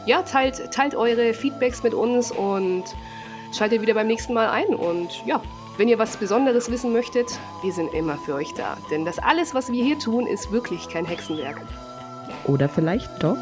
ja, 0.04 0.22
teilt, 0.22 0.72
teilt 0.72 0.96
eure 0.96 1.32
Feedbacks 1.32 1.84
mit 1.84 1.94
uns 1.94 2.32
und 2.32 2.84
Schaltet 3.52 3.82
wieder 3.82 3.94
beim 3.94 4.06
nächsten 4.06 4.32
Mal 4.32 4.48
ein 4.48 4.74
und 4.74 5.24
ja, 5.26 5.40
wenn 5.76 5.88
ihr 5.88 5.98
was 5.98 6.16
Besonderes 6.16 6.70
wissen 6.70 6.92
möchtet, 6.92 7.38
wir 7.62 7.72
sind 7.72 7.92
immer 7.92 8.16
für 8.16 8.34
euch 8.34 8.54
da. 8.54 8.76
Denn 8.90 9.04
das 9.04 9.18
alles, 9.18 9.54
was 9.54 9.70
wir 9.70 9.84
hier 9.84 9.98
tun, 9.98 10.26
ist 10.26 10.52
wirklich 10.52 10.88
kein 10.88 11.04
Hexenwerk. 11.04 11.60
Oder 12.44 12.68
vielleicht 12.68 13.22
doch? 13.22 13.36